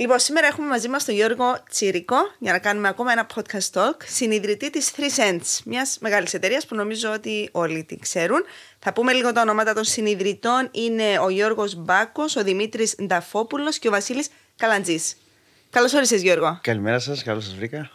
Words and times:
Λοιπόν, 0.00 0.18
σήμερα 0.18 0.46
έχουμε 0.46 0.66
μαζί 0.66 0.88
μας 0.88 1.04
τον 1.04 1.14
Γιώργο 1.14 1.62
Τσίρικο 1.70 2.16
για 2.38 2.52
να 2.52 2.58
κάνουμε 2.58 2.88
ακόμα 2.88 3.12
ένα 3.12 3.26
podcast 3.34 3.70
talk, 3.72 3.96
συνειδητή 4.06 4.70
της 4.70 4.90
3 4.90 5.00
Cents, 5.00 5.58
μιας 5.64 5.98
μεγάλης 6.00 6.34
εταιρείας 6.34 6.66
που 6.66 6.74
νομίζω 6.74 7.12
ότι 7.12 7.48
όλοι 7.52 7.84
την 7.84 8.00
ξέρουν. 8.00 8.44
Θα 8.78 8.92
πούμε 8.92 9.12
λίγο 9.12 9.32
τα 9.32 9.40
ονόματα 9.40 9.74
των 9.74 9.84
συνειδητών. 9.84 10.68
Είναι 10.72 11.18
ο 11.18 11.28
Γιώργος 11.28 11.74
Μπάκος, 11.74 12.36
ο 12.36 12.42
Δημήτρης 12.42 12.94
Νταφόπουλος 13.02 13.78
και 13.78 13.88
ο 13.88 13.90
Βασίλης 13.90 14.28
Καλαντζής. 14.56 15.16
Καλώς 15.70 15.94
όρισες, 15.94 16.22
Γιώργο. 16.22 16.58
Καλημέρα 16.62 16.98
σας, 16.98 17.22
καλώς 17.22 17.44
σας 17.44 17.54
βρήκα. 17.54 17.90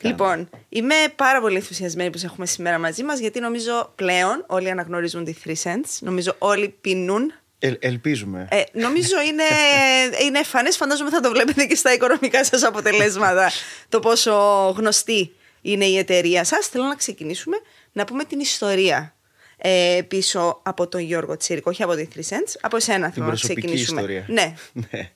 Λοιπόν, 0.00 0.48
είμαι 0.68 0.94
πάρα 1.16 1.40
πολύ 1.40 1.56
ενθουσιασμένη 1.56 2.10
που 2.10 2.18
σε 2.18 2.26
έχουμε 2.26 2.46
σήμερα 2.46 2.78
μαζί 2.78 3.02
μας, 3.02 3.18
γιατί 3.18 3.40
νομίζω 3.40 3.92
πλέον 3.94 4.44
όλοι 4.46 4.70
αναγνωρίζουν 4.70 5.24
τη 5.24 5.34
3 5.44 5.62
Cents. 5.62 5.98
Νομίζω 6.00 6.34
όλοι 6.38 6.68
πεινούν 6.80 7.32
ε, 7.64 7.72
ελπίζουμε. 7.78 8.48
Ε, 8.50 8.62
νομίζω 8.72 9.20
είναι, 9.20 9.42
είναι 10.26 10.38
εμφανέ. 10.38 10.70
Φαντάζομαι 10.70 11.10
θα 11.10 11.20
το 11.20 11.30
βλέπετε 11.30 11.64
και 11.64 11.74
στα 11.74 11.92
οικονομικά 11.92 12.44
σας 12.44 12.62
αποτελέσματα. 12.62 13.50
το 13.88 14.00
πόσο 14.00 14.32
γνωστή 14.76 15.34
είναι 15.60 15.84
η 15.84 15.98
εταιρεία 15.98 16.44
σας. 16.44 16.66
Θέλω 16.66 16.84
να 16.84 16.94
ξεκινήσουμε 16.94 17.56
να 17.92 18.04
πούμε 18.04 18.24
την 18.24 18.40
ιστορία 18.40 19.14
ε, 19.56 20.00
πίσω 20.08 20.60
από 20.62 20.88
τον 20.88 21.00
Γιώργο 21.00 21.36
Τσίρικο, 21.36 21.70
όχι 21.70 21.82
από 21.82 21.94
τη 21.94 22.08
3 22.14 22.18
Cents. 22.18 22.54
Από 22.60 22.76
εσένα 22.76 23.10
θέλω 23.10 23.26
να 23.26 23.34
ξεκινήσουμε. 23.34 24.00
Ιστορία. 24.00 24.24
Ναι. 24.28 24.54
ναι. 24.90 25.10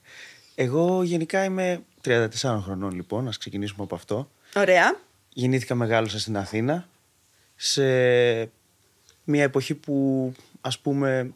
Εγώ 0.54 1.02
γενικά 1.02 1.44
είμαι 1.44 1.82
34 2.04 2.28
χρονών 2.64 2.94
λοιπόν, 2.94 3.28
ας 3.28 3.38
ξεκινήσουμε 3.38 3.82
από 3.82 3.94
αυτό. 3.94 4.30
Ωραία. 4.54 4.96
Γεννήθηκα 5.28 5.74
μεγάλωσα 5.74 6.18
στην 6.18 6.36
Αθήνα 6.36 6.88
σε 7.56 7.82
μια 9.24 9.42
εποχή 9.42 9.74
που 9.74 10.32
ας 10.60 10.78
πούμε 10.78 11.32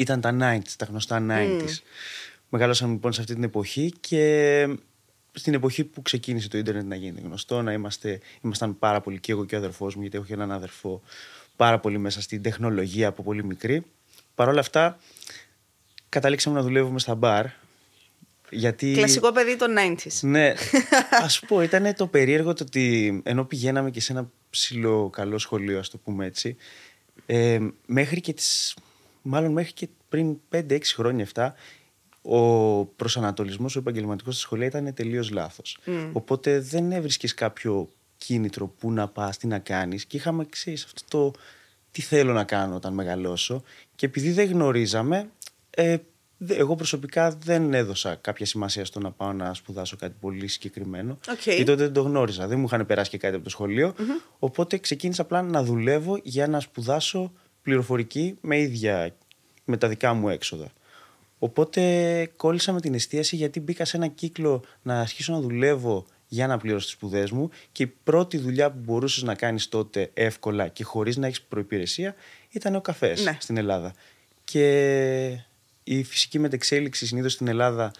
ήταν 0.00 0.20
τα 0.20 0.36
90s, 0.40 0.72
τα 0.76 0.84
γνωστά 0.84 1.26
90s. 1.30 1.60
Mm. 1.60 1.78
Μεγαλώσαμε 2.48 2.92
λοιπόν 2.92 3.12
σε 3.12 3.20
αυτή 3.20 3.34
την 3.34 3.42
εποχή 3.42 3.92
και 4.00 4.66
στην 5.32 5.54
εποχή 5.54 5.84
που 5.84 6.02
ξεκίνησε 6.02 6.48
το 6.48 6.58
ίντερνετ 6.58 6.84
να 6.84 6.94
γίνει 6.94 7.20
γνωστό, 7.20 7.62
να 7.62 7.72
είμαστε, 7.72 8.20
ήμασταν 8.40 8.78
πάρα 8.78 9.00
πολύ 9.00 9.20
και 9.20 9.32
εγώ 9.32 9.44
και 9.44 9.54
ο 9.54 9.58
αδερφός 9.58 9.94
μου, 9.94 10.00
γιατί 10.00 10.16
έχω 10.16 10.26
και 10.26 10.32
έναν 10.32 10.52
αδερφό 10.52 11.02
πάρα 11.56 11.78
πολύ 11.78 11.98
μέσα 11.98 12.20
στην 12.20 12.42
τεχνολογία 12.42 13.08
από 13.08 13.22
πολύ 13.22 13.44
μικρή. 13.44 13.84
Παρ' 14.34 14.48
όλα 14.48 14.60
αυτά, 14.60 14.98
καταλήξαμε 16.08 16.56
να 16.56 16.62
δουλεύουμε 16.62 16.98
στα 16.98 17.14
μπαρ. 17.14 17.46
Γιατί... 18.50 18.92
Κλασικό 18.92 19.32
παιδί 19.32 19.56
των 19.56 19.74
90s. 19.78 20.20
Ναι. 20.20 20.48
Α 21.24 21.46
πω, 21.46 21.62
ήταν 21.62 21.94
το 21.94 22.06
περίεργο 22.06 22.52
το 22.52 22.64
ότι 22.66 23.20
ενώ 23.24 23.44
πηγαίναμε 23.44 23.90
και 23.90 24.00
σε 24.00 24.12
ένα 24.12 24.30
ψηλό 24.50 25.10
καλό 25.10 25.38
σχολείο, 25.38 25.78
ας 25.78 25.88
το 25.88 25.98
πούμε 25.98 26.26
έτσι, 26.26 26.56
ε, 27.26 27.58
μέχρι 27.86 28.20
και 28.20 28.32
τις 28.32 28.74
μάλλον 29.22 29.52
μέχρι 29.52 29.72
και 29.72 29.88
πριν 30.08 30.36
5-6 30.52 30.80
χρόνια 30.94 31.24
αυτά, 31.24 31.54
ο 32.22 32.84
προσανατολισμός 32.84 33.76
ο 33.76 33.78
επαγγελματικός 33.78 34.34
στη 34.34 34.42
σχολεία 34.42 34.66
ήταν 34.66 34.94
τελείως 34.94 35.30
λάθος. 35.30 35.78
Mm. 35.86 36.10
Οπότε 36.12 36.60
δεν 36.60 36.92
έβρισκες 36.92 37.34
κάποιο 37.34 37.88
κίνητρο 38.16 38.66
που 38.66 38.92
να 38.92 39.08
πας, 39.08 39.36
τι 39.36 39.46
να 39.46 39.58
κάνεις. 39.58 40.04
Και 40.04 40.16
είχαμε 40.16 40.44
ξέρεις 40.44 40.84
αυτό 40.84 41.02
το 41.08 41.38
τι 41.90 42.02
θέλω 42.02 42.32
να 42.32 42.44
κάνω 42.44 42.74
όταν 42.74 42.92
μεγαλώσω. 42.92 43.62
Και 43.94 44.06
επειδή 44.06 44.32
δεν 44.32 44.48
γνωρίζαμε, 44.48 45.30
ε, 45.70 45.96
εγώ 46.48 46.74
προσωπικά 46.74 47.30
δεν 47.30 47.74
έδωσα 47.74 48.14
κάποια 48.14 48.46
σημασία 48.46 48.84
στο 48.84 49.00
να 49.00 49.10
πάω 49.10 49.32
να 49.32 49.54
σπουδάσω 49.54 49.96
κάτι 49.96 50.14
πολύ 50.20 50.48
συγκεκριμένο. 50.48 51.18
Okay. 51.26 51.44
Γιατί 51.44 51.64
τότε 51.64 51.82
δεν 51.82 51.92
το 51.92 52.02
γνώριζα. 52.02 52.46
Δεν 52.46 52.58
μου 52.58 52.64
είχαν 52.64 52.86
περάσει 52.86 53.10
και 53.10 53.18
κάτι 53.18 53.34
από 53.34 53.44
το 53.44 53.50
σχολείο. 53.50 53.94
Mm-hmm. 53.98 54.22
Οπότε 54.38 54.78
ξεκίνησα 54.78 55.22
απλά 55.22 55.42
να 55.42 55.62
δουλεύω 55.62 56.20
για 56.22 56.46
να 56.46 56.60
σπουδάσω 56.60 57.32
πληροφορική 57.62 58.38
με 58.40 58.58
ίδια 58.58 59.14
με 59.64 59.76
τα 59.76 59.88
δικά 59.88 60.14
μου 60.14 60.28
έξοδα. 60.28 60.72
Οπότε 61.38 62.32
κόλλησα 62.36 62.72
με 62.72 62.80
την 62.80 62.94
εστίαση 62.94 63.36
γιατί 63.36 63.60
μπήκα 63.60 63.84
σε 63.84 63.96
ένα 63.96 64.06
κύκλο 64.06 64.64
να 64.82 65.00
αρχίσω 65.00 65.32
να 65.32 65.40
δουλεύω 65.40 66.06
για 66.28 66.46
να 66.46 66.58
πληρώσω 66.58 66.84
τις 66.84 66.94
σπουδές 66.94 67.30
μου 67.30 67.50
και 67.72 67.82
η 67.82 67.86
πρώτη 67.86 68.38
δουλειά 68.38 68.70
που 68.70 68.78
μπορούσες 68.82 69.22
να 69.22 69.34
κάνεις 69.34 69.68
τότε 69.68 70.10
εύκολα 70.14 70.68
και 70.68 70.84
χωρίς 70.84 71.16
να 71.16 71.26
έχεις 71.26 71.42
προπηρεσία 71.42 72.14
ήταν 72.50 72.74
ο 72.74 72.80
καφές 72.80 73.24
ναι. 73.24 73.36
στην 73.40 73.56
Ελλάδα. 73.56 73.94
Και 74.44 75.38
η 75.84 76.04
φυσική 76.04 76.38
μετεξέλιξη 76.38 77.06
συνήθως 77.06 77.32
στην 77.32 77.48
Ελλάδα 77.48 77.90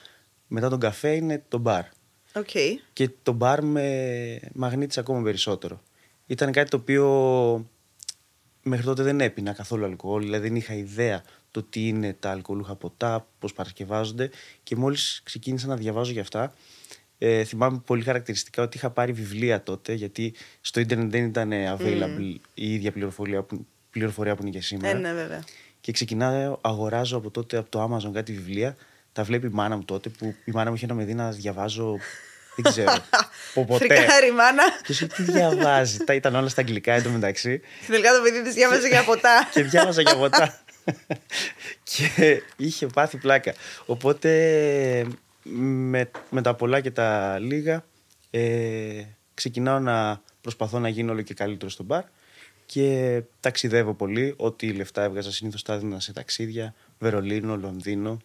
μετά 0.47 0.69
τον 0.69 0.81
καφέ 0.81 1.15
είναι 1.15 1.43
το 1.49 1.59
μπαρ. 1.59 1.85
Okay. 2.33 2.75
Και 2.93 3.11
το 3.23 3.33
μπαρ 3.33 3.63
με 3.65 4.41
μαγνήτησε 4.53 5.01
ακόμα 5.01 5.23
περισσότερο. 5.23 5.83
Ήταν 6.27 6.53
κάτι 6.53 6.71
το 6.71 6.77
οποίο 6.77 7.71
μέχρι 8.63 8.85
τότε 8.85 9.03
δεν 9.03 9.21
έπινα 9.21 9.53
καθόλου 9.53 9.85
αλκοόλ, 9.85 10.23
δηλαδή 10.23 10.49
δεν 10.49 10.57
είχα 10.57 10.75
ιδέα 10.75 11.23
το 11.51 11.63
τι 11.63 11.89
είναι 11.89 12.13
τα 12.13 12.31
αλκοολούχα 12.31 12.75
ποτά, 12.75 13.27
πώς 13.39 13.53
παρασκευάζονται 13.53 14.31
και 14.63 14.77
μόλις 14.77 15.21
ξεκίνησα 15.25 15.67
να 15.67 15.77
διαβάζω 15.77 16.13
για 16.13 16.21
αυτά, 16.21 16.55
ε, 17.19 17.45
θυμάμαι 17.45 17.83
πολύ 17.87 18.03
χαρακτηριστικά 18.03 18.63
ότι 18.63 18.77
είχα 18.77 18.91
πάρει 18.91 19.13
βιβλία 19.13 19.63
τότε, 19.63 19.93
γιατί 19.93 20.35
στο 20.61 20.81
ίντερνετ 20.81 21.11
δεν 21.11 21.25
ήταν 21.25 21.51
available 21.53 22.35
η 22.55 22.75
ίδια 22.75 22.93
πληροφορία 22.93 23.43
που, 23.43 23.67
πληροφορία 23.91 24.35
που 24.35 24.43
είναι 24.43 24.51
και 24.51 24.61
σήμερα. 24.61 24.97
Ε, 24.97 25.01
ναι, 25.01 25.13
βέβαια. 25.13 25.45
Και 25.81 25.93
ξεκινάω, 25.93 26.59
αγοράζω 26.61 27.17
από 27.17 27.31
τότε 27.31 27.57
από 27.57 27.71
το 27.71 27.85
Amazon 27.85 28.11
κάτι 28.13 28.33
βιβλία. 28.33 28.77
Τα 29.13 29.25
βλέπει 29.25 29.47
η 29.47 29.51
μάνα 29.53 29.77
μου 29.77 29.85
τότε, 29.85 30.09
που 30.09 30.35
η 30.45 30.51
μάνα 30.53 30.71
μου 30.71 30.77
είχε 30.77 30.87
να 30.87 30.95
με 30.95 31.05
δει 31.05 31.15
να 31.15 31.31
διαβάζω 31.31 31.99
δεν 32.57 32.73
ξέρω. 32.73 32.93
ποτέ. 33.55 33.77
Φρικάρι, 33.77 34.33
μάνα. 34.33 34.63
Και 34.83 34.93
σου 34.93 35.07
τι 35.07 35.23
διαβάζει. 35.23 35.97
Τα 35.99 36.15
ήταν 36.15 36.35
όλα 36.35 36.49
στα 36.49 36.61
αγγλικά 36.61 36.93
εντωμεταξύ. 36.93 37.61
Τελικά 37.87 38.13
το 38.13 38.23
παιδί 38.23 38.43
της 38.43 38.55
διάβαζε 38.55 38.89
για 38.89 39.05
ποτά. 39.05 39.47
και 39.55 39.63
διάβαζα 39.63 40.03
για 40.03 40.17
ποτά. 40.17 40.61
και 41.91 42.43
είχε 42.57 42.87
πάθει 42.87 43.17
πλάκα. 43.17 43.55
Οπότε 43.87 44.31
με, 45.43 46.11
με 46.31 46.43
τα 46.43 46.55
πολλά 46.55 46.81
και 46.81 46.91
τα 46.91 47.39
λίγα 47.39 47.85
ε, 48.31 49.03
ξεκινάω 49.35 49.79
να 49.79 50.23
προσπαθώ 50.41 50.79
να 50.79 50.89
γίνω 50.89 51.13
όλο 51.13 51.23
και 51.23 51.35
καλύτερο 51.35 51.71
στο 51.71 51.83
μπαρ 51.83 52.03
και 52.67 53.23
ταξιδεύω 53.41 53.95
πολύ. 53.95 54.35
Ό,τι 54.37 54.73
λεφτά 54.73 55.03
έβγαζα 55.03 55.33
συνήθως 55.33 55.63
τα 55.63 55.75
έδινα 55.75 56.01
σε 56.01 56.13
ταξίδια. 56.13 56.75
Βερολίνο, 56.99 57.57
Λονδίνο. 57.57 58.19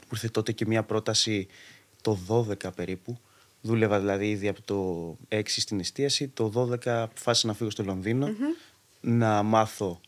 Που 0.00 0.14
ήρθε 0.14 0.28
τότε 0.28 0.52
και 0.52 0.66
μια 0.66 0.82
πρόταση 0.82 1.46
το 2.02 2.18
12 2.28 2.74
περίπου 2.74 3.18
Δούλευα 3.60 3.98
δηλαδή 3.98 4.30
ήδη 4.30 4.48
από 4.48 4.62
το 4.62 5.16
6 5.28 5.42
στην 5.46 5.80
εστίαση. 5.80 6.28
Το 6.28 6.52
12 6.54 6.88
αποφάσισα 6.88 7.46
να 7.46 7.54
φύγω 7.54 7.70
στο 7.70 7.82
λονδινο 7.82 8.28
να 9.00 9.42
μάθω 9.42 10.00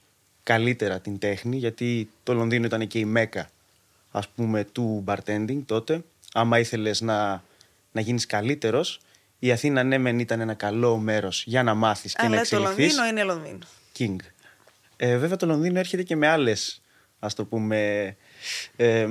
καλύτερα 0.42 1.00
την 1.00 1.18
τέχνη 1.18 1.56
γιατί 1.56 2.10
το 2.22 2.34
Λονδίνο 2.34 2.66
ήταν 2.66 2.86
και 2.86 2.98
η 2.98 3.04
μέκα 3.04 3.50
ας 4.10 4.28
πούμε 4.28 4.64
του 4.64 5.04
bartending 5.06 5.62
τότε. 5.66 6.04
Άμα 6.32 6.58
ήθελες 6.58 7.00
να, 7.00 7.44
να 7.92 8.00
γίνεις 8.00 8.26
καλύτερος 8.26 9.00
η 9.38 9.52
Αθήνα 9.52 9.82
ναι 9.82 9.98
μεν 9.98 10.18
ήταν 10.18 10.40
ένα 10.40 10.54
καλό 10.54 10.96
μέρος 10.96 11.44
για 11.46 11.62
να 11.62 11.74
μάθεις 11.74 12.14
και 12.14 12.28
να 12.28 12.38
εξελιχθείς. 12.38 12.98
Αλλά 12.98 13.06
το 13.06 13.06
Λονδίνο 13.06 13.06
είναι 13.06 13.22
Λονδίνο. 13.22 13.58
King. 13.98 14.16
Ε, 14.96 15.16
βέβαια 15.16 15.36
το 15.36 15.46
Λονδίνο 15.46 15.78
έρχεται 15.78 16.02
και 16.02 16.16
με 16.16 16.26
άλλες 16.26 16.80
ας 17.18 17.34
το 17.34 17.44
πούμε 17.44 18.16
ε, 18.76 19.06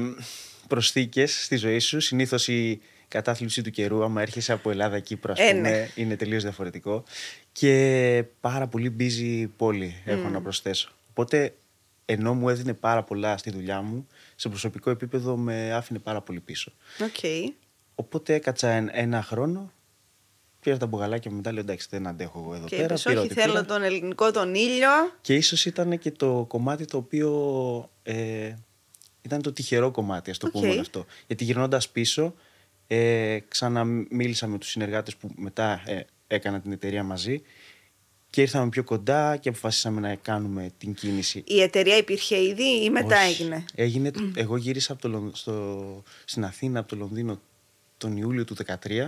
προσθήκες 0.67 1.43
στη 1.43 1.55
ζωή 1.55 1.79
σου. 1.79 1.99
Συνήθως 1.99 2.47
η 2.47 2.81
κατάθλιψη 3.09 3.61
του 3.61 3.69
καιρού, 3.69 4.03
άμα 4.03 4.21
έρχεσαι 4.21 4.51
από 4.51 4.69
Ελλάδα 4.69 4.99
Κύπρο, 4.99 5.31
ας 5.31 5.39
ε, 5.39 5.51
πούμε, 5.51 5.69
ναι. 5.69 5.89
είναι 5.95 6.15
τελείως 6.15 6.43
διαφορετικό. 6.43 7.03
Και 7.51 8.23
πάρα 8.41 8.67
πολύ 8.67 8.95
busy 8.99 9.47
πόλη 9.57 10.01
έχω 10.05 10.29
να 10.29 10.41
προσθέσω. 10.41 10.91
Οπότε, 11.09 11.53
ενώ 12.05 12.33
μου 12.33 12.49
έδινε 12.49 12.73
πάρα 12.73 13.03
πολλά 13.03 13.37
στη 13.37 13.51
δουλειά 13.51 13.81
μου, 13.81 14.07
σε 14.35 14.49
προσωπικό 14.49 14.89
επίπεδο 14.89 15.37
με 15.37 15.73
άφηνε 15.73 15.99
πάρα 15.99 16.21
πολύ 16.21 16.39
πίσω. 16.39 16.71
Okay. 16.99 17.51
Οπότε 17.95 18.33
έκατσα 18.33 18.69
ένα 18.91 19.23
χρόνο, 19.23 19.71
πήρα 20.59 20.77
τα 20.77 20.85
μπουγαλάκια 20.85 21.31
μετά, 21.31 21.51
λέω 21.51 21.61
εντάξει, 21.61 21.87
δεν 21.89 22.07
αντέχω 22.07 22.39
εγώ 22.39 22.55
εδώ 22.55 22.65
και 22.65 22.75
πέρα. 22.75 22.95
Και 22.95 23.17
όχι, 23.17 23.33
θέλω 23.33 23.65
τον 23.65 23.83
ελληνικό 23.83 24.31
τον 24.31 24.55
ήλιο. 24.55 24.89
Και 25.21 25.35
ίσως 25.35 25.65
ήταν 25.65 25.99
και 25.99 26.11
το 26.11 26.45
κομμάτι 26.47 26.85
το 26.85 26.97
οποίο. 26.97 27.89
Ε, 28.03 28.53
ήταν 29.21 29.41
το 29.41 29.51
τυχερό 29.51 29.91
κομμάτι, 29.91 30.31
ας 30.31 30.37
το 30.37 30.47
okay. 30.47 30.51
πούμε 30.51 30.79
αυτό. 30.79 31.05
Γιατί 31.27 31.43
γυρνώντας 31.43 31.89
πίσω, 31.89 32.33
ε, 32.91 33.39
ξαναμίλησα 33.47 34.47
με 34.47 34.57
τους 34.57 34.69
συνεργάτες 34.69 35.15
που 35.15 35.31
μετά 35.35 35.83
ε, 35.85 35.99
έκανα 36.27 36.59
την 36.59 36.71
εταιρεία 36.71 37.03
μαζί 37.03 37.41
και 38.29 38.41
ήρθαμε 38.41 38.69
πιο 38.69 38.83
κοντά 38.83 39.37
και 39.37 39.49
αποφασίσαμε 39.49 40.01
να 40.01 40.15
κάνουμε 40.15 40.71
την 40.77 40.93
κίνηση. 40.93 41.43
Η 41.45 41.61
εταιρεία 41.61 41.97
υπήρχε 41.97 42.41
ήδη 42.43 42.83
ή 42.83 42.89
μετά 42.89 43.17
έγινε; 43.17 43.65
έγινε 43.75 44.11
εγώ 44.35 44.57
γύρισα 44.57 44.93
από 44.93 45.01
το, 45.01 45.31
στο, 45.33 46.03
στην 46.25 46.45
Αθήνα 46.45 46.79
από 46.79 46.89
το 46.89 46.95
Λονδίνο 46.95 47.41
τον 47.97 48.17
Ιούλιο 48.17 48.45
του 48.45 48.55
2013 48.65 49.07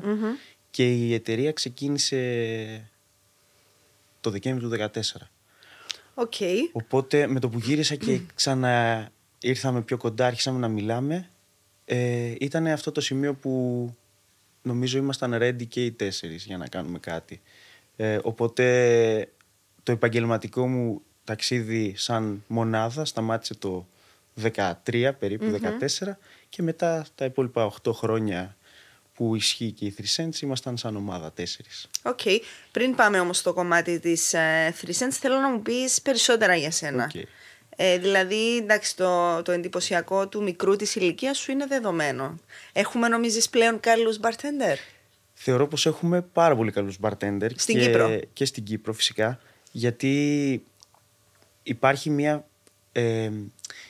και 0.71 0.91
η 0.91 1.13
εταιρεία 1.13 1.51
ξεκίνησε 1.51 2.89
το 4.21 4.29
Δεκέμβριο 4.29 4.69
του 4.69 4.89
2014. 4.93 4.99
Okay. 6.15 6.57
Οπότε 6.71 7.27
με 7.27 7.39
το 7.39 7.49
που 7.49 7.59
γύρισα 7.59 7.95
και 7.95 8.19
ξανά 8.35 9.09
ήρθαμε 9.39 9.81
πιο 9.81 9.97
κοντά, 9.97 10.25
άρχισαμε 10.25 10.59
να 10.59 10.67
μιλάμε 10.67 11.29
ε, 11.93 12.35
ήταν 12.39 12.67
αυτό 12.67 12.91
το 12.91 13.01
σημείο 13.01 13.33
που 13.33 13.95
νομίζω 14.61 14.97
ήμασταν 14.97 15.37
ready 15.41 15.67
και 15.67 15.85
οι 15.85 15.91
τέσσερις 15.91 16.45
για 16.45 16.57
να 16.57 16.67
κάνουμε 16.67 16.99
κάτι. 16.99 17.41
Ε, 17.95 18.19
οπότε 18.23 19.29
το 19.83 19.91
επαγγελματικό 19.91 20.67
μου 20.67 21.01
ταξίδι 21.23 21.93
σαν 21.97 22.43
μονάδα 22.47 23.05
σταμάτησε 23.05 23.55
το 23.55 23.87
13 24.41 25.11
περίπου, 25.19 25.59
14 26.01 26.17
και 26.49 26.61
μετά 26.61 27.05
τα 27.15 27.25
υπόλοιπα 27.25 27.73
8 27.83 27.91
χρόνια 27.93 28.55
που 29.13 29.35
ισχύει 29.35 29.71
και 29.71 29.85
η 29.85 29.95
3 29.97 30.23
Cents, 30.23 30.41
ήμασταν 30.41 30.77
σαν 30.77 30.95
ομάδα 30.95 31.31
τέσσερις. 31.31 31.87
Οκ. 32.03 32.19
Πριν 32.71 32.95
πάμε 32.95 33.19
όμως 33.19 33.37
στο 33.37 33.53
κομμάτι 33.53 33.99
της 33.99 34.33
ε, 34.33 34.75
3 34.81 34.85
Cents, 34.85 35.09
θέλω 35.09 35.39
να 35.39 35.49
μου 35.49 35.61
πεις 35.61 36.01
περισσότερα 36.01 36.55
για 36.55 36.71
σένα. 36.71 37.03
Οκ. 37.03 37.21
Ε, 37.75 37.97
δηλαδή, 37.97 38.57
εντάξει, 38.57 38.95
το, 38.95 39.41
το 39.41 39.51
εντυπωσιακό 39.51 40.27
του 40.27 40.43
μικρού 40.43 40.75
της 40.75 40.95
ηλικίας 40.95 41.37
σου 41.37 41.51
είναι 41.51 41.65
δεδομένο. 41.65 42.39
Έχουμε, 42.73 43.07
νομίζεις, 43.07 43.49
πλέον 43.49 43.79
καλούς 43.79 44.19
bartender; 44.21 44.75
Θεωρώ 45.33 45.67
πως 45.67 45.85
έχουμε 45.85 46.21
πάρα 46.21 46.55
πολύ 46.55 46.71
καλούς 46.71 46.97
bartender. 47.01 47.49
Στην 47.55 47.75
και, 47.77 47.85
Κύπρο. 47.85 48.19
Και 48.33 48.45
στην 48.45 48.63
Κύπρο 48.63 48.93
φυσικά. 48.93 49.39
Γιατί 49.71 50.63
υπάρχει 51.63 52.09
μια... 52.09 52.47
Ε, 52.91 53.29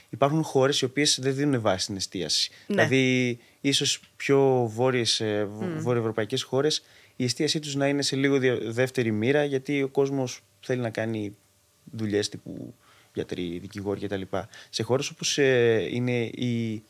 υπάρχουν 0.09 0.43
χώρες 0.43 0.81
οι 0.81 0.85
οποίες 0.85 1.19
δεν 1.21 1.35
δίνουν 1.35 1.61
βάση 1.61 1.83
στην 1.83 1.95
εστίαση. 1.95 2.51
Ναι. 2.51 2.75
Δηλαδή, 2.75 3.39
ίσως 3.61 3.99
πιο 4.15 4.69
βόρειες, 4.73 5.19
ε, 5.19 5.45
β- 5.45 5.79
βορειοευρωπαϊκές 5.81 6.43
χώρες 6.43 6.83
η 7.15 7.23
εστίασή 7.23 7.59
τους 7.59 7.75
να 7.75 7.87
είναι 7.87 8.01
σε 8.01 8.15
λίγο 8.15 8.37
δια- 8.37 8.59
δεύτερη 8.61 9.11
μοίρα 9.11 9.43
γιατί 9.43 9.83
ο 9.83 9.87
κόσμος 9.87 10.41
θέλει 10.59 10.81
να 10.81 10.89
κάνει 10.89 11.35
δουλειές 11.91 12.29
τύπου 12.29 12.73
γιατροί, 13.13 13.57
δικηγόροι 13.57 14.07
κτλ. 14.07 14.21
Σε 14.69 14.83
χώρες 14.83 15.09
όπως 15.09 15.37
ε, 15.37 15.87
είναι 15.91 16.21
η 16.23 16.83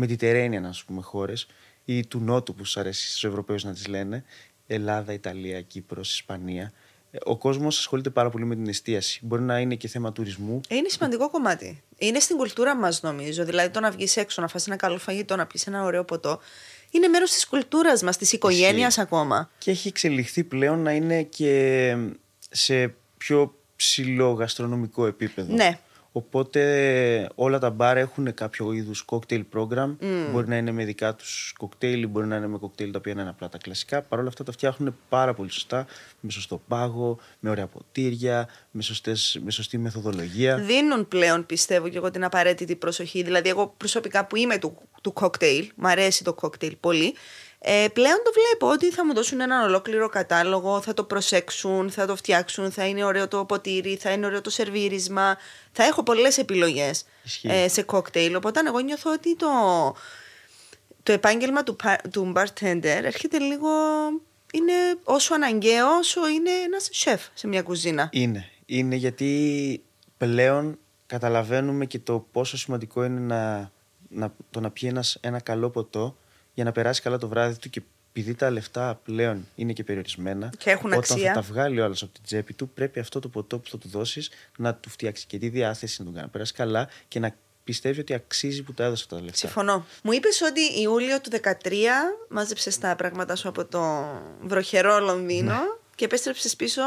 Mediterranean, 0.00 0.62
ας 0.68 0.84
πούμε, 0.84 1.02
χώρες 1.02 1.46
ή 1.84 2.06
του 2.06 2.20
Νότου 2.20 2.54
που 2.54 2.64
σας 2.64 2.76
αρέσει 2.76 3.08
στους 3.08 3.24
Ευρωπαίους 3.24 3.64
να 3.64 3.72
τις 3.72 3.86
λένε, 3.86 4.24
Ελλάδα, 4.66 5.12
Ιταλία, 5.12 5.62
Κύπρος, 5.62 6.12
Ισπανία, 6.12 6.72
ε, 7.10 7.18
ο 7.24 7.36
κόσμος 7.36 7.78
ασχολείται 7.78 8.10
πάρα 8.10 8.30
πολύ 8.30 8.44
με 8.44 8.54
την 8.54 8.68
εστίαση. 8.68 9.20
Μπορεί 9.22 9.42
να 9.42 9.58
είναι 9.58 9.74
και 9.74 9.88
θέμα 9.88 10.12
τουρισμού. 10.12 10.60
Ε, 10.68 10.76
Είναι 10.76 10.88
σημαντικό 10.88 11.30
κομμάτι. 11.30 11.82
Είναι 11.98 12.18
στην 12.18 12.36
κουλτούρα 12.36 12.76
μας, 12.76 13.02
νομίζω. 13.02 13.44
Δηλαδή, 13.44 13.70
το 13.70 13.80
να 13.80 13.90
βγεις 13.90 14.16
έξω, 14.16 14.42
να 14.42 14.48
φας 14.48 14.66
ένα 14.66 14.76
καλό 14.76 14.98
φαγητό, 14.98 15.36
να 15.36 15.46
πει 15.46 15.60
ένα 15.66 15.84
ωραίο 15.84 16.04
ποτό. 16.04 16.40
Είναι 16.90 17.08
μέρος 17.08 17.30
της 17.30 17.46
κουλτούρας 17.46 18.02
μας, 18.02 18.16
της 18.16 18.32
οικογένειας 18.32 18.98
ακόμα. 18.98 19.50
Και 19.58 19.70
έχει 19.70 19.88
εξελιχθεί 19.88 20.44
πλέον 20.44 20.78
να 20.78 20.92
είναι 20.92 21.22
και 21.22 21.96
σε 22.50 22.94
πιο 23.16 23.54
ψηλό 23.82 24.30
γαστρονομικό 24.30 25.06
επίπεδο. 25.06 25.54
Ναι. 25.54 25.78
Οπότε 26.12 27.30
όλα 27.34 27.58
τα 27.58 27.70
μπαρ 27.70 27.96
έχουν 27.96 28.34
κάποιο 28.34 28.72
είδους 28.72 29.04
cocktail 29.08 29.42
program. 29.54 29.96
Μπορεί 30.32 30.48
να 30.48 30.56
είναι 30.56 30.72
με 30.72 30.84
δικά 30.84 31.14
τους 31.14 31.54
κοκτέιλ, 31.58 32.08
μπορεί 32.08 32.26
να 32.26 32.36
είναι 32.36 32.46
με 32.46 32.58
κοκτέιλ 32.58 32.92
τα 32.92 32.98
οποία 32.98 33.12
είναι 33.12 33.28
απλά 33.28 33.48
τα 33.48 33.58
κλασικά. 33.58 34.02
Παρ' 34.02 34.18
όλα 34.18 34.28
αυτά 34.28 34.44
τα 34.44 34.52
φτιάχνουν 34.52 34.96
πάρα 35.08 35.34
πολύ 35.34 35.50
σωστά, 35.50 35.86
με 36.20 36.30
σωστό 36.30 36.62
πάγο, 36.68 37.18
με 37.40 37.50
ωραία 37.50 37.66
ποτήρια, 37.66 38.48
με, 38.70 38.82
σωστές, 38.82 39.40
με 39.44 39.50
σωστή 39.50 39.78
μεθοδολογία. 39.78 40.56
Δίνουν 40.56 41.08
πλέον, 41.08 41.46
πιστεύω 41.46 41.88
και 41.88 41.96
εγώ, 41.96 42.10
την 42.10 42.24
απαραίτητη 42.24 42.76
προσοχή. 42.76 43.22
Δηλαδή, 43.22 43.48
εγώ 43.48 43.74
προσωπικά 43.76 44.26
που 44.26 44.36
είμαι 44.36 44.58
του, 44.58 44.78
του 45.02 45.12
κοκτέιλ, 45.12 45.70
μου 45.76 45.88
αρέσει 45.88 46.24
το 46.24 46.34
κοκτέιλ 46.34 46.76
πολύ. 46.80 47.14
Ε, 47.64 47.86
πλέον 47.92 48.16
το 48.24 48.30
βλέπω 48.32 48.74
ότι 48.74 48.90
θα 48.90 49.06
μου 49.06 49.14
δώσουν 49.14 49.40
έναν 49.40 49.64
ολόκληρο 49.64 50.08
κατάλογο, 50.08 50.80
θα 50.80 50.94
το 50.94 51.04
προσέξουν, 51.04 51.90
θα 51.90 52.06
το 52.06 52.16
φτιάξουν, 52.16 52.70
θα 52.72 52.86
είναι 52.86 53.04
ωραίο 53.04 53.28
το 53.28 53.44
ποτήρι, 53.44 53.96
θα 53.96 54.10
είναι 54.10 54.26
ωραίο 54.26 54.40
το 54.40 54.50
σερβίρισμα. 54.50 55.36
Θα 55.72 55.84
έχω 55.84 56.02
πολλές 56.02 56.38
επιλογές 56.38 57.04
Ισχύει. 57.24 57.48
ε, 57.48 57.68
σε 57.68 57.82
κοκτέιλ. 57.82 58.34
Οπότε 58.36 58.60
εγώ 58.66 58.78
νιώθω 58.78 59.12
ότι 59.12 59.36
το, 59.36 59.48
το 61.02 61.12
επάγγελμα 61.12 61.62
του, 61.62 61.76
πα- 61.76 62.00
του 62.12 62.32
bartender 62.36 62.84
έρχεται 62.84 63.38
λίγο... 63.38 63.68
Είναι 64.54 64.72
όσο 65.04 65.34
αναγκαίο 65.34 65.96
όσο 65.98 66.28
είναι 66.28 66.50
ένας 66.50 66.88
σεφ 66.92 67.22
σε 67.34 67.46
μια 67.46 67.62
κουζίνα. 67.62 68.08
Είναι. 68.12 68.48
Είναι 68.66 68.94
γιατί 68.94 69.82
πλέον 70.16 70.78
καταλαβαίνουμε 71.06 71.86
και 71.86 71.98
το 71.98 72.26
πόσο 72.32 72.56
σημαντικό 72.56 73.04
είναι 73.04 73.20
να, 73.20 73.70
να, 74.08 74.34
το 74.50 74.60
να 74.60 74.70
πιει 74.70 74.88
ένας, 74.92 75.18
ένα 75.20 75.40
καλό 75.40 75.70
ποτό 75.70 76.16
για 76.54 76.64
να 76.64 76.72
περάσει 76.72 77.02
καλά 77.02 77.18
το 77.18 77.28
βράδυ 77.28 77.58
του 77.58 77.70
και 77.70 77.82
επειδή 78.14 78.34
τα 78.34 78.50
λεφτά 78.50 79.00
πλέον 79.04 79.48
είναι 79.54 79.72
και 79.72 79.84
περιορισμένα, 79.84 80.52
Και 80.58 80.70
έχουν 80.70 80.92
όταν 80.92 80.98
αξία. 80.98 81.26
θα 81.28 81.32
τα 81.34 81.40
βγάλει 81.40 81.80
ο 81.80 81.84
άλλος 81.84 82.02
από 82.02 82.12
την 82.12 82.22
τσέπη 82.22 82.54
του, 82.54 82.68
πρέπει 82.68 83.00
αυτό 83.00 83.20
το 83.20 83.28
ποτό 83.28 83.58
που 83.58 83.70
θα 83.70 83.78
του 83.78 83.88
δώσεις 83.88 84.30
να 84.58 84.74
του 84.74 84.90
φτιάξει 84.90 85.26
και 85.26 85.38
τη 85.38 85.48
διάθεση 85.48 85.96
να 85.98 86.04
τον 86.04 86.14
κάνει 86.14 86.26
να 86.26 86.32
περάσει 86.32 86.52
καλά 86.52 86.88
και 87.08 87.18
να 87.18 87.34
πιστεύει 87.64 88.00
ότι 88.00 88.14
αξίζει 88.14 88.62
που 88.62 88.72
τα 88.74 88.84
έδωσε 88.84 89.02
αυτά 89.02 89.16
τα 89.16 89.22
λεφτά. 89.22 89.38
Συμφωνώ. 89.38 89.86
Μου 90.02 90.12
είπες 90.12 90.40
ότι 90.40 90.80
Ιούλιο 90.80 91.20
του 91.20 91.30
2013 91.30 91.74
μάζεψες 92.28 92.78
τα 92.78 92.96
πράγματα 92.96 93.36
σου 93.36 93.48
από 93.48 93.64
το 93.64 94.04
βροχερό 94.42 94.98
Λονδίνο 94.98 95.52
Ναι. 95.52 95.60
και 95.94 96.04
επέστρεψες 96.04 96.56
πίσω 96.56 96.82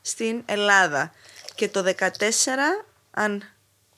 στην 0.00 0.42
Ελλάδα. 0.46 1.12
Και 1.54 1.68
το 1.68 1.82
2014, 1.82 2.84
αν 3.10 3.42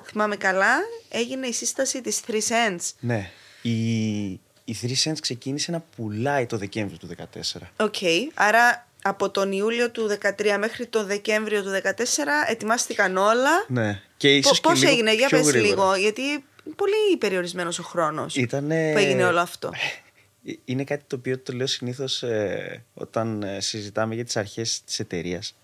θυμάμαι 0.05 0.37
καλά, 0.37 0.77
έγινε 1.09 1.47
η 1.47 1.53
σύσταση 1.53 2.01
της 2.01 2.21
Three 2.27 2.33
Cents. 2.49 2.91
Ναι. 3.01 3.31
Η, 3.63 4.41
η 4.65 4.77
3 4.83 5.11
Cents 5.11 5.19
ξεκίνησε 5.21 5.71
να 5.71 5.81
πουλάει 5.97 6.47
το 6.47 6.57
Δεκέμβριο 6.57 6.99
του 6.99 7.09
2014. 7.53 7.61
Οκ, 7.77 7.95
άρα 8.35 8.87
από 9.03 9.31
τον 9.31 9.53
Ιούλιο 9.53 9.91
του 9.91 10.09
2013 10.23 10.57
μέχρι 10.59 10.87
το 10.87 11.05
Δεκέμβριο 11.05 11.63
του 11.63 11.71
2014 11.71 11.79
ετοιμάστηκαν 12.49 13.17
όλα. 13.17 13.51
Ναι. 13.69 14.03
Και 14.17 14.37
ίσως 14.37 14.61
Πώς 14.61 14.73
και 14.73 14.79
λίγο 14.79 14.93
έγινε, 14.93 15.15
για 15.15 15.29
πιο 15.29 15.39
πες 15.39 15.47
γρήγορα. 15.47 15.69
λίγο, 15.69 15.95
γιατί 15.95 16.23
είναι 16.23 16.43
πολύ 16.77 17.17
περιορισμένος 17.19 17.79
ο 17.79 17.83
χρόνος 17.83 18.37
Ήτανε... 18.37 18.93
που 18.93 18.99
έγινε 18.99 19.25
όλο 19.25 19.41
αυτό. 19.41 19.71
Ε, 20.45 20.53
Είναι 20.65 20.85
κάτι 20.85 21.05
το 21.07 21.17
οποίο 21.17 21.39
το 21.39 21.53
λέω 21.53 21.67
συνήθως 21.67 22.23
ε, 22.23 22.85
όταν 22.95 23.43
ε, 23.43 23.61
συζητάμε 23.61 24.15
για 24.15 24.25
τις 24.25 24.37
αρχές 24.37 24.83
της 24.85 24.99
εταιρείας. 24.99 25.57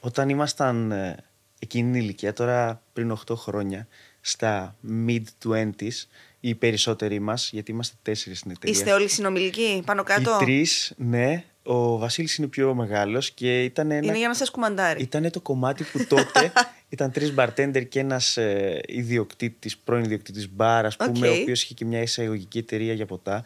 Όταν 0.00 0.28
ήμασταν 0.28 0.92
ε, 0.92 1.16
εκείνη 1.58 1.92
την 1.92 2.00
ηλικία, 2.00 2.32
τώρα 2.32 2.82
πριν 2.92 3.18
8 3.30 3.34
χρόνια, 3.36 3.86
στα 4.20 4.76
mid-20s, 5.06 6.06
οι 6.40 6.54
περισσότεροι 6.54 7.18
μας, 7.18 7.50
γιατί 7.52 7.70
είμαστε 7.70 7.96
τέσσερις 8.02 8.38
στην 8.38 8.50
εταιρεία. 8.50 8.78
Είστε 8.78 8.92
όλοι 8.92 9.08
συνομήλικοι, 9.08 9.82
πάνω 9.86 10.02
κάτω; 10.02 10.38
Οι 10.40 10.44
τρεις, 10.44 10.92
ναι. 10.96 11.44
Ο 11.62 11.98
Βασίλης 11.98 12.36
είναι 12.36 12.46
πιο 12.46 12.74
μεγάλος 12.74 13.30
και 13.30 13.64
ήταν 13.64 13.90
ένα... 13.90 14.06
Είναι 14.06 14.18
για 14.18 14.28
να 14.28 14.34
σας 14.34 14.50
κουμαντάρει. 14.50 15.02
Ήταν 15.02 15.30
το 15.30 15.40
κομμάτι 15.40 15.84
που 15.84 16.06
τότε 16.08 16.52
ήταν 16.88 17.10
τρεις 17.10 17.34
bartender 17.36 17.88
και 17.88 18.00
ένας 18.00 18.36
ε, 18.36 18.80
ιδιοκτήτης, 18.86 19.76
πρώην 19.76 20.04
ιδιοκτήτης 20.04 20.50
μπαρ, 20.52 20.86
ας 20.86 20.96
πούμε, 20.96 21.28
Οκ. 21.28 21.34
ο 21.34 21.40
οποίος 21.40 21.62
είχε 21.62 21.74
και 21.74 21.84
μια 21.84 22.02
εισαγωγική 22.02 22.58
εταιρεία 22.58 22.92
για 22.92 23.06
ποτά. 23.06 23.40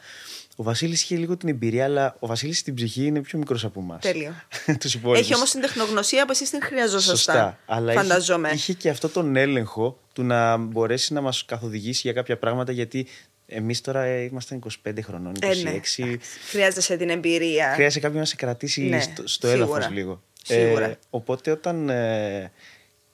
Ο 0.56 0.62
Βασίλης 0.62 1.02
είχε 1.02 1.16
λίγο 1.16 1.36
την 1.36 1.48
εμπειρία, 1.48 1.84
αλλά 1.84 2.16
ο 2.18 2.26
Βασίλης 2.26 2.58
στην 2.58 2.74
ψυχή 2.74 3.06
είναι 3.06 3.20
πιο 3.20 3.38
μικρός 3.38 3.64
από 3.64 3.80
εμάς. 3.80 4.00
Τέλειο. 4.00 4.34
Τους 4.80 4.94
υπόλοιπους. 4.94 5.26
Έχει 5.26 5.34
όμως 5.34 5.50
την 5.50 5.60
τεχνογνωσία 5.60 6.24
που 6.24 6.30
εσείς 6.30 6.50
την 6.50 6.62
χρειαζόσασταν. 6.62 7.16
Σωστά. 7.16 7.58
Αλλά 7.66 7.92
φανταζόμαι. 7.92 8.48
είχε, 8.48 8.56
είχε 8.56 8.72
και 8.72 8.88
αυτό 8.88 9.08
τον 9.08 9.36
έλεγχο 9.36 10.00
του 10.12 10.22
να 10.22 10.56
μπορέσει 10.56 11.12
να 11.12 11.20
μας 11.20 11.44
καθοδηγήσει 11.44 12.00
για 12.04 12.12
κάποια 12.12 12.38
πράγματα, 12.38 12.72
γιατί 12.72 13.06
εμείς 13.46 13.80
τώρα 13.80 14.02
ε, 14.02 14.22
ήμασταν 14.22 14.62
25 14.84 14.92
χρονών, 15.02 15.32
26. 15.40 15.42
Ε, 15.42 15.54
ναι. 15.62 16.16
Χρειάζεσαι 16.50 16.96
την 16.96 17.10
εμπειρία. 17.10 17.73
Χρειάζεται 17.75 18.00
κάποιον 18.00 18.20
να 18.20 18.26
σε 18.26 18.37
κρατήσει 18.37 18.82
Ναι, 18.82 19.00
στο, 19.00 19.28
στο 19.28 19.49
σίγουρα. 19.49 19.64
έδαφος 19.64 19.90
λίγο. 19.94 20.23
Σίγουρα. 20.42 20.99
οπότε 21.11 21.50
όταν 21.50 21.88
ε, 21.88 22.52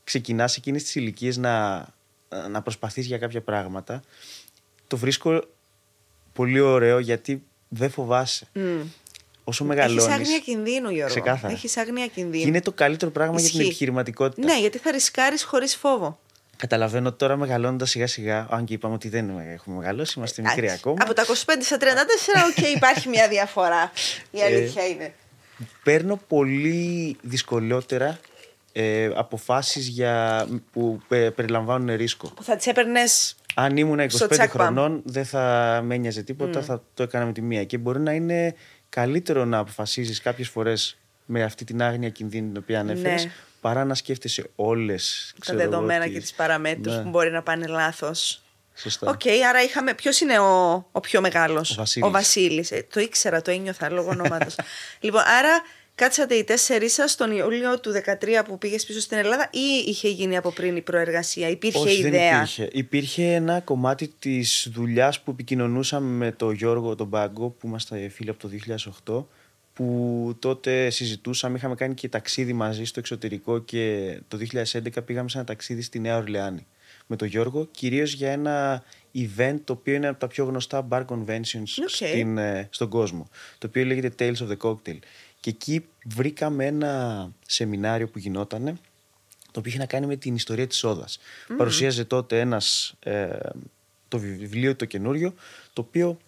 ξεκινάς 0.04 0.56
εκείνες 0.56 0.82
τις 0.82 0.94
ηλικίες 0.94 1.36
να, 1.36 1.86
να 2.50 2.62
προσπαθείς 2.62 3.06
για 3.06 3.18
κάποια 3.18 3.40
πράγματα, 3.40 4.02
το 4.86 4.96
βρίσκω 4.96 5.44
πολύ 6.40 6.60
ωραίο 6.60 6.98
γιατί 6.98 7.42
δεν 7.68 7.90
φοβάσαι. 7.90 8.46
Μμ. 8.52 8.62
Όσο 9.44 9.64
Έχεις 9.64 9.76
μεγαλώνεις... 9.76 10.06
άγνοια 10.14 10.38
κινδύνου, 10.38 10.90
Γιώργο. 10.90 11.06
Ξεκάθαρα. 11.06 11.52
Έχεις 11.52 11.76
άγνοια 11.76 12.04
και 12.06 12.10
κινδύνου. 12.14 12.46
είναι 12.48 12.60
το 12.60 12.72
καλύτερο 12.72 13.10
πράγμα 13.10 13.40
για 13.40 13.48
την 13.48 13.58
Ισχύει. 13.58 13.66
επιχειρηματικότητα. 13.68 14.46
Ναι, 14.52 14.60
γιατί 14.60 14.78
θα 14.78 14.90
ρισκάρεις 14.90 15.42
χωρίς 15.42 15.76
φόβο. 15.76 16.18
Καταλαβαίνω 16.56 17.08
ότι 17.08 17.18
τώρα 17.18 17.36
μεγαλώνοντας 17.36 17.86
σιγά 17.86 18.06
σιγά, 18.06 18.46
αν 18.50 18.64
και 18.64 18.72
είπαμε 18.74 18.94
ότι 18.94 19.08
δεν 19.08 19.38
έχουμε 19.38 19.76
μεγαλώσει, 19.76 20.14
είμαστε 20.16 20.42
μικροί 20.42 20.58
Εντάξει. 20.58 20.76
ακόμα. 20.78 20.96
Από 21.00 21.14
τα 21.14 21.24
25 21.26 21.32
στα 21.60 21.76
34, 21.76 21.82
οκ, 22.50 22.68
υπάρχει 22.76 23.08
μια 23.08 23.28
διαφορά. 23.28 23.92
Η 24.30 24.40
αλήθεια 24.42 24.86
είναι. 24.86 25.14
παίρνω 25.82 26.20
πολύ 26.28 27.16
δυσκολότερα 27.22 28.18
ε, 28.72 29.10
αποφάσεις 29.14 29.86
για, 29.86 30.46
που 30.72 31.00
ε, 31.08 31.30
περιλαμβάνουν 31.30 31.96
ρίσκο. 31.96 32.30
Που 32.30 32.42
θα 32.42 32.56
τις 32.56 32.66
έπαιρνες. 32.66 33.34
Αν 33.54 33.76
ήμουν 33.76 34.10
Στο 34.10 34.24
25 34.26 34.30
τσακ-παμ. 34.30 34.66
χρονών 34.66 35.02
δεν 35.04 35.24
θα 35.24 35.80
με 35.84 35.94
ένοιαζε 35.94 36.22
τίποτα, 36.22 36.62
θα 36.62 36.82
το 36.94 37.02
έκανα 37.02 37.24
με 37.26 37.32
τη 37.32 37.42
μία. 37.42 37.64
Και 37.64 37.78
μπορεί 37.78 38.00
να 38.00 38.12
είναι 38.12 38.54
καλύτερο 38.88 39.44
να 39.44 39.58
αποφασίζεις 39.58 40.20
κάποιες 40.20 40.48
φορές 40.48 40.98
με 41.26 41.42
αυτή 41.42 41.64
την 41.64 41.82
άγνοια 41.82 42.08
κινδύνου 42.08 42.46
την 42.52 42.56
οποία 42.62 42.80
ανέφερες, 42.80 43.24
Ναι. 43.24 43.30
παρά 43.60 43.84
να 43.84 43.94
σκέφτεσαι 43.94 44.44
όλες 44.56 45.30
Τα 45.34 45.38
ξέρω 45.40 45.58
εγώ, 45.60 45.70
δεδομένα 45.70 46.04
τις- 46.04 46.12
και 46.12 46.20
τις 46.20 46.32
παραμέτρους 46.32 46.96
Ναι, 46.96 47.02
που 47.02 47.08
μπορεί 47.08 47.30
να 47.30 47.42
πάνε 47.42 47.66
λάθος. 47.66 48.42
Σωστά. 48.74 49.10
Οκ, 49.10 49.20
άρα 49.48 49.62
είχαμε. 49.62 49.94
Ποιος 49.94 50.20
είναι 50.20 50.38
ο, 50.38 50.72
ο 50.92 51.00
πιο 51.00 51.20
μεγάλος, 51.20 51.70
Ο 51.70 51.74
Βασίλης. 51.74 52.08
Ο 52.08 52.10
Βασίλης. 52.10 52.70
Ε, 52.70 52.86
το 52.92 53.00
ήξερα, 53.00 53.42
το 53.42 53.50
ένιωθα 53.50 53.90
λόγω 53.90 54.08
ονόματος. 54.08 54.54
λοιπόν, 55.00 55.20
άρα 55.38 55.62
κάτσατε 56.00 56.34
οι 56.34 56.44
τέσσερις 56.44 56.92
σας 56.92 57.14
τον 57.14 57.30
Ιούλιο 57.30 57.80
του 57.80 57.92
2013 57.92 58.42
που 58.46 58.58
πήγες 58.58 58.76
πίσω 58.86 59.00
στην 59.00 59.18
Ελλάδα 59.18 59.48
ή 59.52 59.88
είχε 59.90 60.08
γίνει 60.08 60.36
από 60.36 60.50
πριν 60.50 60.76
η 60.76 60.80
προεργασία, 60.80 61.48
υπήρχε 61.48 61.78
Όχι, 61.78 62.02
δεν 62.02 62.12
ιδέα; 62.12 62.36
υπήρχε. 62.36 62.68
Υπήρχε 62.72 63.34
ένα 63.34 63.60
κομμάτι 63.60 64.12
της 64.18 64.68
δουλειάς 64.72 65.20
που 65.20 65.30
επικοινωνούσαμε 65.30 66.24
με 66.24 66.32
τον 66.32 66.54
Γιώργο 66.54 66.94
τον 66.94 67.06
Μπάγκο, 67.06 67.48
που 67.48 67.66
είμαστε 67.66 68.08
φίλοι 68.08 68.30
από 68.30 68.38
το 68.38 68.48
2008, 69.06 69.24
που 69.72 70.36
τότε 70.38 70.90
συζητούσαμε, 70.90 71.56
είχαμε 71.56 71.74
κάνει 71.74 71.94
και 71.94 72.08
ταξίδι 72.08 72.52
μαζί 72.52 72.84
στο 72.84 72.98
εξωτερικό 72.98 73.58
και 73.58 74.14
το 74.28 74.38
2011 74.52 75.04
πήγαμε 75.04 75.28
σε 75.28 75.38
ένα 75.38 75.46
ταξίδι 75.46 75.82
στη 75.82 75.98
Νέα 75.98 76.16
Ορλεάνη, 76.16 76.66
με 77.06 77.16
τον 77.16 77.28
Γιώργο, 77.28 77.68
κυρίως 77.70 78.12
για 78.12 78.30
ένα 78.30 78.82
event 79.14 79.56
το 79.64 79.72
οποίο 79.72 79.94
είναι 79.94 80.08
από 80.08 80.20
τα 80.20 80.26
πιο 80.26 80.44
γνωστά 80.44 80.88
bar 80.90 81.04
conventions 81.04 81.64
στην, 81.86 82.38
ε, 82.38 82.68
στον 82.70 82.88
κόσμο. 82.88 83.28
Το 83.58 83.66
οποίο 83.66 83.84
λέγεται 83.84 84.12
Tales 84.18 84.46
of 84.46 84.48
the 84.48 84.56
Cocktail. 84.68 84.98
Και 85.40 85.50
εκεί 85.50 85.86
βρήκαμε 86.04 86.66
ένα 86.66 87.32
σεμινάριο 87.46 88.08
που 88.08 88.18
γινόταν, 88.18 88.64
το 89.50 89.58
οποίο 89.58 89.70
είχε 89.70 89.78
να 89.78 89.86
κάνει 89.86 90.06
με 90.06 90.16
την 90.16 90.34
ιστορία 90.34 90.66
της 90.66 90.78
σόδας. 90.78 91.18
Mm. 91.18 91.54
Παρουσίαζε 91.56 92.04
τότε 92.04 92.40
ένας, 92.40 92.94
ε, 93.00 93.38
το 94.08 94.18
βιβλίο 94.18 94.76
το 94.76 94.84
καινούριο, 94.84 95.34
το 95.72 95.80
οποίο 95.80 96.18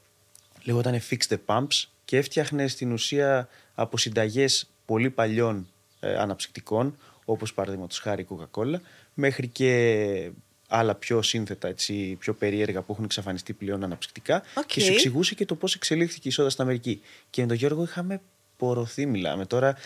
λεγόταν 0.63 1.01
Fix 1.11 1.19
the 1.29 1.39
Pumps 1.47 1.85
και 2.05 2.17
έφτιαχνε 2.17 2.69
στην 2.69 2.93
ουσία 2.93 3.49
από 3.75 3.99
συνταγέ 3.99 4.47
πολύ 4.87 5.11
παλιών 5.11 5.69
ε, 6.01 6.17
αναψυκτικών, 6.17 6.97
όπως 7.25 7.55
παραδείγματος 7.55 7.99
χάρη 7.99 8.27
Coca-Cola, 8.31 8.77
μέχρι 9.15 9.49
και 9.49 10.31
άλλα 10.69 10.95
πιο 10.95 11.23
σύνθετα, 11.23 11.69
έτσι, 11.69 12.17
πιο 12.19 12.35
περίεργα 12.35 12.83
που 12.83 12.93
έχουν 12.93 13.05
εξαφανιστεί 13.05 13.53
πλέον 13.53 13.85
αναψυκτικά 13.85 14.43
okay. 14.43 14.65
και 14.67 14.81
σου 14.81 14.93
εξηγούσε 14.93 15.35
και 15.35 15.45
το 15.45 15.55
πώς 15.55 15.75
εξελίχθηκε 15.75 16.29
η 16.29 16.31
σόδα 16.31 16.51
στην 16.51 16.63
Αμερική. 16.65 17.01
Και 17.31 17.41
με 17.41 17.47
τον 17.47 17.57
Γιώργο 17.57 17.83
είχαμε 17.83 18.21
πορωθεί, 18.67 19.07
μιλάμε. 19.07 19.47
Τώρα 19.47 19.77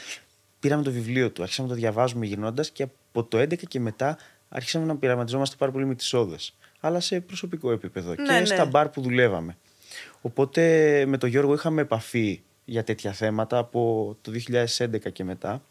πήραμε 0.60 0.82
το 0.82 0.90
βιβλίο 0.90 1.30
του, 1.30 1.42
άρχισαμε 1.42 1.68
να 1.68 1.74
το 1.74 1.80
διαβάζουμε 1.80 2.26
γυρνώντα 2.26 2.64
και 2.72 2.82
από 2.82 3.24
το 3.24 3.38
11 3.38 3.56
και 3.68 3.80
μετά 3.80 4.18
άρχισαμε 4.48 4.84
να 4.84 4.96
πειραματιζόμαστε 4.96 5.56
πάρα 5.58 5.72
πολύ 5.72 5.86
με 5.86 5.94
τις 5.94 6.06
σόδε. 6.06 6.36
Αλλά 6.80 7.00
σε 7.00 7.20
προσωπικό 7.20 7.72
επίπεδο 7.72 8.08
ναι, 8.08 8.14
και 8.14 8.32
ναι. 8.32 8.44
στα 8.44 8.64
μπαρ 8.64 8.88
που 8.88 9.00
δουλεύαμε. 9.00 9.56
Οπότε 10.20 11.04
με 11.06 11.18
τον 11.18 11.28
Γιώργο 11.28 11.54
είχαμε 11.54 11.80
επαφή 11.80 12.42
για 12.64 12.84
τέτοια 12.84 13.12
θέματα 13.12 13.58
από 13.58 14.16
το 14.20 14.32
2011 14.76 15.12
και 15.12 15.24
μετά. 15.24 15.62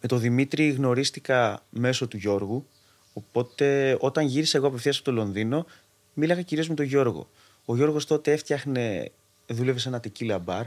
Με 0.00 0.08
τον 0.08 0.20
Δημήτρη 0.20 0.70
γνωρίστηκα 0.70 1.62
μέσω 1.70 2.08
του 2.08 2.16
Γιώργου. 2.16 2.66
Οπότε 3.12 3.96
όταν 4.00 4.26
γύρισα 4.26 4.58
εγώ 4.58 4.66
απευθείας 4.66 4.96
από 4.96 5.04
το 5.04 5.12
Λονδίνο, 5.12 5.66
μίλαγα 6.14 6.42
κυρίως 6.42 6.68
με 6.68 6.74
τον 6.74 6.84
Γιώργο. 6.84 7.28
Ο 7.64 7.76
Γιώργος 7.76 8.06
τότε 8.06 8.32
έφτιαχνε, 8.32 9.10
δούλευε 9.46 9.78
σε 9.78 9.88
ένα 9.88 10.00
τεκίλα 10.00 10.38
μπαρ 10.38 10.64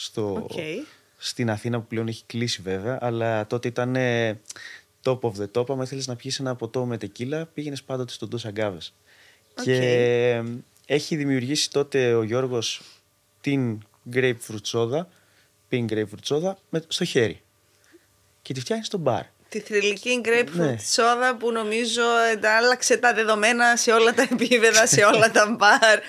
στο, 0.00 0.46
okay. 0.50 0.76
στην 1.18 1.50
Αθήνα 1.50 1.80
που 1.80 1.86
πλέον 1.86 2.08
έχει 2.08 2.24
κλείσει 2.26 2.62
βέβαια, 2.62 2.98
αλλά 3.00 3.46
τότε 3.46 3.68
ήταν 3.68 3.96
top 5.02 5.20
of 5.20 5.32
the 5.32 5.50
top. 5.52 5.70
Αν 5.70 5.80
ήθελες 5.80 6.06
να 6.06 6.16
πιει 6.16 6.32
ένα 6.38 6.54
ποτό 6.54 6.84
με 6.84 6.98
τεκίλα, 6.98 7.46
πήγαινες 7.46 7.82
πάντοτε 7.82 8.12
στον 8.12 8.30
Τόσα 8.30 8.50
Γκάβε. 8.50 8.78
Okay. 8.78 9.62
Και 9.62 10.42
έχει 10.86 11.16
δημιουργήσει 11.16 11.70
τότε 11.70 12.14
ο 12.14 12.22
Γιώργος 12.22 12.82
την 13.40 13.78
grapefruit 14.12 14.64
soda, 14.72 15.00
pink 15.70 15.86
grapefruit 15.88 16.24
soda, 16.24 16.52
με, 16.70 16.84
στο 16.88 17.04
χέρι. 17.04 17.40
Και 18.42 18.52
τη 18.52 18.60
φτιάχνεις 18.60 18.86
στο 18.86 18.98
μπαρ. 18.98 19.24
Τη 19.48 19.60
θρηλυκή 19.60 20.20
grapefruit 20.24 20.50
ναι. 20.52 20.76
soda 20.94 21.38
που 21.38 21.52
νομίζω 21.52 22.02
άλλαξε 22.58 22.96
τα 22.96 23.14
δεδομένα 23.14 23.76
σε 23.76 23.92
όλα 23.92 24.14
τα 24.14 24.22
επίπεδα, 24.30 24.86
σε 24.86 25.04
όλα 25.04 25.30
τα 25.30 25.56
μπαρ. 25.58 26.00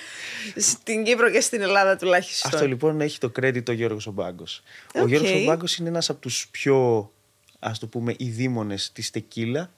Στην 0.56 1.04
Κύπρο 1.04 1.32
και 1.32 1.42
στην 1.42 1.62
Ελλάδα 1.62 1.96
τουλάχιστον. 1.96 2.52
Αυτό 2.54 2.68
λοιπόν 2.68 3.02
έχει 3.02 3.18
το 3.18 3.32
credit 3.42 3.70
ο 3.70 3.72
Γιώργος 3.72 4.08
Ομπάγκος. 4.08 4.64
Okay. 4.94 5.02
Ο 5.02 5.08
Γιώργος 5.08 5.32
ο 5.32 5.38
Μπάγκος 5.38 5.78
είναι 5.78 5.90
ένας 5.90 6.10
από 6.10 6.20
τους 6.20 6.48
πιο, 6.52 7.12
ας 7.60 7.80
το 7.80 7.88
πούμε, 7.88 8.16
ειδήμονες 8.18 8.92
της 8.94 9.10
τεκίλα, 9.10 9.72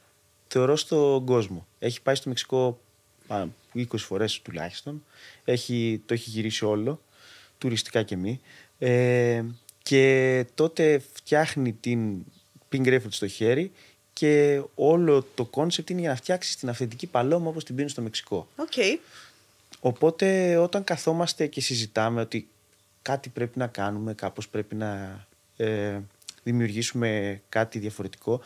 θεωρώ 0.47 0.75
στον 0.75 1.25
κόσμο. 1.25 1.67
Έχει 1.79 2.01
πάει 2.01 2.15
στο 2.15 2.29
Μεξικό 2.29 2.79
20 3.75 3.83
φορές 3.97 4.41
τουλάχιστον. 4.41 5.05
Έχει, 5.43 6.01
το 6.05 6.13
έχει 6.13 6.29
γυρίσει 6.29 6.65
όλο, 6.65 7.01
τουριστικά 7.57 8.03
και 8.03 8.17
μη. 8.17 8.41
Ε, 8.77 9.43
και 9.83 10.45
τότε 10.53 11.01
φτιάχνει 11.13 11.73
την 11.73 12.25
Pink 12.71 12.85
Grapefruit 12.85 13.07
στο 13.09 13.27
χέρι 13.27 13.71
και 14.13 14.61
όλο 14.75 15.27
το 15.35 15.45
concept 15.45 15.89
είναι 15.89 15.99
για 15.99 16.09
να 16.09 16.15
φτιάξεις 16.15 16.55
την 16.55 16.69
αυθεντική 16.69 17.07
παλόμα 17.07 17.49
όπως 17.49 17.63
την 17.63 17.75
πίνουν 17.75 17.89
στο 17.89 18.01
Μεξικό. 18.01 18.47
Okay. 18.55 18.99
Οπότε 19.79 20.57
όταν 20.57 20.83
καθόμαστε 20.83 21.47
και 21.47 21.61
συζητάμε 21.61 22.21
ότι 22.21 22.47
κάτι 23.01 23.29
πρέπει 23.29 23.59
να 23.59 23.67
κάνουμε, 23.67 24.13
κάπως 24.13 24.47
πρέπει 24.47 24.75
να 24.75 25.21
ε, 25.57 25.99
δημιουργήσουμε 26.43 27.41
κάτι 27.49 27.79
διαφορετικό, 27.79 28.41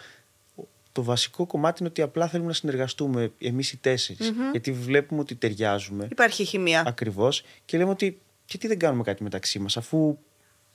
το 0.91 1.03
βασικό 1.03 1.45
κομμάτι 1.45 1.77
είναι 1.79 1.89
ότι 1.89 2.01
απλά 2.01 2.27
θέλουμε 2.27 2.47
να 2.47 2.55
συνεργαστούμε 2.55 3.31
εμείς 3.39 3.71
οι 3.71 3.77
τεσσερι 3.77 4.17
Γιατί 4.51 4.71
βλέπουμε 4.71 5.21
ότι 5.21 5.35
ταιριάζουμε. 5.35 6.07
Υπάρχει 6.11 6.43
χημεία. 6.45 6.83
Ακριβώς. 6.87 7.43
Και 7.65 7.77
λέμε 7.77 7.89
ότι 7.89 8.19
γιατί 8.47 8.67
δεν 8.67 8.79
κάνουμε 8.79 9.03
κάτι 9.03 9.23
μεταξύ 9.23 9.59
μας, 9.59 9.77
αφού 9.77 10.17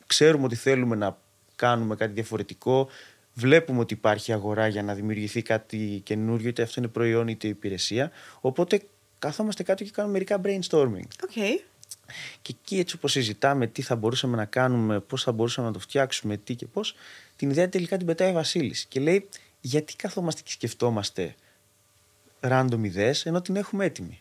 ξέρουμε 0.06 0.44
ότι 0.44 0.56
θέλουμε 0.56 0.96
να 0.96 1.18
κάνουμε 1.56 1.96
κάτι 1.96 2.12
διαφορετικό, 2.12 2.88
βλέπουμε 3.34 3.80
ότι 3.80 3.94
υπάρχει 3.94 4.32
αγορά 4.32 4.68
για 4.68 4.82
να 4.82 4.94
δημιουργηθεί 4.94 5.42
κάτι 5.42 6.00
καινούριο, 6.04 6.48
είτε 6.48 6.62
αυτό 6.62 6.80
είναι 6.80 6.88
προϊόν 6.88 7.28
είτε 7.28 7.48
υπηρεσία. 7.48 8.10
Οπότε 8.40 8.82
καθόμαστε 9.18 9.62
κάτω 9.62 9.84
και 9.84 9.90
κάνουμε 9.90 10.12
μερικά 10.12 10.40
brainstorming. 10.44 11.06
Okay. 11.28 11.60
Και 12.42 12.54
εκεί 12.60 12.78
έτσι 12.78 12.96
όπως 12.96 13.12
συζητάμε 13.12 13.66
τι 13.66 13.82
θα 13.82 13.96
μπορούσαμε 13.96 14.36
να 14.36 14.44
κάνουμε, 14.44 15.00
πώς 15.00 15.22
θα 15.22 15.32
μπορούσαμε 15.32 15.66
να 15.66 15.72
το 15.72 15.78
φτιάξουμε, 15.78 16.36
τι 16.36 16.54
και 16.54 16.66
πώς, 16.66 16.94
την 17.36 17.50
ιδέα 17.50 17.68
τελικά 17.68 17.96
την 17.96 18.06
πετάει 18.06 18.30
ο 18.30 18.32
Βασίλης 18.32 18.84
και 18.84 19.00
λέει 19.00 19.28
γιατί 19.60 19.96
καθόμαστε 19.96 20.40
και 20.44 20.50
σκεφτόμαστε 20.50 21.34
random 22.40 22.80
ιδέες 22.82 23.26
ενώ 23.26 23.40
την 23.40 23.56
έχουμε 23.56 23.84
έτοιμη. 23.84 24.20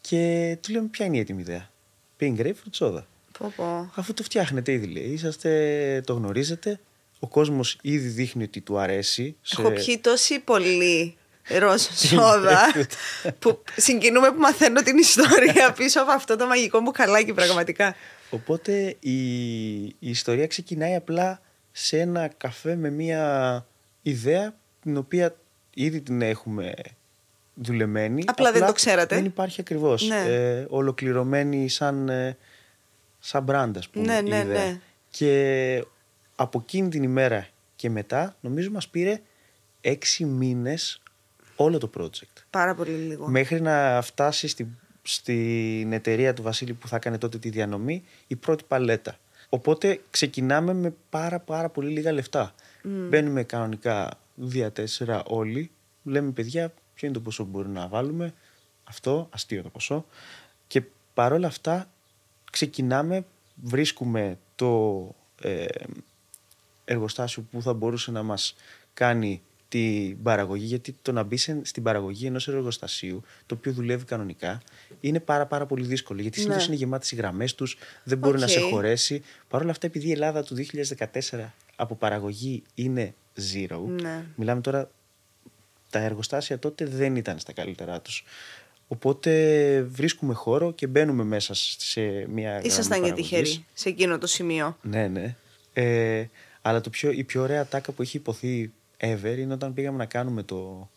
Και 0.00 0.56
του 0.62 0.72
λέμε 0.72 0.88
ποια 0.88 1.06
είναι 1.06 1.16
η 1.16 1.20
έτοιμη 1.20 1.40
ιδέα; 1.40 1.70
Pink 2.20 2.36
grapefruit 2.38 2.78
soda. 2.78 3.02
Αφού 3.94 4.14
το 4.14 4.22
φτιάχνετε 4.22 4.72
ήδη 4.72 4.86
λέει, 4.86 5.04
είσαστε, 5.04 6.02
το 6.06 6.12
γνωρίζετε, 6.12 6.80
ο 7.20 7.28
κόσμος 7.28 7.78
ήδη 7.82 8.08
δείχνει 8.08 8.42
ότι 8.42 8.60
του 8.60 8.78
αρέσει. 8.78 9.36
Σε... 9.40 9.60
Έχω 9.60 9.70
πιει 9.70 9.98
τόση 9.98 10.38
πολύ 10.38 11.16
ροζ 11.58 11.82
σόδα 12.06 12.60
που 13.38 13.62
συγκινούμε 13.76 14.30
που 14.30 14.38
μαθαίνω 14.38 14.82
την 14.82 14.98
ιστορία 14.98 15.72
πίσω 15.78 16.00
από 16.00 16.10
αυτό 16.10 16.36
το 16.36 16.46
μαγικό 16.46 16.80
μου 16.80 16.90
καλάκι 16.90 17.32
πραγματικά. 17.32 17.94
Οπότε 18.30 18.96
η, 19.00 19.80
η 19.84 19.96
ιστορία 19.98 20.46
ξεκινάει 20.46 20.94
απλά 20.94 21.40
σε 21.72 21.98
ένα 21.98 22.28
καφέ 22.36 22.76
με 22.76 22.90
μια 22.90 23.66
ιδέα 24.02 24.54
την 24.82 24.96
οποία 24.96 25.36
ήδη 25.74 26.00
την 26.00 26.22
έχουμε 26.22 26.74
δουλεμένη. 27.54 28.24
Απλά, 28.26 28.52
δεν 28.52 28.66
το 28.66 28.72
ξέρατε. 28.72 29.14
Δεν 29.14 29.24
υπάρχει 29.24 29.60
ακριβώς. 29.60 30.08
Ναι. 30.08 30.24
Ε, 30.26 30.66
ολοκληρωμένη 30.68 31.68
σαν, 31.68 32.08
ε, 32.08 32.36
σαν 33.18 33.44
brand, 33.48 33.72
ας 33.76 33.88
πούμε. 33.88 34.04
Ναι, 34.04 34.20
ναι, 34.20 34.42
ναι. 34.42 34.80
Και 35.10 35.84
από 36.40 36.58
εκείνη 36.62 36.88
την 36.88 37.02
ημέρα 37.02 37.48
και 37.76 37.90
μετά, 37.90 38.36
νομίζω 38.40 38.70
μας 38.70 38.88
πήρε 38.88 39.20
έξι 39.80 40.24
μήνες 40.24 41.02
όλο 41.56 41.78
το 41.78 41.90
project. 41.98 42.44
Πάρα 42.50 42.74
πολύ 42.74 42.90
λίγο. 42.90 43.28
Μέχρι 43.28 43.60
να 43.60 44.00
φτάσει 44.02 44.48
στη, 44.48 44.68
στην 45.02 45.92
εταιρεία 45.92 46.34
του 46.34 46.42
Βασίλη 46.42 46.72
που 46.72 46.88
θα 46.88 46.96
έκανε 46.96 47.18
τότε 47.18 47.38
τη 47.38 47.48
διανομή 47.50 48.04
η 48.26 48.36
πρώτη 48.36 48.64
παλέτα. 48.68 49.18
Οπότε 49.48 50.00
ξεκινάμε 50.10 50.74
με 50.74 50.94
πάρα 51.10 51.38
πάρα 51.38 51.68
πολύ 51.68 51.90
λίγα 51.90 52.12
λεφτά. 52.12 52.54
Mm. 52.84 52.88
Μπαίνουμε 53.08 53.42
κανονικά 53.42 54.10
δια-τέσσερα 54.34 55.22
όλοι. 55.24 55.70
Λέμε 56.02 56.30
παιδιά, 56.30 56.72
ποιο 56.94 57.06
είναι 57.08 57.16
το 57.16 57.22
ποσό 57.22 57.44
που 57.44 57.50
μπορούμε 57.50 57.80
να 57.80 57.88
βάλουμε; 57.88 58.34
Αυτό, 58.84 59.28
αστείο 59.32 59.62
το 59.62 59.68
ποσό. 59.68 60.06
Και 60.66 60.82
παρόλα 61.14 61.46
αυτά 61.46 61.90
ξεκινάμε, 62.50 63.24
βρίσκουμε 63.54 64.38
το 64.54 65.14
ε, 65.42 65.64
εργοστάσιο 66.90 67.46
που 67.50 67.62
θα 67.62 67.72
μπορούσε 67.72 68.10
να 68.10 68.22
μας 68.22 68.56
κάνει 68.94 69.42
την 69.68 70.22
παραγωγή, 70.22 70.64
γιατί 70.64 70.96
το 71.02 71.12
να 71.12 71.22
μπει 71.22 71.36
στην 71.62 71.82
παραγωγή 71.82 72.26
ενός 72.26 72.48
εργοστασίου, 72.48 73.22
το 73.46 73.54
οποίο 73.54 73.72
δουλεύει 73.72 74.04
κανονικά, 74.04 74.62
είναι 75.00 75.20
πάρα, 75.20 75.46
πάρα 75.46 75.66
πολύ 75.66 75.84
δύσκολο. 75.84 76.20
Γιατί 76.20 76.40
συνήθως 76.40 76.62
ναι. 76.62 76.74
είναι 76.74 76.82
γεμάτες 76.82 77.12
οι 77.12 77.16
γραμμές 77.16 77.54
τους, 77.54 77.76
δεν 78.04 78.18
μπορεί 78.18 78.38
να 78.38 78.46
σε 78.46 78.60
χωρέσει. 78.60 79.22
Παρ' 79.48 79.60
όλα 79.60 79.70
αυτά, 79.70 79.86
επειδή 79.86 80.08
η 80.08 80.12
Ελλάδα 80.12 80.42
του 80.42 80.56
2014 81.30 81.52
από 81.76 81.94
παραγωγή 81.94 82.62
είναι 82.74 83.14
zero, 83.52 83.78
ναι. 84.00 84.24
μιλάμε 84.36 84.60
τώρα. 84.60 84.90
Τα 85.90 85.98
εργοστάσια 85.98 86.58
τότε 86.58 86.84
δεν 86.84 87.16
ήταν 87.16 87.38
στα 87.38 87.52
καλύτερά 87.52 88.00
τους. 88.00 88.24
Οπότε 88.88 89.82
βρίσκουμε 89.82 90.34
χώρο 90.34 90.72
και 90.72 90.86
μπαίνουμε 90.86 91.24
μέσα 91.24 91.54
σε 91.54 92.00
μια. 92.28 92.60
Ήσασταν 92.62 93.04
για 93.04 93.12
τυχεροί 93.12 93.64
σε 93.72 93.88
εκείνο 93.88 94.18
το 94.18 94.26
σημείο. 94.26 94.76
Ναι, 94.82 95.08
ναι. 95.08 95.36
Ε, 95.72 96.24
αλλά 96.62 96.80
το 96.80 96.90
πιο, 96.90 97.10
η 97.10 97.24
πιο 97.24 97.42
ωραία 97.42 97.66
τάκα 97.66 97.92
που 97.92 98.02
έχει 98.02 98.16
υποθεί 98.16 98.72
ever 99.00 99.34
είναι 99.38 99.52
όταν 99.52 99.74
πήγαμε 99.74 99.98
να 99.98 100.04
κάνουμε 100.04 100.42
το, 100.42 100.90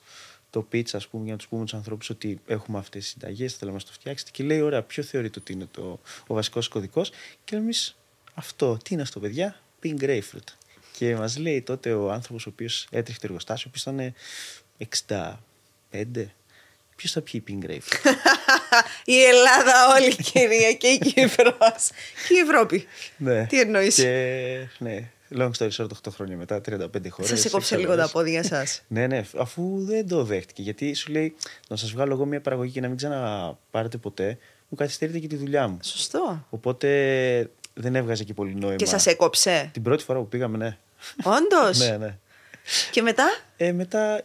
το 0.50 0.67
pitch, 0.72 0.89
ας 0.91 1.08
πούμε, 1.08 1.24
για 1.24 1.32
να 1.32 1.38
τους 1.38 1.48
πούμε 1.48 1.63
τους 1.63 1.74
ανθρώπους 1.74 2.10
ότι 2.10 2.41
έχουμε 2.48 2.77
αυτές 2.77 3.01
τις 3.01 3.12
συνταγές, 3.12 3.55
θέλουμε 3.55 3.77
να 3.77 3.84
το 3.84 3.91
φτιάξετε. 3.91 4.32
Και 4.34 4.43
λέει, 4.43 4.62
ωραία, 4.62 4.82
ποιο 4.82 5.03
θεωρείτε 5.03 5.39
ότι 5.39 5.53
είναι 5.53 5.67
το, 5.72 6.00
ο 6.27 6.34
βασικός 6.34 6.67
κωδικός. 6.67 7.10
Και 7.43 7.51
λέμε 7.51 7.63
εμείς, 7.63 7.96
αυτό, 8.34 8.77
τι 8.84 8.93
είναι 8.93 9.01
αυτό, 9.01 9.20
παιδιά, 9.20 9.55
pink 9.84 10.03
grapefruit. 10.03 10.53
Και 10.98 11.15
μας 11.15 11.38
λέει 11.38 11.62
τότε 11.62 11.93
ο 11.93 12.12
άνθρωπος 12.12 12.46
ο 12.46 12.50
οποίος 12.50 12.88
έτρεχε 12.91 13.20
το 13.20 13.25
εργοστάσιο, 13.27 13.72
ο 13.74 13.74
οποίος 13.75 14.13
ήταν 14.77 15.36
65. 16.20 16.25
Ποιος 16.96 17.12
θα 17.12 17.22
πιει 17.22 17.43
pink 17.48 17.65
grapefruit; 17.65 18.13
η 19.15 19.24
Ελλάδα 19.24 19.96
όλη, 19.96 20.15
κυρία, 20.15 20.74
και 20.74 20.88
η 20.88 20.98
Κύπρος. 20.98 21.89
και 22.27 22.34
η 22.34 22.38
Ευρώπη. 22.38 22.86
Ναι. 23.17 23.46
Τι 23.46 23.60
εννοείς; 23.60 23.96
Και, 23.96 24.67
ναι, 24.77 25.12
long 25.37 25.51
story 25.57 25.69
short, 25.69 25.87
8 25.87 26.11
χρόνια 26.13 26.37
μετά, 26.37 26.61
35 26.69 27.09
χώρε. 27.09 27.27
Σας 27.27 27.45
έκοψε 27.45 27.77
λίγο 27.77 27.95
τα 27.95 28.09
πόδια 28.09 28.43
σας. 28.43 28.81
ναι, 28.87 29.07
ναι, 29.07 29.23
αφού 29.37 29.85
δεν 29.85 30.07
το 30.07 30.23
δέχτηκε. 30.23 30.61
Γιατί 30.61 30.93
σου 30.93 31.11
λέει 31.11 31.35
να 31.67 31.75
σας 31.75 31.91
βγάλω 31.91 32.13
εγώ 32.13 32.25
μια 32.25 32.41
παραγωγή 32.41 32.71
και 32.71 32.81
να 32.81 32.87
μην 32.87 32.97
ξαναπάρετε 32.97 33.97
ποτέ, 33.97 34.37
μου 34.69 34.77
καθυστερείτε 34.77 35.19
και 35.19 35.27
τη 35.27 35.35
δουλειά 35.35 35.67
μου. 35.67 35.77
Σωστό. 35.81 36.45
Οπότε 36.49 37.49
δεν 37.73 37.95
έβγαζε 37.95 38.23
και 38.23 38.33
πολύ 38.33 38.55
νόημα. 38.55 38.75
Και 38.75 38.85
σας 38.85 39.05
έκοψε. 39.05 39.69
Την 39.73 39.81
πρώτη 39.81 40.03
φορά 40.03 40.19
που 40.19 40.27
πήγαμε, 40.27 40.57
ναι. 40.57 40.77
Όντως; 41.23 41.79
ναι, 41.89 41.97
ναι. 41.97 42.17
Και 42.91 43.01
μετά; 43.01 43.25
Ε, 43.57 43.71
μετά 43.71 44.19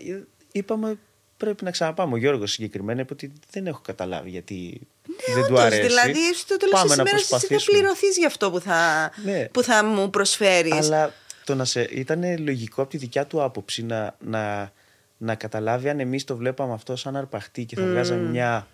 είπαμε 0.52 0.98
πρέπει 1.38 1.64
να 1.64 1.71
ξαναπάμε. 1.71 2.14
Ο 2.14 2.16
Γιώργος 2.16 2.52
συγκεκριμένα 2.52 3.00
είπε 3.00 3.12
ότι 3.12 3.33
δεν 3.50 3.66
έχω 3.66 3.80
καταλάβει 3.85 4.30
γιατί 4.30 4.80
ναι, 5.07 5.35
δεν 5.35 5.45
όντως, 5.45 5.49
του 5.49 5.61
αρέσει. 5.61 5.87
Δηλαδή, 5.87 6.35
στο 6.35 6.57
τέλος 6.57 6.83
της 6.83 6.95
ημέρας 6.95 7.26
θα 7.26 7.40
πληρωθείς 7.64 8.16
για 8.16 8.26
αυτό 8.26 8.50
που 8.50 8.61
θα, 8.61 9.11
ναι. 9.25 9.49
που 9.52 9.62
θα 9.62 9.85
μου 9.85 10.11
προσφέρεις. 10.11 10.87
Αλλά 10.87 11.14
το 11.45 11.54
να 11.54 11.64
σε, 11.64 11.83
ήταν 11.83 12.38
λογικό 12.45 12.83
από 12.83 12.90
τη 12.90 12.97
δικιά 12.97 13.26
του 13.26 13.42
άποψη 13.42 13.85
να, 13.85 14.16
να, 14.21 14.73
να 15.16 15.35
καταλάβει 15.35 15.88
αν 15.88 16.00
εμείς 16.00 16.25
το 16.25 16.37
βλέπαμε 16.37 16.73
αυτό 16.73 16.97
σαν 16.97 17.16
αρπαχτή 17.16 17.64
και 17.64 17.76
θα 17.76 17.83
mm. 17.83 17.88
βγάζαμε 17.88 18.28
μια. 18.28 18.66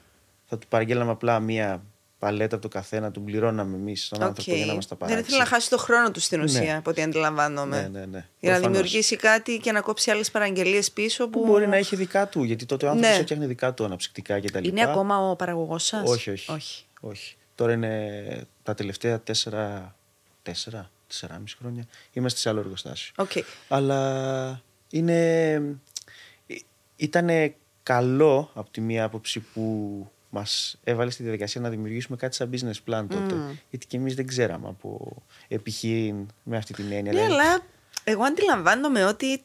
Θα 0.47 0.59
του 0.59 0.67
παραγγέλναμε 0.69 1.11
απλά 1.11 1.41
μια 1.41 1.83
παλέτα 2.25 2.55
από 2.55 2.69
το 2.69 2.69
καθένα, 2.69 3.11
του 3.11 3.23
πληρώναμε 3.23 3.77
εμείς 3.77 4.07
στον 4.07 4.19
okay. 4.19 4.25
άνθρωπο 4.25 4.57
για 4.57 4.67
να 4.67 4.75
μας 4.75 4.87
τα 4.87 4.97
παράξει. 4.97 5.21
Δεν 5.21 5.29
ήθελε 5.29 5.43
να 5.43 5.49
χάσει 5.49 5.71
το 5.71 5.79
χρόνο 5.79 6.11
του 6.11 6.21
στην 6.21 6.43
ουσία, 6.43 6.61
ναι. 6.61 6.77
από 6.77 6.91
ό,τι 6.91 7.03
αντιλαμβάνομαι. 7.03 7.81
Ναι, 7.81 7.99
ναι, 7.99 8.07
ναι. 8.07 8.27
Για 8.41 8.53
να 8.53 8.59
δημιουργήσει 8.59 9.17
κάτι 9.17 9.59
και 9.59 9.73
να 9.73 9.81
κόψει 9.81 10.11
άλλες 10.11 10.31
παραγγελίες 10.31 10.91
πίσω. 10.91 11.29
Που... 11.29 11.41
που 11.41 11.47
μπορεί 11.47 11.67
να 11.67 11.77
έχει 11.77 11.97
δικά 11.97 12.29
του, 12.29 12.43
γιατί 12.43 12.67
τότε 12.67 12.87
ο 12.87 12.89
άνθρωπος 12.89 13.15
ναι. 13.15 13.21
έφτιαχνε 13.21 13.47
δικά 13.47 13.75
του 13.75 13.85
αναψυκτικά 13.85 14.41
κτλ. 14.41 14.65
Είναι 14.65 14.83
ακόμα 14.83 15.31
ο 15.31 15.37
παραγωγός 15.37 15.85
σας, 15.85 16.11
όχι, 16.11 16.31
όχι, 16.31 16.53
όχι, 16.53 16.85
όχι. 17.01 17.37
Τώρα 17.55 17.73
είναι 17.73 18.47
τα 18.63 18.75
τελευταία 18.75 19.21
τέσσερα, 19.21 19.97
τέσσερα, 20.43 20.91
τεσσεράμιση 21.07 21.57
χρόνια. 21.57 21.87
Είμαστε 22.13 22.39
σε 22.39 22.49
άλλο 22.49 22.61
εργοστάσιο. 22.61 23.15
Okay. 23.17 23.43
Αλλά 23.69 24.63
είναι. 24.91 25.53
Ε, 26.47 26.55
ήταν 26.97 27.55
καλό 27.83 28.51
από 28.55 28.71
τη 28.71 28.81
μία 28.81 29.05
άποψη 29.05 29.41
που 29.41 30.09
μας 30.35 30.77
έβαλε 30.85 31.11
στη 31.11 31.23
διαδικασία 31.23 31.61
να 31.61 31.69
δημιουργήσουμε 31.69 32.17
κάτι 32.17 32.35
σαν 32.35 32.51
business 32.53 32.91
plan 32.91 33.07
τότε. 33.09 33.35
Mm. 33.35 33.57
Γιατί 33.71 33.87
και 33.87 33.97
εμείς 33.97 34.15
δεν 34.15 34.27
ξέραμε 34.27 34.69
από 34.69 35.17
επιχείρημα 35.49 36.27
με 36.43 36.57
αυτή 36.57 36.73
την 36.73 36.93
έννοια. 36.93 37.13
Ναι, 37.13 37.23
αλλά 37.23 37.61
εγώ 38.05 38.23
αντιλαμβάνομαι 38.23 39.05
ότι 39.05 39.43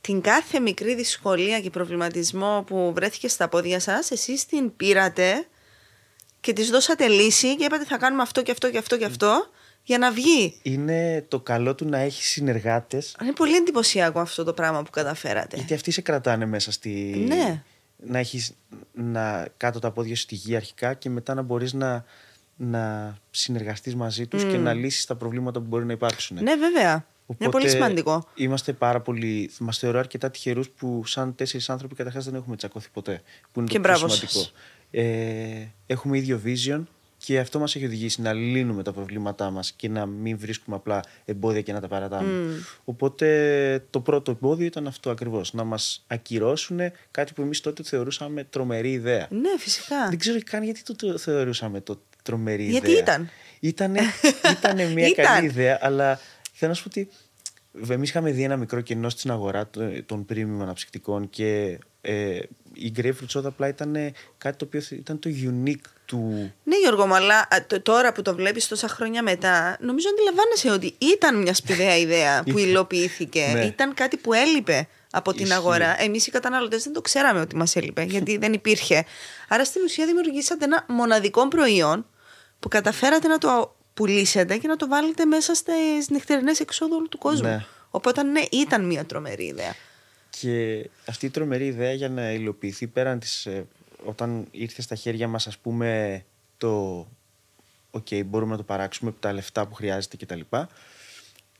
την 0.00 0.20
κάθε 0.20 0.60
μικρή 0.60 0.94
δυσκολία 0.94 1.60
και 1.60 1.70
προβληματισμό 1.70 2.64
που 2.66 2.92
βρέθηκε 2.94 3.28
στα 3.28 3.48
πόδια 3.48 3.80
σας, 3.80 4.10
εσείς 4.10 4.46
την 4.46 4.76
πήρατε 4.76 5.46
και 6.40 6.52
της 6.52 6.70
δώσατε 6.70 7.08
λύση 7.08 7.56
και 7.56 7.64
είπατε 7.64 7.84
θα 7.84 7.96
κάνουμε 7.96 8.22
αυτό 8.22 8.42
και 8.42 8.50
αυτό 8.50 8.70
και 8.70 8.78
αυτό 8.78 8.96
και 8.96 9.04
αυτό 9.04 9.50
για 9.82 9.98
να 9.98 10.10
βγει. 10.10 10.58
Είναι 10.62 11.24
το 11.28 11.40
καλό 11.40 11.74
του 11.74 11.88
να 11.88 11.98
έχεις 11.98 12.26
συνεργάτες. 12.26 13.16
Είναι 13.22 13.32
πολύ 13.32 13.56
εντυπωσιακό 13.56 14.20
αυτό 14.20 14.44
το 14.44 14.52
πράγμα 14.52 14.82
που 14.82 14.90
καταφέρατε. 14.90 15.56
Γιατί 15.56 15.74
αυτοί 15.74 15.90
σε 15.90 16.00
κρατάνε 16.00 16.46
μέσα 16.46 16.72
στη. 16.72 17.24
Ναι 17.28 17.62
να 17.96 18.18
έχεις 18.18 18.52
να, 18.92 19.48
κάτω 19.56 19.78
τα 19.78 19.90
πόδια 19.90 20.16
στη 20.16 20.34
γη 20.34 20.56
αρχικά 20.56 20.94
και 20.94 21.10
μετά 21.10 21.34
να 21.34 21.42
μπορείς 21.42 21.72
να, 21.72 22.04
να 22.56 23.16
συνεργαστείς 23.30 23.94
μαζί 23.94 24.26
τους 24.26 24.44
και 24.44 24.56
να 24.56 24.72
λύσεις 24.72 25.04
τα 25.04 25.14
προβλήματα 25.14 25.60
που 25.60 25.66
μπορεί 25.66 25.84
να 25.84 25.92
υπάρξουν. 25.92 26.42
Ναι 26.42 26.56
βέβαια. 26.56 27.06
Οπότε, 27.26 27.44
είναι 27.44 27.52
πολύ 27.52 27.68
σημαντικό. 27.68 28.28
Είμαστε 28.34 28.72
πάρα 28.72 29.00
πολύ. 29.00 29.50
Μας 29.58 29.78
θεωρώ 29.78 29.98
αρκετά 29.98 30.30
τυχερούς 30.30 30.68
που, 30.68 31.02
σαν 31.06 31.34
τέσσερις 31.34 31.70
άνθρωποι, 31.70 31.94
καταρχάς 31.94 32.24
δεν 32.24 32.34
έχουμε 32.34 32.56
τσακωθεί 32.56 32.88
ποτέ. 32.92 33.22
Που 33.52 33.60
είναι 33.60 33.68
και 33.68 33.80
το 33.80 33.88
πιο 33.88 34.08
σημαντικό. 34.08 34.40
Ε, 34.90 35.66
έχουμε 35.86 36.18
ίδιο 36.18 36.40
vision 36.44 36.82
και 37.24 37.38
αυτό 37.38 37.58
μας 37.58 37.74
έχει 37.76 37.84
οδηγήσει 37.84 38.22
να 38.22 38.32
λύνουμε 38.32 38.82
τα 38.82 38.92
προβλήματά 38.92 39.50
μας 39.50 39.72
και 39.72 39.88
να 39.88 40.06
μην 40.06 40.38
βρίσκουμε 40.38 40.76
απλά 40.76 41.02
εμπόδια 41.24 41.60
και 41.60 41.72
να 41.72 41.80
τα 41.80 41.88
παρατάμε. 41.88 42.30
Mm. 42.30 42.64
Οπότε 42.84 43.86
το 43.90 44.00
πρώτο 44.00 44.30
εμπόδιο 44.30 44.66
ήταν 44.66 44.86
αυτό 44.86 45.10
ακριβώς. 45.10 45.52
Να 45.52 45.64
μας 45.64 46.04
ακυρώσουν 46.06 46.80
κάτι 47.10 47.32
που 47.32 47.42
εμείς 47.42 47.60
τότε 47.60 47.82
θεωρούσαμε 47.82 48.44
τρομερή 48.44 48.92
ιδέα. 48.92 49.26
Ναι, 49.30 49.58
φυσικά. 49.58 50.08
Δεν 50.08 50.18
ξέρω 50.18 50.38
καν 50.44 50.62
γιατί 50.62 50.82
το 50.82 51.18
θεωρούσαμε 51.18 51.80
το 51.80 52.02
τρομερή 52.22 52.64
γιατί 52.64 52.90
ιδέα. 52.90 53.02
ήταν; 53.02 53.30
Ήτανε, 53.60 54.00
ήτανε 54.50 54.84
μια 54.84 55.12
καλή 55.22 55.46
ιδέα, 55.46 55.78
αλλά 55.80 56.20
θέλω 56.52 56.70
να 56.70 56.76
σου 56.76 56.82
πω 56.82 56.88
ότι 56.88 57.08
Εμείς 57.92 58.08
είχαμε 58.08 58.30
δει 58.30 58.42
ένα 58.42 58.56
μικρό 58.56 58.80
κενό 58.80 59.08
στην 59.08 59.30
αγορά 59.30 59.70
των 60.06 60.26
premium 60.28 60.58
αναψυκτικών 60.60 61.30
και 61.30 61.78
ε, 62.04 62.38
η 62.72 62.92
grapefruit 62.96 63.38
soda 63.38 63.44
απλά 63.44 63.68
ήταν 63.68 63.96
κάτι 64.38 64.56
το 64.56 64.64
οποίο 64.64 64.80
ήταν 64.90 65.18
το 65.18 65.30
unique 65.32 65.88
του. 66.04 66.52
Ναι, 66.64 66.76
Γιώργο, 66.76 67.06
μου, 67.06 67.14
αλλά 67.14 67.48
τώρα 67.82 68.12
που 68.12 68.22
το 68.22 68.34
βλέπεις 68.34 68.68
τόσα 68.68 68.88
χρόνια 68.88 69.22
μετά, 69.22 69.76
νομίζω 69.80 70.08
αντιλαμβάνεσαι 70.08 70.70
ότι 70.70 70.94
ήταν 70.98 71.42
μια 71.42 71.54
σπουδαία 71.54 71.96
ιδέα 71.96 72.42
που 72.50 72.58
υλοποιήθηκε. 72.58 73.50
ναι. 73.52 73.64
Ήταν 73.64 73.94
κάτι 73.94 74.16
που 74.16 74.32
έλειπε 74.32 74.88
από 75.10 75.32
την 75.32 75.42
Ισχύει. 75.44 75.56
αγορά. 75.56 76.02
Εμείς 76.02 76.26
οι 76.26 76.30
καταναλωτές 76.30 76.82
δεν 76.82 76.92
το 76.92 77.00
ξέραμε 77.00 77.40
ότι 77.40 77.56
μας 77.56 77.76
έλειπε, 77.76 78.02
γιατί 78.02 78.36
δεν 78.36 78.52
υπήρχε. 78.52 79.04
Άρα 79.48 79.64
στην 79.64 79.82
ουσία 79.84 80.06
δημιουργήσατε 80.06 80.64
ένα 80.64 80.84
μοναδικό 80.88 81.48
προϊόν 81.48 82.06
που 82.60 82.68
καταφέρατε 82.68 83.28
να 83.28 83.38
το 83.38 83.76
πουλήσετε 83.94 84.56
και 84.56 84.68
να 84.68 84.76
το 84.76 84.88
βάλετε 84.88 85.24
μέσα 85.24 85.54
στις 85.54 86.10
νυχτερινές 86.10 86.60
εξόδους 86.60 86.94
όλου 86.96 87.08
του 87.08 87.18
κόσμου. 87.18 87.48
Ναι. 87.48 87.64
Οπότε 87.90 88.22
ναι, 88.22 88.40
ήταν 88.50 88.84
μια 88.86 89.04
τρομερή 89.04 89.44
ιδέα. 89.44 89.74
Και 90.40 90.90
αυτή 91.06 91.26
η 91.26 91.30
τρομερή 91.30 91.66
ιδέα 91.66 91.92
για 91.92 92.08
να 92.08 92.32
υλοποιηθεί 92.32 92.86
πέραν 92.86 93.18
της, 93.18 93.46
ε, 93.46 93.66
όταν 94.04 94.46
ήρθε 94.50 94.82
στα 94.82 94.94
χέρια 94.94 95.28
μας 95.28 95.46
ας 95.46 95.58
πούμε 95.58 96.22
το 96.56 96.98
OK, 97.90 98.06
okay, 98.10 98.22
μπορούμε 98.26 98.50
να 98.50 98.56
το 98.56 98.62
παράξουμε 98.62 99.14
τα 99.20 99.32
λεφτά 99.32 99.66
που 99.66 99.74
χρειάζεται 99.74 100.16
κτλ. 100.16 100.40
Τα, 100.48 100.68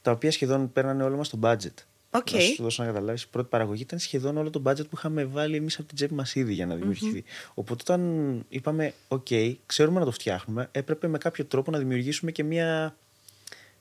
τα 0.02 0.10
οποία 0.10 0.30
σχεδόν 0.30 0.72
παίρνανε 0.72 1.02
όλο 1.02 1.16
μας 1.16 1.28
το 1.28 1.38
budget. 1.42 1.84
Okay. 2.10 2.32
Να 2.32 2.40
σου 2.40 2.62
δώσω 2.62 2.82
να 2.82 2.88
καταλάβεις. 2.88 3.22
Η 3.22 3.28
πρώτη 3.30 3.48
παραγωγή 3.48 3.82
ήταν 3.82 3.98
σχεδόν 3.98 4.36
όλο 4.36 4.50
το 4.50 4.62
budget 4.64 4.88
που 4.88 4.96
είχαμε 4.96 5.24
βάλει 5.24 5.56
εμείς 5.56 5.78
από 5.78 5.86
την 5.86 5.96
τσέπη 5.96 6.14
μας 6.14 6.34
ήδη 6.34 6.52
για 6.52 6.66
να 6.66 6.74
δημιουργηθεί. 6.74 7.24
Mm-hmm. 7.26 7.50
Οπότε 7.54 7.92
όταν 7.92 8.44
είπαμε, 8.48 8.94
OK, 9.08 9.54
ξέρουμε 9.66 9.98
να 9.98 10.04
το 10.04 10.10
φτιάχνουμε, 10.10 10.68
έπρεπε 10.72 11.08
με 11.08 11.18
κάποιο 11.18 11.44
τρόπο 11.44 11.70
να 11.70 11.78
δημιουργήσουμε 11.78 12.30
και 12.30 12.44
μια, 12.44 12.96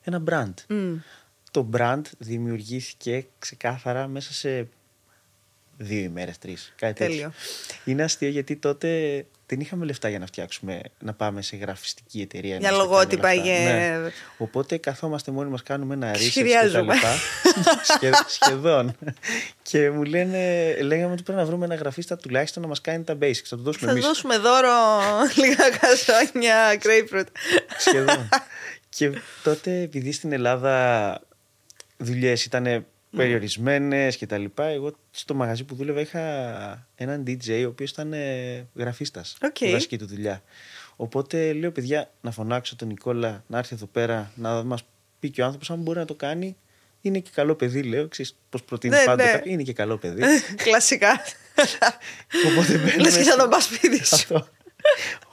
ένα 0.01 0.23
brand. 0.29 0.53
Mm. 0.69 0.97
Το 1.51 1.69
brand 1.73 2.01
δημιουργήθηκε 2.17 3.27
ξεκάθαρα 3.39 4.07
μέσα 4.07 4.33
σε 4.33 4.67
δύο 5.77 5.99
ημέρες, 6.03 6.37
τρεις. 6.37 6.73
Κάτι 6.75 6.93
τέτοιο. 6.93 7.33
Είναι 7.85 8.03
αστείο 8.03 8.29
γιατί 8.29 8.55
τότε 8.55 9.25
δεν 9.47 9.59
είχαμε 9.59 9.85
λεφτά 9.85 10.09
για 10.09 10.19
να 10.19 10.25
φτιάξουμε, 10.25 10.81
να 10.99 11.13
πάμε 11.13 11.41
σε 11.41 11.55
γραφιστική 11.55 12.21
εταιρεία. 12.21 12.57
Για 12.57 12.71
λογότυπα, 12.71 13.33
για... 13.33 13.59
Ναι. 13.59 14.11
Οπότε 14.37 14.77
καθόμαστε 14.77 15.31
μόνοι 15.31 15.49
μας, 15.49 15.63
κάνουμε 15.63 15.93
ένα 15.93 16.13
research 16.13 16.29
και 16.33 16.69
τα 16.71 16.81
λοιπά. 16.81 16.95
Σχε, 17.93 18.11
σχεδόν. 18.27 18.95
και 19.61 19.89
μου 19.89 20.03
λένε, 20.03 20.73
λέγαμε 20.81 21.13
ότι 21.13 21.23
πρέπει 21.23 21.39
να 21.39 21.45
βρούμε 21.45 21.65
ένα 21.65 21.75
γραφίστα 21.75 22.17
τουλάχιστον 22.17 22.61
να 22.61 22.67
μας 22.69 22.81
κάνει 22.81 23.03
τα 23.03 23.17
basics. 23.21 23.45
Θα 23.45 23.55
του 23.55 23.63
δώσουμε 23.63 23.91
εμείς. 23.91 24.03
Θα 24.03 24.07
δώσουμε 24.07 24.37
δώρο 24.37 24.69
λίγα 25.41 25.69
κασόνια, 25.69 26.81
grapefruit. 26.81 27.27
Σχεδόν. 27.77 28.29
και 28.89 29.11
τότε, 29.43 29.81
επειδή 29.81 30.11
στην 30.11 30.31
Ελλάδα 30.31 31.19
δουλειές 31.97 32.45
ήταν 32.45 32.85
περιορισμένες 33.15 34.17
και 34.17 34.25
τα 34.25 34.37
λοιπά. 34.37 34.65
Εγώ 34.65 34.95
στο 35.11 35.33
μαγαζί 35.33 35.63
που 35.63 35.75
δούλευα 35.75 36.01
είχα 36.01 36.87
έναν 36.95 37.23
DJ 37.27 37.63
ο 37.65 37.67
οποίος 37.67 37.89
ήταν 37.91 38.13
ε, 38.13 38.67
γραφίστας. 38.75 39.37
Okay. 39.41 39.71
βασική 39.71 39.97
του 39.97 40.07
δουλειά. 40.07 40.43
Οπότε 40.95 41.53
λέω, 41.53 41.71
παιδιά, 41.71 42.11
να 42.21 42.31
φωνάξω 42.31 42.75
τον 42.75 42.87
Νικόλα 42.87 43.43
να 43.47 43.57
έρθει 43.57 43.75
εδώ 43.75 43.85
πέρα 43.85 44.31
να 44.35 44.63
μας 44.63 44.83
πει 45.19 45.29
και 45.29 45.41
ο 45.41 45.45
άνθρωπος 45.45 45.69
αν 45.69 45.79
μπορεί 45.79 45.99
να 45.99 46.05
το 46.05 46.15
κάνει. 46.15 46.57
Είναι 47.01 47.19
και 47.19 47.29
καλό 47.33 47.55
παιδί, 47.55 47.83
λέω. 47.83 48.07
Ξέρεις 48.07 48.37
πώς 48.49 48.63
προτείνει 48.63 48.95
ναι, 48.95 49.03
πάντα 49.03 49.23
ναι. 49.23 49.41
Είναι 49.43 49.63
και 49.63 49.73
καλό 49.73 49.97
παιδί. 49.97 50.21
Κλασικά. 50.63 51.19
Οπότε 52.47 52.73
μπαίνουμε... 52.73 52.97
Λες 52.97 53.17
και 53.17 53.23
θα 53.23 53.35
τον 53.35 53.49
πας 53.49 53.63
σπίτι 53.63 54.01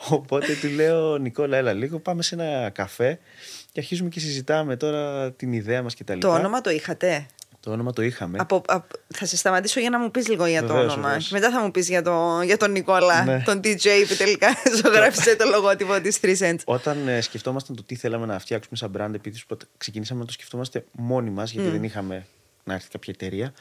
Οπότε 0.08 0.54
του 0.60 0.68
λέω, 0.68 1.16
Νικόλα, 1.16 1.56
έλα 1.56 1.72
λίγο, 1.72 1.98
πάμε 1.98 2.22
σε 2.22 2.34
ένα 2.34 2.70
καφέ 2.70 3.18
και 3.72 3.80
αρχίζουμε 3.80 4.08
και 4.08 4.20
συζητάμε 4.20 4.76
τώρα 4.76 5.32
την 5.32 5.52
ιδέα 5.52 5.82
μας 5.82 5.94
και 5.94 6.04
τα 6.04 6.14
λοιπά. 6.14 6.28
Το 6.28 6.34
όνομα 6.34 6.60
το 6.60 6.70
είχατε; 6.70 7.26
Το 7.60 7.70
όνομα 7.70 7.92
το 7.92 8.02
είχαμε. 8.02 8.38
Από, 8.40 8.62
θα 9.08 9.26
σε 9.26 9.36
σταματήσω 9.36 9.80
για 9.80 9.90
να 9.90 9.98
μου 9.98 10.10
πεις 10.10 10.28
λίγο 10.28 10.46
για 10.46 10.66
το 10.66 10.72
όνομα. 10.72 11.02
Βεβαίως. 11.02 11.30
Μετά 11.30 11.50
θα 11.50 11.62
μου 11.62 11.70
πεις 11.70 11.88
για, 11.88 12.02
το, 12.02 12.40
για 12.44 12.56
τον 12.56 12.70
Νικόλα, 12.70 13.24
ναι. 13.24 13.42
τον 13.44 13.60
DJ 13.64 14.04
που 14.08 14.16
τελικά 14.16 14.48
ζωγράφησε 14.82 15.36
το 15.36 15.44
λογότυπο 15.48 16.00
της 16.00 16.18
3 16.22 16.36
Cents. 16.38 16.58
Όταν 16.64 17.08
ε, 17.08 17.20
σκεφτόμασταν 17.20 17.76
το 17.76 17.82
τι 17.82 17.94
θέλαμε 17.94 18.26
να 18.26 18.38
φτιάξουμε 18.38 18.76
σαν 18.76 18.92
brand, 18.96 19.14
επειδή 19.14 19.42
ξεκινήσαμε 19.76 20.20
να 20.20 20.26
το 20.26 20.32
σκεφτόμαστε 20.32 20.84
μόνοι 20.92 21.30
μας, 21.30 21.50
γιατί 21.52 21.68
mm. 21.68 21.72
δεν 21.72 21.84
είχαμε 21.84 22.26
να 22.64 22.74
έρθει 22.74 22.88
κάποια 22.88 23.14
εταιρεία. 23.16 23.52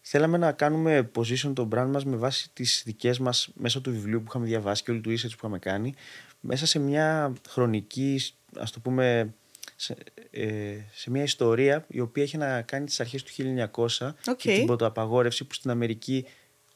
Θέλαμε 0.00 0.38
να 0.38 0.52
κάνουμε 0.52 1.10
position 1.16 1.52
το 1.54 1.68
brand 1.74 1.88
μας 1.88 2.04
με 2.04 2.16
βάση 2.16 2.50
τις 2.52 2.82
δικές 2.86 3.18
μας 3.18 3.50
μέσω 3.54 3.80
του 3.80 3.90
βιβλίου 3.90 4.18
που 4.18 4.26
είχαμε 4.28 4.46
διαβάσει 4.46 4.82
και 4.82 4.90
όλου 4.90 5.00
του 5.00 5.10
research 5.10 5.30
που 5.30 5.36
είχαμε 5.38 5.58
κάνει, 5.58 5.94
μέσα 6.40 6.66
σε 6.66 6.78
μια 6.78 7.32
χρονική, 7.48 8.20
ας 8.58 8.70
το 8.70 8.80
πούμε, 8.80 9.34
σε, 9.80 9.96
ε, 10.30 10.76
σε 10.92 11.10
μια 11.10 11.22
ιστορία 11.22 11.84
η 11.88 12.00
οποία 12.00 12.22
έχει 12.22 12.36
να 12.36 12.62
κάνει 12.62 12.84
τις 12.84 13.00
αρχές 13.00 13.22
του 13.22 13.32
1900 13.32 13.86
okay. 14.08 14.36
και 14.36 14.54
την 14.54 14.66
πρωτοαπαγόρευση 14.66 15.44
που 15.44 15.54
στην 15.54 15.70
Αμερική 15.70 16.26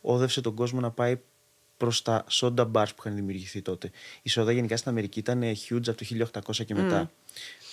όδευσε 0.00 0.40
τον 0.40 0.54
κόσμο 0.54 0.80
να 0.80 0.90
πάει 0.90 1.20
προς 1.76 2.02
τα 2.02 2.24
soda 2.30 2.72
bars 2.72 2.88
που 2.88 2.96
είχαν 2.98 3.14
δημιουργηθεί 3.14 3.62
τότε. 3.62 3.90
Η 4.22 4.28
σόδα 4.28 4.52
γενικά 4.52 4.76
στην 4.76 4.90
Αμερική 4.90 5.18
ήταν 5.18 5.42
huge 5.42 5.88
από 5.88 5.96
το 5.96 6.28
1800 6.52 6.64
και 6.64 6.74
μετά. 6.74 7.10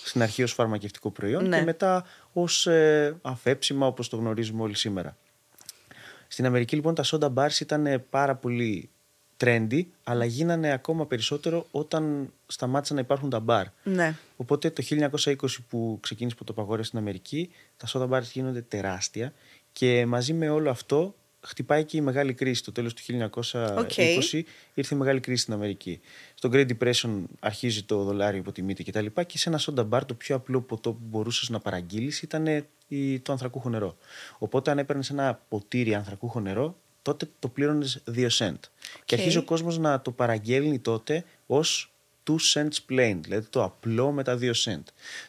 Στην 0.04 0.22
αρχή 0.22 0.42
ως 0.42 0.52
φαρμακευτικό 0.52 1.10
προϊόν 1.10 1.48
Ναι. 1.48 1.58
και 1.58 1.64
μετά 1.64 2.04
ως 2.32 2.66
ε, 2.66 3.18
αφέψιμα 3.22 3.86
όπως 3.86 4.08
το 4.08 4.16
γνωρίζουμε 4.16 4.62
όλοι 4.62 4.76
σήμερα. 4.76 5.16
Στην 6.28 6.46
Αμερική 6.46 6.74
λοιπόν 6.74 6.94
τα 6.94 7.04
soda 7.06 7.34
bars 7.34 7.60
ήταν 7.60 7.86
ε, 7.86 7.98
πάρα 7.98 8.34
πολύ 8.34 8.90
trendy, 9.44 9.82
αλλά 10.04 10.24
γίνανε 10.24 10.72
ακόμα 10.72 11.06
περισσότερο 11.06 11.66
όταν 11.70 12.32
σταμάτησαν 12.46 12.96
να 12.96 13.02
υπάρχουν 13.02 13.30
τα 13.30 13.44
bar. 13.48 13.64
Ναι. 13.84 14.14
Οπότε 14.36 14.70
το 14.70 14.82
1920 14.90 15.34
που 15.68 15.98
ξεκίνησε 16.02 16.36
το 16.44 16.52
παγόρευση 16.52 16.88
στην 16.88 16.98
Αμερική, 17.00 17.50
τα 17.76 17.86
soda 17.92 18.08
bars 18.08 18.22
γίνονται 18.32 18.60
τεράστια 18.62 19.32
και 19.72 20.06
μαζί 20.06 20.32
με 20.32 20.48
όλο 20.48 20.70
αυτό 20.70 21.14
χτυπάει 21.40 21.84
και 21.84 21.96
η 21.96 22.00
μεγάλη 22.00 22.34
κρίση. 22.34 22.64
Το 22.64 22.72
τέλος 22.72 22.94
του 22.94 23.02
1920 23.52 24.42
ήρθε 24.74 24.94
η 24.94 24.98
μεγάλη 24.98 25.20
κρίση 25.20 25.42
στην 25.42 25.54
Αμερική. 25.54 26.00
Στο 26.34 26.48
Great 26.52 26.66
Depression 26.78 27.22
αρχίζει 27.40 27.82
το 27.82 28.02
δολάριο 28.04 28.38
υποτιμείται 28.38 28.82
κτλ. 28.82 29.06
Και, 29.06 29.22
και 29.24 29.38
σε 29.38 29.48
ένα 29.48 29.60
soda 29.66 29.88
bar 29.88 30.00
το 30.06 30.14
πιο 30.14 30.36
απλό 30.36 30.60
ποτό 30.60 30.92
που 30.92 31.00
μπορούσες 31.08 31.48
να 31.48 31.60
παραγγείλεις 31.60 32.22
ήταν 32.22 32.46
η- 32.88 33.18
το 33.20 33.32
ανθρακούχο 33.32 33.68
νερό. 33.68 33.96
Οπότε 34.38 34.70
αν 34.70 34.78
έπαιρνες 34.78 35.10
ένα 35.10 35.40
ποτήρι 35.48 35.94
ανθρακούχο 35.94 36.40
νερό, 36.40 36.76
τότε 37.02 37.28
το 37.38 37.48
πλήρωνες 37.48 38.02
2 38.14 38.28
cent. 38.38 38.58
Και 39.04 39.14
αρχίζει 39.14 39.38
ο 39.38 39.42
κόσμος 39.42 39.78
να 39.78 40.00
το 40.00 40.10
παραγγέλνει 40.10 40.78
τότε 40.78 41.24
ως 41.46 41.92
2 42.30 42.36
cents 42.54 42.90
plain, 42.90 43.18
δηλαδή 43.22 43.46
το 43.50 43.64
απλό 43.64 44.12
με 44.12 44.22
τα 44.22 44.38
2 44.40 44.52
cent. 44.64 44.82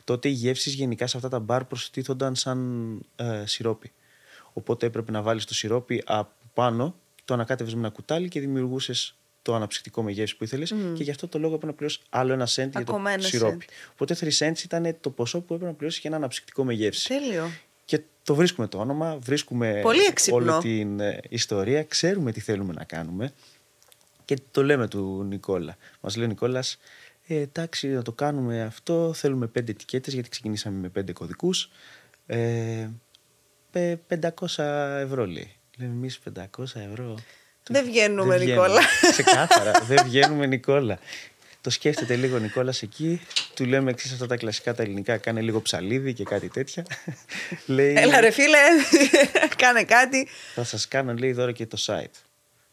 Τότε 0.04 0.30
οι 0.30 0.32
γεύσεις 0.32 0.74
γενικά 0.74 1.08
σε 1.08 1.18
αυτά 1.18 1.30
τα 1.30 1.40
μπαρ 1.40 1.66
προστίθονταν 1.66 2.36
σαν 2.36 3.00
ε, 3.16 3.44
σιρόπι. 3.46 3.92
Οπότε 4.54 4.86
έπρεπε 4.86 5.12
να 5.12 5.22
βάλεις 5.22 5.46
το 5.46 5.54
σιρόπι 5.54 6.04
από 6.06 6.34
πάνω, 6.54 6.96
το 7.26 7.34
ανακάτευες 7.34 7.74
με 7.74 7.80
ένα 7.80 7.90
κουτάλι 7.90 8.28
και 8.28 8.40
δημιουργούσες 8.40 9.16
το 9.42 9.56
αναψυκτικό 9.56 10.04
με 10.04 10.12
γεύση 10.12 10.38
που 10.38 10.44
ήθελες 10.44 10.74
και 10.94 11.04
γι' 11.04 11.12
αυτό 11.12 11.28
το 11.28 11.40
λόγο 11.40 11.54
έπρεπε 11.54 11.72
να 11.72 11.78
πληρώσεις 11.78 12.02
άλλο 12.10 12.34
ένα 12.34 12.48
cent 12.48 12.70
για 12.70 12.80
Ακόμα 12.80 13.10
το 13.10 13.14
ένα 13.14 13.24
σιρόπι. 13.24 13.66
Οπότε 13.92 14.16
3 14.20 14.30
cents 14.38 14.64
ήταν 14.64 14.98
το 15.02 15.10
ποσό 15.10 15.38
που 15.42 15.54
έπρεπε 15.54 15.72
να 15.72 15.78
πληρώσεις 15.78 16.02
για 16.02 16.10
ένα 16.10 16.20
αναψυκτικό 16.20 16.64
με 16.64 16.74
γεύση. 16.74 17.08
Τέλειο. 17.08 17.52
Και 17.94 18.02
το 18.24 18.36
βρίσκουμε 18.36 18.68
το 18.68 18.78
όνομα, 18.78 19.18
βρίσκουμε 19.20 19.80
Πολύ 19.82 20.02
έξυπνο. 20.04 20.38
όλη 20.54 20.62
την 20.62 21.00
ε, 21.00 21.20
ιστορία, 21.30 21.84
ξέρουμε 21.84 22.32
τι 22.32 22.40
θέλουμε 22.40 22.74
να 22.74 22.84
κάνουμε 22.84 23.32
και 24.26 24.38
το 24.52 24.64
λέμε 24.64 24.88
του 24.88 25.24
Νικόλα. 25.28 25.78
Μας 26.02 26.16
λέει 26.16 26.26
ο 26.26 26.28
Νικόλας, 26.28 26.78
ε, 27.28 27.36
εντάξει 27.40 27.88
να 27.88 28.02
το 28.02 28.12
κάνουμε 28.12 28.62
αυτό, 28.62 29.14
θέλουμε 29.14 29.48
πέντε 29.48 29.72
ετικέτες 29.72 30.14
γιατί 30.14 30.30
ξεκινήσαμε 30.30 30.78
με 30.80 30.90
πέντε 30.90 31.12
κωδικούς. 31.12 31.70
Ε, 32.26 32.88
πε- 33.72 34.00
500 34.08 34.64
ευρώ 35.00 35.26
λέει. 35.26 35.52
Λέμε 35.78 35.92
εμείς 35.94 36.20
500 36.20 36.80
ευρώ. 36.80 37.18
Δεν 37.64 37.86
βγαίνουμε, 37.86 38.38
Δεν 38.38 38.48
Νικόλα. 38.48 38.82
Ξεκάθαρα, 39.12 39.72
δεν 39.88 40.04
βγαίνουμε 40.06 40.46
Νικόλα. 40.46 41.00
Το 41.64 41.70
σκέφτεται 41.70 42.16
λίγο 42.16 42.36
ο 42.36 42.40
Νικόλας 42.40 42.82
εκεί, 42.82 43.22
του 43.56 43.66
λέμε 43.66 43.92
εξή 43.92 44.10
αυτά 44.14 44.28
τα 44.28 44.36
κλασικά 44.38 44.74
τα 44.74 44.84
ελληνικά, 44.84 45.18
κάνε 45.18 45.42
λίγο 45.42 45.62
ψαλίδι 45.62 46.14
και 46.14 46.24
κάτι 46.24 46.48
τέτοια. 46.50 46.86
λέει, 47.66 47.94
Έλα 47.98 48.20
ρε 48.20 48.32
φίλε, 48.32 48.58
κάνε 49.58 49.84
κάτι. 49.84 50.28
θα 50.54 50.64
σας 50.64 50.88
κάνω 50.88 51.14
λέει 51.14 51.32
δώρο 51.32 51.52
και 51.52 51.66
το 51.66 51.78
site. 51.86 52.16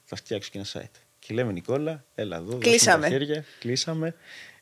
Θα 0.04 0.16
φτιάξω 0.16 0.50
και 0.52 0.58
ένα 0.58 0.66
site. 0.72 1.00
Και 1.18 1.34
λέμε 1.34 1.52
Νικόλα, 1.52 2.04
έλα 2.14 2.36
εδώ, 2.36 2.44
δώσ' 2.44 2.54
μου 2.54 2.60
Κλείσαμε. 2.60 3.06
τα 3.06 3.12
χέρια, 3.12 3.44
κλείσαμε. 3.58 4.14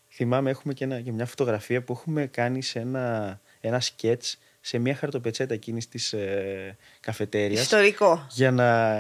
Θυμάμαι 0.08 0.50
έχουμε 0.50 0.74
και, 0.74 0.84
ένα, 0.84 1.00
και 1.00 1.12
μια 1.12 1.26
φωτογραφία 1.26 1.82
που 1.82 1.92
έχουμε 1.92 2.26
κάνει 2.26 2.62
σε 2.62 2.78
ένα, 2.78 3.40
ένα 3.60 3.80
σκέτς 3.80 4.38
σε 4.60 4.78
μια 4.78 4.94
χαρτοπετσέτα 4.94 5.54
εκείνης 5.54 5.88
της 5.88 6.12
ε, 6.12 6.76
καφετέριας 7.00 7.60
Ιστορικό. 7.60 8.26
για 8.30 8.50
να, 8.50 8.98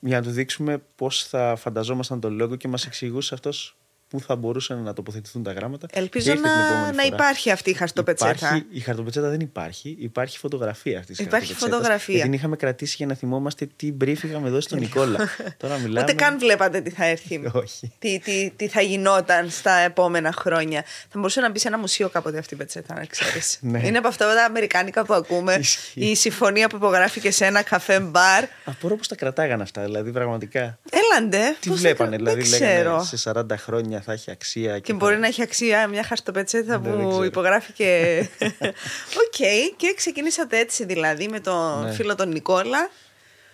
για 0.00 0.16
να 0.20 0.22
του 0.22 0.30
δείξουμε 0.30 0.82
πώς 0.96 1.24
θα 1.24 1.56
φανταζόμασταν 1.58 2.20
το 2.20 2.30
λόγο 2.30 2.56
και 2.56 2.68
μας 2.68 2.86
εξηγούσε 2.86 3.34
αυτός 3.34 3.77
πού 4.08 4.20
θα 4.20 4.36
μπορούσαν 4.36 4.82
να 4.82 4.92
τοποθετηθούν 4.92 5.42
τα 5.42 5.52
γράμματα. 5.52 5.86
Ελπίζω 5.92 6.24
Και 6.24 6.30
ήρθε 6.30 6.42
την 6.42 6.52
να, 6.58 6.66
επόμενη 6.66 6.96
να 6.96 7.02
φορά. 7.02 7.14
υπάρχει 7.14 7.50
αυτή 7.50 7.70
η 7.70 7.72
χαρτοπετσέτα. 7.72 8.30
Υπάρχει, 8.36 8.66
η 8.70 8.80
χαρτοπετσέτα 8.80 9.28
δεν 9.28 9.40
υπάρχει, 9.40 9.96
υπάρχει 10.00 10.38
φωτογραφία 10.38 10.98
αυτής 10.98 11.16
της 11.16 11.26
Υπάρχει 11.26 11.54
φωτογραφία. 11.54 12.14
Γιατί 12.14 12.28
την 12.30 12.38
είχαμε 12.38 12.56
κρατήσει 12.56 12.94
για 12.96 13.06
να 13.06 13.14
θυμόμαστε 13.14 13.68
τι 13.76 13.92
brief 14.04 14.22
είχαμε 14.22 14.48
δώσει 14.50 14.66
στον 14.66 14.78
Νικόλα. 14.78 15.28
Τώρα 15.62 15.76
μιλάμε. 15.78 16.00
Ούτε 16.00 16.12
καν 16.12 16.38
βλέπατε 16.38 16.80
τι 16.80 16.90
θα 16.90 17.04
έρθει. 17.04 17.50
Όχι. 17.62 17.92
τι, 17.98 18.18
τι, 18.18 18.50
τι 18.56 18.68
θα 18.68 18.80
γινόταν 18.80 19.50
στα 19.50 19.72
επόμενα 19.72 20.32
χρόνια. 20.32 20.82
Θα 20.82 21.18
μπορούσε 21.18 21.40
να 21.40 21.50
μπει 21.50 21.58
σε 21.58 21.68
ένα 21.68 21.78
μουσείο 21.78 22.08
κάποτε 22.08 22.38
αυτή 22.38 22.54
η 22.54 22.56
πετσέτα, 22.56 22.94
να 22.94 23.04
ξέρεις. 23.04 23.58
Ναι. 23.70 23.86
Είναι 23.86 23.98
από 23.98 24.08
αυτά 24.08 24.34
τα 24.34 24.44
αμερικάνικα 24.44 25.04
που 25.04 25.14
ακούμε. 25.14 25.54
Ισχύει. 25.54 26.00
η 26.10 26.14
συμφωνία 26.14 26.68
που 26.68 26.76
υπογράφηκε 26.76 27.30
σε 27.30 27.44
ένα 27.44 27.62
καφέ 27.62 28.00
μπαρ. 28.00 28.44
Απορώ 28.64 28.96
πώς 28.96 29.08
τα 29.08 29.14
κρατάγανε 29.14 29.62
αυτά, 29.62 29.82
δηλαδή 29.82 30.10
πραγματικά. 30.10 30.78
Έλα 30.90 31.18
ντε. 31.18 31.56
Τι 31.60 31.68
πώς 31.68 31.76
θα 31.80 31.82
βλέπανε, 31.82 32.16
κρα- 32.16 32.18
δηλαδή 32.18 32.42
δεν 32.42 32.60
λέγανε 32.60 32.74
ξέρω. 32.80 33.04
σε 33.16 33.30
40 33.34 33.44
χρόνια 33.56 33.97
θα 34.00 34.12
έχει 34.12 34.30
αξία. 34.30 34.74
Και, 34.74 34.80
Και 34.80 34.92
θα- 34.92 34.98
μπορεί 34.98 35.16
να 35.18 35.26
έχει 35.26 35.42
αξία 35.42 35.86
μια 35.86 36.02
χαρτοπετσέτα 36.02 36.78
Ναι, 36.78 36.88
δεν 36.90 37.00
που 37.02 37.08
ξέρω. 37.08 37.24
υπογράφηκε. 37.24 38.18
Οκ. 39.24 39.36
Και 39.76 39.94
ξεκινήσατε 39.96 40.58
έτσι 40.58 40.84
δηλαδή 40.84 41.28
με 41.28 41.40
τον 41.40 41.82
Ναι. 41.84 41.92
φίλο 41.92 42.14
τον 42.14 42.28
Νικόλα. 42.28 42.90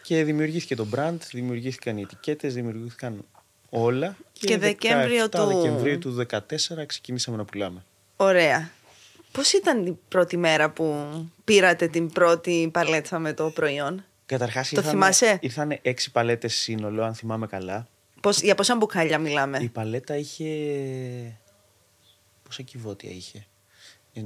Και 0.02 0.24
δημιουργήθηκε 0.24 0.74
το 0.74 0.86
brand, 0.96 1.16
δημιουργήθηκαν 1.32 1.96
οι 1.96 2.00
ετικέτες, 2.02 2.54
δημιουργήθηκαν 2.54 3.24
όλα. 3.70 4.16
Και 4.32 4.58
Δεκέμβριο 4.58 5.24
17 5.24 5.28
του- 5.30 5.46
Δεκεμβρίου 5.46 5.98
του 5.98 6.10
2014 6.10 6.86
ξεκινήσαμε 6.86 7.36
να 7.36 7.44
πουλάμε. 7.44 7.84
Ωραία. 8.16 8.70
Πώς 9.32 9.52
ήταν 9.52 9.86
η 9.86 9.98
πρώτη 10.08 10.36
μέρα 10.36 10.70
που 10.70 11.06
πήρατε 11.44 11.86
την 11.88 12.10
πρώτη 12.12 12.68
παλέτα 12.72 13.18
με 13.18 13.32
το 13.32 13.50
προϊόν; 13.50 14.04
Καταρχάς 14.26 14.68
Το 14.68 14.82
θυμάσαι; 14.82 15.38
ήρθαν 15.40 15.78
έξι 15.82 16.10
παλέτες 16.10 16.54
σύνολο, 16.54 17.04
αν 17.04 17.14
θυμάμαι 17.14 17.46
καλά. 17.46 17.86
Πώς, 18.24 18.40
για 18.42 18.54
πόσα 18.54 18.76
μπουκάλια 18.76 19.18
μιλάμε; 19.18 19.58
Η 19.58 19.68
παλέτα 19.68 20.16
είχε. 20.16 20.44
Πόσα 22.42 22.62
κιβώτια 22.62 23.10
είχε; 23.10 23.46
Ε, 24.12 24.22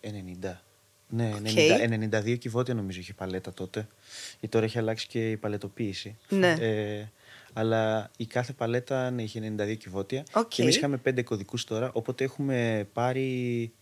ε, 0.00 0.10
90. 0.42 0.60
Ναι, 1.08 1.32
Οκ. 1.34 1.46
90, 2.10 2.20
92 2.22 2.38
κιβώτια 2.38 2.74
νομίζω 2.74 3.00
είχε 3.00 3.10
η 3.10 3.14
παλέτα 3.14 3.52
τότε. 3.52 3.88
Γιατί 4.30 4.48
τώρα 4.48 4.64
έχει 4.64 4.78
αλλάξει 4.78 5.06
και 5.06 5.30
η 5.30 5.36
παλετοποίηση. 5.36 6.16
Ναι. 6.28 6.50
Ε, 6.60 7.10
αλλά 7.52 8.10
η 8.16 8.26
κάθε 8.26 8.52
παλέτα 8.52 9.10
ναι, 9.10 9.22
είχε 9.22 9.54
92 9.58 9.76
κυβότια. 9.76 10.24
Οκ. 10.32 10.48
Και 10.48 10.62
εμείς 10.62 10.76
είχαμε 10.76 11.00
5 11.04 11.22
κωδικούς 11.24 11.64
τώρα. 11.64 11.90
Οπότε 11.92 12.24
έχουμε 12.24 12.88
πάρει. 12.92 13.72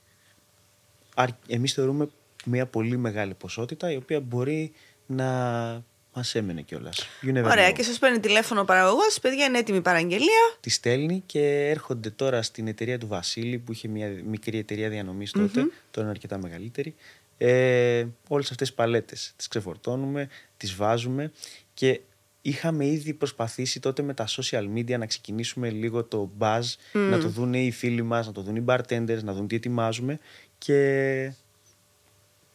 Εμείς 1.46 1.72
θεωρούμε 1.72 2.08
μια 2.44 2.66
πολύ 2.66 2.96
μεγάλη 2.96 3.34
ποσότητα 3.34 3.92
η 3.92 3.96
οποία 3.96 4.20
μπορεί 4.20 4.72
να 5.06 5.84
μας 6.14 6.34
έμενε 6.34 6.62
κιόλας. 6.62 7.06
Ωραία, 7.44 7.72
και 7.72 7.82
σας 7.82 7.98
παίρνει 7.98 8.20
τηλέφωνο 8.20 8.60
ο 8.60 8.64
παραγωγός. 8.64 9.18
Παιδιά, 9.20 9.44
είναι 9.44 9.58
έτοιμη 9.58 9.78
η 9.78 9.80
παραγγελία. 9.80 10.56
τη 10.60 10.70
στέλνει 10.70 11.22
και 11.26 11.68
έρχονται 11.68 12.10
τώρα 12.10 12.42
στην 12.42 12.66
εταιρεία 12.66 12.98
του 12.98 13.06
Βασίλη 13.06 13.58
που 13.58 13.72
είχε 13.72 13.88
μια 13.88 14.08
μικρή 14.24 14.58
εταιρεία 14.58 14.88
διανομής 14.88 15.30
τότε, 15.30 15.60
τώρα 15.90 16.00
είναι 16.00 16.10
αρκετά 16.10 16.38
μεγαλύτερη. 16.38 16.94
Ε, 17.38 18.06
όλες 18.28 18.50
αυτές 18.50 18.68
τις 18.68 18.76
παλέτες 18.76 19.32
τις 19.36 19.48
ξεφορτώνουμε, 19.48 20.28
τις 20.56 20.74
βάζουμε 20.74 21.32
και 21.74 22.00
είχαμε 22.42 22.86
ήδη 22.86 23.14
προσπαθήσει 23.14 23.80
τότε 23.80 24.02
με 24.02 24.14
τα 24.14 24.28
social 24.28 24.68
media 24.74 24.98
να 24.98 25.06
ξεκινήσουμε 25.06 25.70
λίγο 25.70 26.04
το 26.04 26.30
buzz, 26.38 26.62
να 26.92 27.18
το 27.18 27.28
δουν 27.28 27.54
οι 27.54 27.70
φίλοι 27.70 28.02
μας, 28.02 28.26
να 28.26 28.32
το 28.32 28.42
δουν 28.42 28.56
οι 28.56 28.64
bartenders, 28.66 29.22
να 29.22 29.32
δουν 29.32 29.46
τι 29.46 29.56
ετοιμάζουμε 29.56 30.18
και 30.58 31.32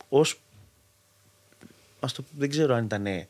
ως 0.09 0.41
ας 1.99 2.13
το, 2.13 2.23
δεν 2.37 2.49
ξέρω 2.49 2.75
αν 2.75 2.83
ήταν 2.85 3.05
ε, 3.05 3.25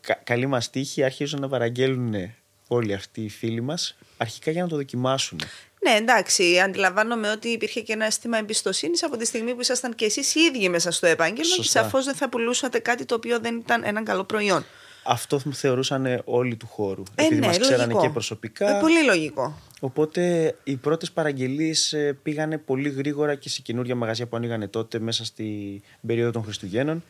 κα, 0.00 0.14
καλή 0.24 0.46
μας 0.46 0.70
τύχη, 0.70 1.02
άρχισαν 1.04 1.40
να 1.40 1.48
παραγγέλνουν 1.48 2.32
όλοι 2.68 2.94
αυτοί 2.94 3.20
οι 3.20 3.28
φίλοι 3.28 3.60
μας, 3.60 3.96
αρχικά 4.16 4.50
για 4.50 4.62
να 4.62 4.68
το 4.68 4.76
δοκιμάσουν. 4.76 5.40
Ναι, 5.82 5.90
εντάξει, 5.90 6.58
αντιλαμβάνομαι 6.58 7.30
ότι 7.30 7.48
υπήρχε 7.48 7.80
και 7.80 7.92
ένα 7.92 8.04
αίσθημα 8.04 8.38
εμπιστοσύνης 8.38 9.02
από 9.04 9.16
τη 9.16 9.26
στιγμή 9.26 9.54
που 9.54 9.60
ήσασταν 9.60 9.94
και 9.94 10.04
εσείς 10.04 10.34
οι 10.34 10.40
ίδιοι 10.40 10.68
μέσα 10.68 10.90
στο 10.90 11.06
επάγγελμα 11.06 11.42
και 11.42 11.62
Σωστά. 11.62 11.82
σαφώς 11.82 12.04
δεν 12.04 12.14
θα 12.14 12.28
πουλούσατε 12.28 12.78
κάτι 12.78 13.04
το 13.04 13.14
οποίο 13.14 13.40
δεν 13.40 13.56
ήταν 13.56 13.82
ένα 13.84 14.02
καλό 14.02 14.24
προϊόν. 14.24 14.64
Αυτό 15.04 15.40
μου 15.44 15.54
θεωρούσαν 15.54 16.22
όλοι 16.24 16.56
του 16.56 16.66
χώρου, 16.66 17.02
Ε, 17.14 17.22
επειδή 17.24 17.40
ναι, 17.40 17.46
μας 17.46 17.58
ξέρανε 17.58 17.84
λογικό. 17.84 18.02
και 18.02 18.08
προσωπικά. 18.08 18.76
Ε, 18.76 18.80
πολύ 18.80 19.04
λογικό. 19.04 19.58
Οπότε 19.80 20.54
οι 20.64 20.76
πρώτες 20.76 21.10
παραγγελίες 21.10 21.92
ε, 21.92 22.18
πήγανε 22.22 22.58
πολύ 22.58 22.88
γρήγορα 22.88 23.34
και 23.34 23.48
σε 23.48 23.60
καινούργια 23.62 23.94
μαγαζιά 23.94 24.26
που 24.26 24.36
ανοίγανε 24.36 24.68
τότε 24.68 24.98
μέσα 24.98 25.24
στην 25.24 25.82
περίοδο 26.06 26.30
των 26.30 26.42
Χριστουγέννων 26.42 27.04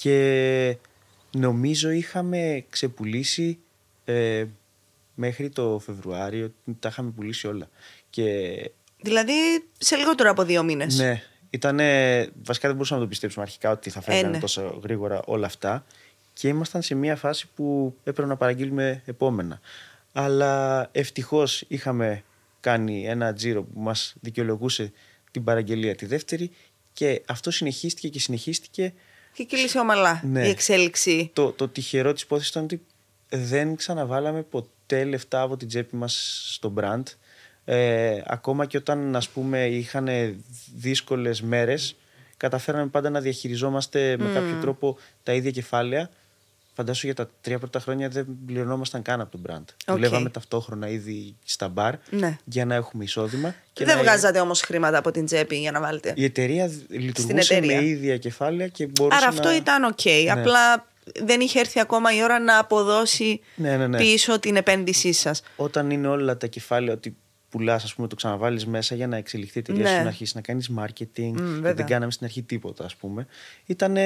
και 0.00 0.76
νομίζω 1.30 1.90
είχαμε 1.90 2.64
ξεπουλήσει 2.70 3.58
ε, 4.04 4.44
μέχρι 5.14 5.48
το 5.48 5.78
Φεβρουάριο, 5.78 6.52
τα 6.78 6.88
είχαμε 6.88 7.10
πουλήσει 7.10 7.46
όλα. 7.46 7.68
Και 8.10 8.70
Δηλαδή 9.02 9.32
σε 9.78 9.96
λιγότερο 9.96 10.30
από 10.30 10.42
δύο 10.42 10.62
μήνες. 10.62 10.98
ναι, 10.98 11.22
ήτανε, 11.50 12.20
βασικά 12.44 12.66
δεν 12.66 12.76
μπορούσαμε 12.76 13.00
να 13.00 13.06
το 13.06 13.10
πιστέψουμε 13.10 13.44
αρχικά 13.44 13.70
ότι 13.70 13.90
θα 13.90 14.00
φεύγανε 14.00 14.26
Ε, 14.26 14.30
ναι. 14.30 14.38
τόσο 14.38 14.80
γρήγορα 14.82 15.22
όλα 15.24 15.46
αυτά 15.46 15.84
και 16.32 16.48
ήμασταν 16.48 16.82
σε 16.82 16.94
μια 16.94 17.16
φάση 17.16 17.48
που 17.54 17.96
έπρεπε 18.04 18.28
να 18.28 18.36
παραγγείλουμε 18.36 19.02
επόμενα. 19.06 19.60
Αλλά 20.12 20.88
ευτυχώς 20.92 21.64
είχαμε 21.68 22.24
κάνει 22.60 23.06
ένα 23.06 23.32
τζίρο 23.32 23.62
που 23.62 23.80
μας 23.80 24.14
δικαιολογούσε 24.20 24.92
την 25.30 25.44
παραγγελία 25.44 25.94
τη 25.94 26.06
δεύτερη 26.06 26.50
και 26.92 27.22
αυτό 27.26 27.50
συνεχίστηκε 27.50 28.08
και 28.08 28.20
συνεχίστηκε. 28.20 28.92
Και 29.32 29.44
κύλησε 29.44 29.78
ομαλά 29.78 30.20
Ναι. 30.24 30.46
η 30.46 30.50
εξέλιξη. 30.50 31.30
Το, 31.32 31.52
το 31.52 31.68
τυχερό 31.68 32.12
της 32.12 32.22
υπόθεσης 32.22 32.50
ήταν 32.50 32.64
ότι 32.64 32.82
δεν 33.28 33.76
ξαναβάλαμε 33.76 34.42
ποτέ 34.42 34.68
ούτε 34.94 35.04
λεφτά 35.04 35.40
από 35.40 35.56
την 35.56 35.68
τσέπη 35.68 35.96
μας 35.96 36.42
στο 36.54 36.72
brand. 36.76 37.02
Ε, 37.64 38.20
ακόμα 38.26 38.66
και 38.66 38.76
όταν 38.76 39.16
ας 39.16 39.28
πούμε 39.28 39.66
είχαν 39.66 40.08
δύσκολες 40.76 41.42
μέρες 41.42 41.96
καταφέραμε 42.36 42.86
πάντα 42.86 43.10
να 43.10 43.20
διαχειριζόμαστε 43.20 44.16
με 44.18 44.30
κάποιο 44.34 44.58
τρόπο 44.60 44.98
τα 45.22 45.32
ίδια 45.32 45.50
κεφάλαια 45.50 46.10
Φαντάσου 46.74 47.06
για 47.06 47.14
τα 47.14 47.30
τρία 47.40 47.58
πρώτα 47.58 47.80
χρόνια 47.80 48.08
δεν 48.08 48.26
πληρωνόμασταν 48.46 49.02
καν 49.02 49.20
από 49.20 49.30
τον 49.30 49.42
brand. 49.48 49.60
Okay. 49.60 49.94
Δουλεύαμε 49.94 50.30
ταυτόχρονα 50.30 50.88
ήδη 50.88 51.36
στα 51.44 51.68
μπαρ 51.68 51.94
Ναι. 52.10 52.36
για 52.44 52.64
να 52.64 52.74
έχουμε 52.74 53.04
εισόδημα. 53.04 53.54
Και 53.72 53.84
δεν 53.84 53.96
να... 53.96 54.02
βγάζατε 54.02 54.40
όμως 54.40 54.60
χρήματα 54.60 54.98
από 54.98 55.10
την 55.10 55.24
τσέπη 55.24 55.56
για 55.56 55.70
να 55.70 55.80
βάλετε; 55.80 56.12
Η 56.16 56.24
εταιρεία 56.24 56.70
λειτουργούσε 56.88 57.54
εταιρεία. 57.54 57.80
με 57.80 57.86
ίδια 57.86 58.16
κεφάλαια 58.18 58.68
και 58.68 58.86
μπορούσε 58.86 59.16
Άρα 59.16 59.26
να... 59.32 59.38
αυτό 59.38 59.52
ήταν 59.52 59.84
οκ. 59.84 60.00
Απλά 60.30 60.88
δεν 61.22 61.40
είχε 61.40 61.58
έρθει 61.60 61.80
ακόμα 61.80 62.16
η 62.16 62.22
ώρα 62.22 62.38
να 62.38 62.58
αποδώσει 62.58 63.40
Ναι, 63.54 63.76
ναι, 63.76 63.86
ναι. 63.86 63.98
πίσω 63.98 64.38
την 64.38 64.56
επένδυσή 64.56 65.12
σας. 65.12 65.42
Όταν 65.56 65.90
είναι 65.90 66.06
όλα 66.08 66.36
τα 66.36 66.46
κεφάλαια 66.46 66.94
ότι 66.94 67.16
πουλάς, 67.48 67.84
ας 67.84 67.94
πούμε, 67.94 68.08
το 68.08 68.14
ξαναβάλεις 68.14 68.66
μέσα 68.66 68.94
για 68.94 69.06
να 69.06 69.16
εξελιχθεί 69.16 69.58
η 69.58 69.60
εταιρεία 69.60 69.82
Ναι. 69.82 69.88
σου, 69.96 70.02
να 70.02 70.08
αρχίσει 70.08 70.32
να 70.34 70.40
κάνεις 70.40 70.70
marketing. 70.78 71.04
και 71.14 71.42
βέβαια. 71.42 71.74
δεν 71.74 71.86
κάναμε 71.86 72.12
στην 72.12 72.26
αρχή 72.26 72.42
τίποτα, 72.42 72.84
ας 72.84 72.96
πούμε. 72.96 73.26
Ήταν 73.66 73.96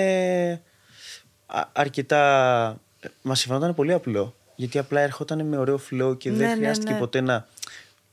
αρκετά. 1.72 2.80
Μας 3.22 3.42
φαινόταν 3.42 3.74
πολύ 3.74 3.92
απλό. 3.92 4.34
Γιατί 4.56 4.78
απλά 4.78 5.00
ερχόταν 5.00 5.46
με 5.46 5.56
ωραίο 5.56 5.80
flow 5.90 6.18
και 6.18 6.30
Ναι, 6.30 6.36
δεν 6.36 6.48
ναι, 6.48 6.54
χρειάστηκε 6.54 6.92
ναι. 6.92 6.98
ποτέ 6.98 7.20
να. 7.20 7.48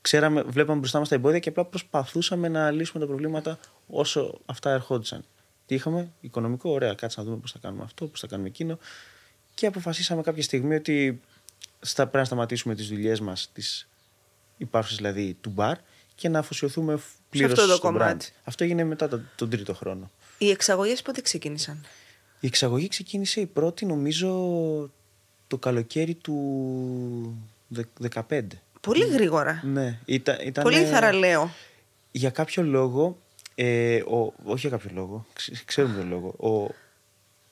Ξέραμε, 0.00 0.42
βλέπαμε 0.42 0.78
μπροστά 0.78 0.98
μας 0.98 1.08
τα 1.08 1.14
εμπόδια 1.14 1.38
και 1.38 1.48
απλά 1.48 1.64
προσπαθούσαμε 1.64 2.48
να 2.48 2.70
λύσουμε 2.70 3.00
τα 3.00 3.06
προβλήματα 3.06 3.58
όσο 3.86 4.40
αυτά 4.46 4.70
ερχόντουσαν. 4.70 5.24
Τι 5.66 5.74
είχαμε, 5.74 6.10
οικονομικό, 6.20 6.70
ωραία, 6.70 6.94
κάτσε 6.94 7.20
να 7.20 7.26
δούμε 7.26 7.36
πώς 7.38 7.52
θα 7.52 7.58
κάνουμε 7.62 7.82
αυτό, 7.84 8.06
πώς 8.06 8.20
θα 8.20 8.26
κάνουμε 8.26 8.48
εκείνο. 8.48 8.78
Και 9.54 9.66
αποφασίσαμε 9.66 10.22
κάποια 10.22 10.42
στιγμή 10.42 10.74
ότι 10.74 11.20
στα, 11.80 12.02
πρέπει 12.02 12.16
να 12.18 12.24
σταματήσουμε 12.24 12.74
τις 12.74 12.88
δουλειές 12.88 13.20
μας, 13.20 13.50
τις 13.52 13.88
υπάρχουσες 14.56 14.96
δηλαδή 14.96 15.36
του 15.40 15.50
μπαρ 15.50 15.76
και 16.14 16.28
να 16.28 16.38
αφοσιωθούμε 16.38 16.98
πλήρω 17.30 17.52
αυτό 17.52 17.66
το 17.66 17.72
στο 17.72 17.80
κομμάτι. 17.80 18.26
brand. 18.30 18.40
Αυτό 18.44 18.64
έγινε 18.64 18.84
μετά 18.84 19.08
το- 19.08 19.20
τον 19.36 19.50
τρίτο 19.50 19.74
χρόνο. 19.74 20.10
Οι 20.38 20.50
εξαγωγές 20.50 21.02
πότε 21.02 21.20
ξεκίνησαν; 21.20 21.84
Η 22.42 22.46
εξαγωγή 22.46 22.88
ξεκίνησε 22.88 23.40
η 23.40 23.46
πρώτη 23.46 23.86
νομίζω 23.86 24.28
το 25.46 25.58
καλοκαίρι 25.58 26.14
του 26.14 26.36
δε- 27.68 27.82
15. 28.28 28.40
Πολύ 28.80 29.04
γρήγορα. 29.08 29.60
Ναι, 29.64 29.98
ήταν, 30.04 30.36
ήταν 30.46 30.64
Πολύ 30.64 30.84
θαραλέο. 30.84 31.50
Για 32.10 32.30
κάποιο 32.30 32.62
λόγο, 32.62 33.18
ε, 33.54 33.96
ο, 34.00 34.32
όχι 34.44 34.66
για 34.68 34.70
κάποιο 34.76 34.90
λόγο, 34.94 35.26
ξε- 35.32 35.64
ξέρουμε 35.64 35.94
τον 35.96 36.08
λόγο, 36.08 36.34
ο, 36.38 36.74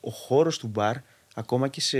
ο 0.00 0.10
χώρος 0.10 0.58
του 0.58 0.66
μπαρ, 0.66 0.96
ακόμα 1.34 1.68
και 1.68 1.80
σε 1.80 1.98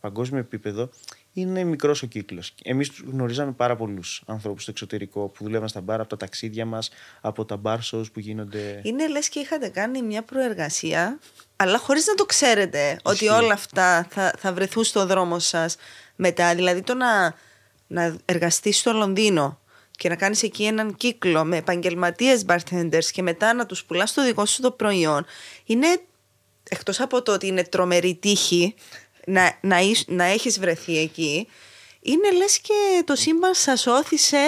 παγκόσμιο 0.00 0.40
επίπεδο, 0.40 0.90
είναι 1.32 1.64
μικρός 1.64 2.02
ο 2.02 2.06
κύκλος. 2.06 2.54
Εμείς 2.62 2.88
τους 2.88 3.04
γνωρίζαμε 3.10 3.52
πάρα 3.52 3.76
πολλούς 3.76 4.22
ανθρώπους 4.26 4.62
στο 4.62 4.70
εξωτερικό 4.70 5.28
που 5.28 5.44
δουλεύαν 5.44 5.68
στα 5.68 5.80
μπαρ 5.80 6.00
από 6.00 6.08
τα 6.08 6.16
ταξίδια 6.16 6.66
μας, 6.66 6.90
από 7.20 7.44
τα 7.44 7.60
bar 7.64 7.78
shows 7.90 8.12
που 8.12 8.20
γίνονται... 8.20 8.80
Είναι 8.82 9.08
λες 9.08 9.28
και 9.28 9.38
είχατε 9.38 9.68
κάνει 9.68 10.02
μια 10.02 10.22
προεργασία, 10.22 11.18
αλλά 11.56 11.78
χωρίς 11.78 12.06
να 12.06 12.14
το 12.14 12.24
ξέρετε 12.24 12.98
ότι 13.02 13.28
όλα 13.28 13.52
αυτά 13.52 14.06
θα, 14.10 14.34
θα 14.38 14.52
βρεθούν 14.52 14.84
στο 14.84 15.06
δρόμο 15.06 15.38
σας 15.38 15.76
μετά. 16.16 16.54
Δηλαδή 16.54 16.82
το 16.82 16.94
να, 16.94 17.34
να 17.86 18.16
εργαστείς 18.24 18.78
στο 18.78 18.92
Λονδίνο 18.92 19.60
και 19.90 20.08
να 20.08 20.16
κάνεις 20.16 20.42
εκεί 20.42 20.64
έναν 20.64 20.96
κύκλο 20.96 21.44
με 21.44 21.56
επαγγελματίες 21.56 22.44
bartenders 22.46 23.04
και 23.12 23.22
μετά 23.22 23.54
να 23.54 23.66
τους 23.66 23.84
πουλάς 23.84 24.12
το 24.12 24.24
δικό 24.24 24.46
σου 24.46 24.62
το 24.62 24.70
προϊόν 24.70 25.26
είναι, 25.64 25.86
εκτός 26.68 27.00
από 27.00 27.22
το 27.22 27.32
ότι 27.32 27.46
είναι 27.46 27.64
τρομερή 27.64 28.14
τύχη 28.14 28.74
να, 29.26 29.58
να, 29.60 29.78
είσαι- 29.80 30.04
να 30.08 30.24
έχεις 30.24 30.58
βρεθεί 30.60 30.98
εκεί, 30.98 31.48
είναι 32.00 32.30
λες 32.32 32.58
και 32.58 33.02
το 33.04 33.14
σύμπαν 33.16 33.54
σας 33.54 33.86
όθησε 33.86 34.44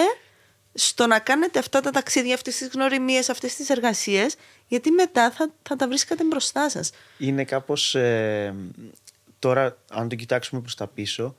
στο 0.73 1.07
να 1.07 1.19
κάνετε 1.19 1.59
αυτά 1.59 1.81
τα 1.81 1.91
ταξίδια, 1.91 2.33
αυτές 2.33 2.55
τις 2.57 2.67
γνωριμίες, 2.73 3.29
αυτές 3.29 3.55
τις 3.55 3.69
εργασίες, 3.69 4.35
γιατί 4.67 4.91
μετά 4.91 5.31
θα, 5.31 5.51
θα 5.63 5.75
τα 5.75 5.87
βρίσκατε 5.87 6.23
μπροστά 6.23 6.69
σας. 6.69 6.91
είναι 7.17 7.43
κάπως 7.43 7.95
ε, 7.95 8.53
τώρα 9.39 9.77
αν 9.91 10.09
το 10.09 10.15
κοιτάξουμε 10.15 10.61
προς 10.61 10.75
τα 10.75 10.87
πίσω 10.87 11.35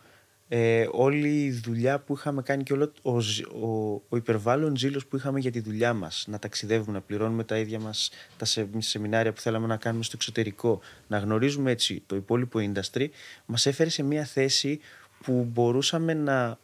ε, 0.48 0.86
όλη 0.90 1.44
η 1.44 1.50
δουλειά 1.50 1.98
που 1.98 2.14
είχαμε 2.16 2.42
κάνει 2.42 2.62
και 2.62 2.72
όλο 2.72 2.92
ο, 3.02 3.20
ζ- 3.20 3.46
ο, 3.62 4.02
ο 4.08 4.16
υπερβάλλον 4.16 4.76
ζήλος 4.76 5.06
που 5.06 5.16
είχαμε 5.16 5.40
για 5.40 5.50
τη 5.50 5.60
δουλειά 5.60 5.94
μας 5.94 6.24
να 6.28 6.38
ταξιδεύουμε, 6.38 6.92
να 6.92 7.00
πληρώνουμε 7.00 7.44
τα 7.44 7.58
ίδια 7.58 7.80
μας 7.80 8.10
τα 8.36 8.44
σε, 8.44 8.68
σεμινάρια 8.78 9.32
που 9.32 9.40
θέλαμε 9.40 9.66
να 9.66 9.76
κάνουμε 9.76 10.04
στο 10.04 10.12
εξωτερικό 10.16 10.80
να 11.06 11.18
γνωρίζουμε 11.18 11.70
έτσι 11.70 12.02
το 12.06 12.16
υπόλοιπο 12.16 12.58
industry 12.72 13.06
μας 13.46 13.66
έφερε 13.66 13.90
σε 13.90 14.02
μια 14.02 14.24
θέση 14.24 14.80
που 15.24 15.48
μπορούσαμε 15.52 16.14
να 16.14 16.58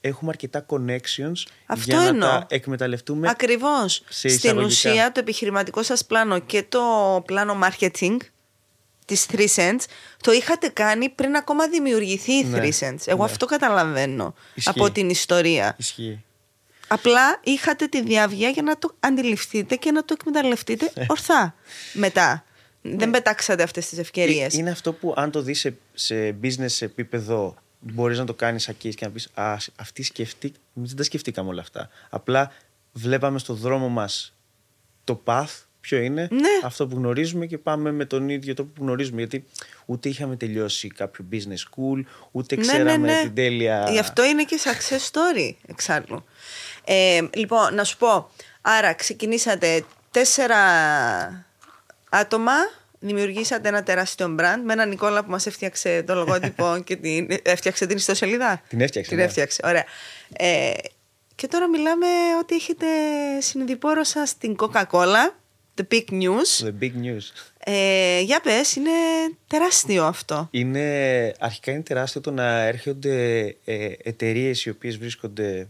έχουμε 0.00 0.30
αρκετά 0.30 0.66
connections 0.68 1.32
Αυτό 1.66 1.84
για 1.84 1.96
να 1.96 2.06
εννοώ. 2.06 2.28
τα 2.28 2.46
εκμεταλλευτούμε 2.48 3.28
Ακριβώς. 3.28 4.02
σε 4.08 4.28
Στην 4.28 4.30
εισαγωγικά. 4.50 4.66
ουσία 4.90 5.12
το 5.12 5.20
επιχειρηματικό 5.20 5.82
σας 5.82 6.04
πλάνο 6.04 6.38
και 6.38 6.64
το 6.68 6.80
πλάνο 7.26 7.58
marketing 7.62 8.16
της 9.14 9.26
3 9.32 9.46
Cents 9.56 9.84
το 10.20 10.32
είχατε 10.32 10.68
κάνει 10.68 11.08
πριν 11.08 11.36
ακόμα 11.36 11.68
δημιουργηθεί 11.68 12.32
η 12.32 12.46
3 12.46 12.48
Ναι, 12.50 12.68
Cents. 12.80 13.02
Εγώ 13.04 13.24
ναι. 13.24 13.30
αυτό 13.30 13.46
καταλαβαίνω 13.46 14.34
Ισχύει. 14.54 14.68
από 14.68 14.90
την 14.90 15.10
ιστορία. 15.10 15.74
Ισχύει. 15.78 16.24
Απλά 16.88 17.40
είχατε 17.42 17.86
τη 17.86 18.02
διάβια 18.02 18.48
για 18.48 18.62
να 18.62 18.78
το 18.78 18.94
αντιληφθείτε 19.00 19.76
και 19.76 19.90
να 19.92 20.04
το 20.04 20.14
εκμεταλλευτείτε 20.18 20.90
Ε. 20.94 21.04
ορθά 21.08 21.54
μετά. 21.92 22.44
Δεν 22.82 23.10
πετάξατε 23.10 23.62
αυτές 23.62 23.88
τις 23.88 23.98
ευκαιρίες. 23.98 24.54
Ε, 24.54 24.58
Είναι 24.58 24.70
αυτό 24.70 24.92
που 24.92 25.14
αν 25.16 25.30
το 25.30 25.42
δεις 25.42 25.58
σε, 25.60 25.76
σε 25.94 26.36
business 26.42 26.76
επίπεδο 26.80 27.56
μπορείς 27.80 28.18
να 28.18 28.24
το 28.24 28.34
κάνεις 28.34 28.62
σαν 28.62 28.76
case 28.82 28.94
και 28.94 29.04
να 29.04 29.10
πεις 29.10 29.28
«Α, 29.34 29.56
αυτή 29.76 30.02
σκεφτεί, 30.02 30.52
εμείς 30.76 30.88
δεν 30.88 30.96
τα 30.98 31.02
σκεφτήκαμε 31.02 31.48
όλα 31.48 31.60
αυτά». 31.60 31.88
Απλά 32.10 32.52
βλέπαμε 32.92 33.38
στο 33.38 33.54
δρόμο 33.54 33.88
μας 33.88 34.34
το 35.04 35.22
path, 35.24 35.64
ποιο 35.80 35.98
είναι, 35.98 36.28
Ναι. 36.30 36.48
αυτό 36.64 36.86
που 36.86 36.96
γνωρίζουμε 36.96 37.46
και 37.46 37.58
πάμε 37.58 37.92
με 37.92 38.04
τον 38.04 38.28
ίδιο 38.28 38.54
τρόπο 38.54 38.70
που 38.74 38.82
γνωρίζουμε. 38.84 39.16
Γιατί 39.18 39.44
ούτε 39.86 40.08
είχαμε 40.08 40.36
τελειώσει 40.36 40.88
κάποιο 40.88 41.24
business 41.32 41.36
school, 41.70 42.02
ούτε 42.30 42.56
Ναι, 42.56 42.62
ξέραμε 42.62 42.96
ναι, 42.96 43.12
ναι. 43.12 43.20
την 43.22 43.34
τέλεια... 43.34 43.88
Γι' 43.90 43.98
αυτό 43.98 44.24
είναι 44.24 44.44
και 44.44 44.58
success 44.64 45.10
story 45.10 45.54
εξάλλου. 45.66 46.24
Ε, 46.84 47.20
λοιπόν, 47.34 47.74
να 47.74 47.84
σου 47.84 47.96
πω. 47.96 48.30
Άρα, 48.60 48.92
ξεκινήσατε 48.92 49.84
τέσσερα 50.10 50.56
άτομα, 52.10 52.52
δημιουργήσατε 52.98 53.68
ένα 53.68 53.82
τεράστιο 53.82 54.34
brand 54.38 54.60
με 54.64 54.72
έναν 54.72 54.88
Νικόλα 54.88 55.24
που 55.24 55.30
μας 55.30 55.46
έφτιαξε 55.46 56.02
το 56.02 56.14
λογότυπο 56.14 56.78
και 56.86 56.96
την, 56.96 57.28
έφτιαξε 57.42 57.86
την 57.86 57.96
ιστοσελίδα. 57.96 58.62
Την 58.68 58.80
έφτιαξε, 58.80 59.10
Την 59.10 59.18
ναι. 59.18 59.24
έφτιαξε, 59.24 59.60
ωραία. 59.64 59.84
Ε, 60.36 60.72
και 61.34 61.46
τώρα 61.46 61.68
μιλάμε 61.68 62.06
ότι 62.40 62.54
έχετε 62.54 62.86
συνειδηπόρο 63.38 64.04
σας 64.04 64.38
την 64.38 64.56
Coca-Cola, 64.58 65.32
the 65.80 65.94
big 65.94 66.22
news. 66.22 66.66
The 66.66 66.82
big 66.82 66.92
news. 67.04 67.22
Ε, 67.64 68.20
για 68.20 68.40
πες, 68.40 68.76
είναι 68.76 68.90
τεράστιο 69.46 70.04
αυτό. 70.04 70.48
Είναι, 70.50 71.32
αρχικά 71.38 71.72
είναι 71.72 71.82
τεράστιο 71.82 72.20
το 72.20 72.30
να 72.30 72.60
έρχονται 72.60 73.42
ε, 73.64 73.92
εταιρείες 74.02 74.64
οι 74.64 74.70
οποίες 74.70 74.96
βρίσκονται 74.96 75.68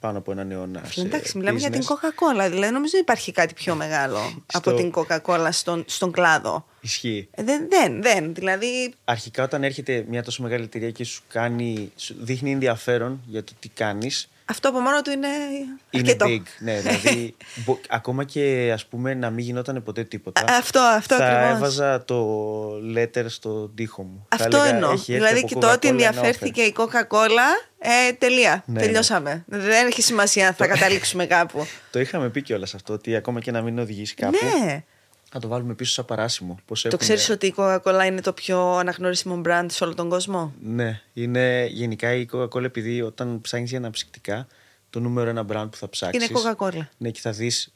πάνω 0.00 0.18
από 0.18 0.32
έναν 0.32 0.50
αιώνα. 0.50 0.82
σε 0.84 1.00
Εντάξει, 1.00 1.38
μιλάμε 1.38 1.58
για 1.58 1.70
την 1.70 1.82
business. 1.82 1.92
Coca-Cola. 1.92 2.50
Δηλαδή, 2.50 2.72
νομίζω 2.72 2.90
δεν 2.90 3.00
υπάρχει 3.00 3.32
κάτι 3.32 3.54
πιο 3.54 3.74
μεγάλο 3.74 4.42
από 4.52 4.74
την 4.74 4.92
Coca-Cola 4.94 5.48
στον, 5.50 5.84
στον 5.86 6.12
κλάδο. 6.12 6.66
Ισχύει. 6.80 7.28
Ε, 7.30 7.42
δεν, 7.42 7.66
δεν, 7.68 8.02
δεν. 8.02 8.34
Δηλαδή, 8.34 8.94
Αρχικά 9.04 9.42
όταν 9.42 9.64
έρχεται 9.64 10.04
μια 10.08 10.22
τόσο 10.22 10.42
μεγάλη 10.42 10.64
εταιρεία 10.64 10.90
και 10.90 11.04
σου 11.04 11.22
κάνει, 11.28 11.92
σου 11.96 12.14
δείχνει 12.18 12.52
ενδιαφέρον 12.52 13.22
για 13.26 13.44
το 13.44 13.52
τι 13.60 13.68
κάνεις, 13.68 14.28
αυτό 14.48 14.68
από 14.68 14.80
μόνο 14.80 15.02
του 15.02 15.10
είναι, 15.10 15.26
είναι 15.90 16.00
αρκετό. 16.10 16.26
big. 16.28 16.42
Ναι, 16.58 16.80
δηλαδή, 16.80 17.34
μπο- 17.64 17.78
ακόμα 17.88 18.24
και 18.24 18.70
ας 18.74 18.86
πούμε 18.86 19.14
να 19.14 19.30
μην 19.30 19.44
γινόταν 19.44 19.82
ποτέ 19.82 20.04
τίποτα. 20.04 20.40
Α, 20.40 20.56
αυτό, 20.58 20.80
αυτό 20.80 21.16
θα 21.16 21.26
ακριβώς. 21.26 21.56
έβαζα 21.56 22.04
το 22.04 22.26
letter 22.96 23.24
στο 23.28 23.68
τοίχο 23.68 24.02
μου. 24.02 24.26
Θα 24.36 24.44
Αυτό 24.44 24.56
έλεγα, 24.56 24.74
εννοώ. 24.74 24.90
«Έχει 24.92 25.12
έρθει 25.12 25.24
Δηλαδή, 25.24 25.38
από 25.38 25.46
και 25.48 25.54
το 25.66 25.72
ότι 25.72 25.86
Coca-Cola 25.88 25.90
ένα 25.90 26.04
ενδιαφέρθηκε 26.04 26.60
η 26.62 26.74
Coca-Cola, 26.78 27.48
ε, 27.78 28.12
τελεία. 28.12 28.62
Ναι, 28.66 28.80
Τελειώσαμε. 28.80 29.44
Δεν 29.46 29.86
έχει 29.86 30.02
σημασία, 30.02 30.52
θα 30.52 30.66
καταλήξουμε 30.66 31.26
κάπου. 31.26 31.60
offer». 31.62 31.66
Το 31.92 32.00
είχαμε 32.00 32.28
πει 32.28 32.42
κιόλας 32.42 32.74
αυτό, 32.74 32.92
ότι 32.92 33.16
ακόμα 33.16 33.40
και 33.40 33.50
να 33.50 33.62
μην 33.62 33.78
οδηγήσει 33.78 34.14
κάπου, 34.14 34.36
ναι. 34.64 34.84
Να 35.36 35.42
το 35.42 35.48
βάλουμε 35.48 35.74
πίσω 35.74 35.92
σαν 35.92 36.04
παράσημο. 36.04 36.58
Πώς 36.66 36.80
Το 36.82 36.88
έχουμε- 36.88 37.02
ξέρεις 37.02 37.28
ότι 37.30 37.46
η 37.46 37.54
Coca-Cola 37.56 38.02
είναι 38.06 38.20
το 38.20 38.32
πιο 38.32 38.76
αναγνωρίσιμο 38.76 39.40
brand 39.44 39.66
σε 39.68 39.84
όλο 39.84 39.94
τον 39.94 40.08
κόσμο; 40.08 40.52
Ναι, 40.62 41.00
είναι 41.14 41.66
γενικά 41.70 42.14
η 42.14 42.26
Coca-Cola 42.32 42.62
επειδή 42.64 43.02
όταν 43.02 43.40
ψάχνεις 43.40 43.68
για 43.70 43.78
αναψυκτικά, 43.78 44.46
το 44.90 45.00
νούμερο 45.00 45.28
ένα 45.30 45.42
brand 45.52 45.68
που 45.70 45.76
θα 45.76 45.88
ψάξεις. 45.88 46.28
Είναι 46.28 46.40
Coca-Cola. 46.40 46.86
Ναι, 46.98 47.10
και 47.10 47.20
θα 47.20 47.30
δεις 47.30 47.70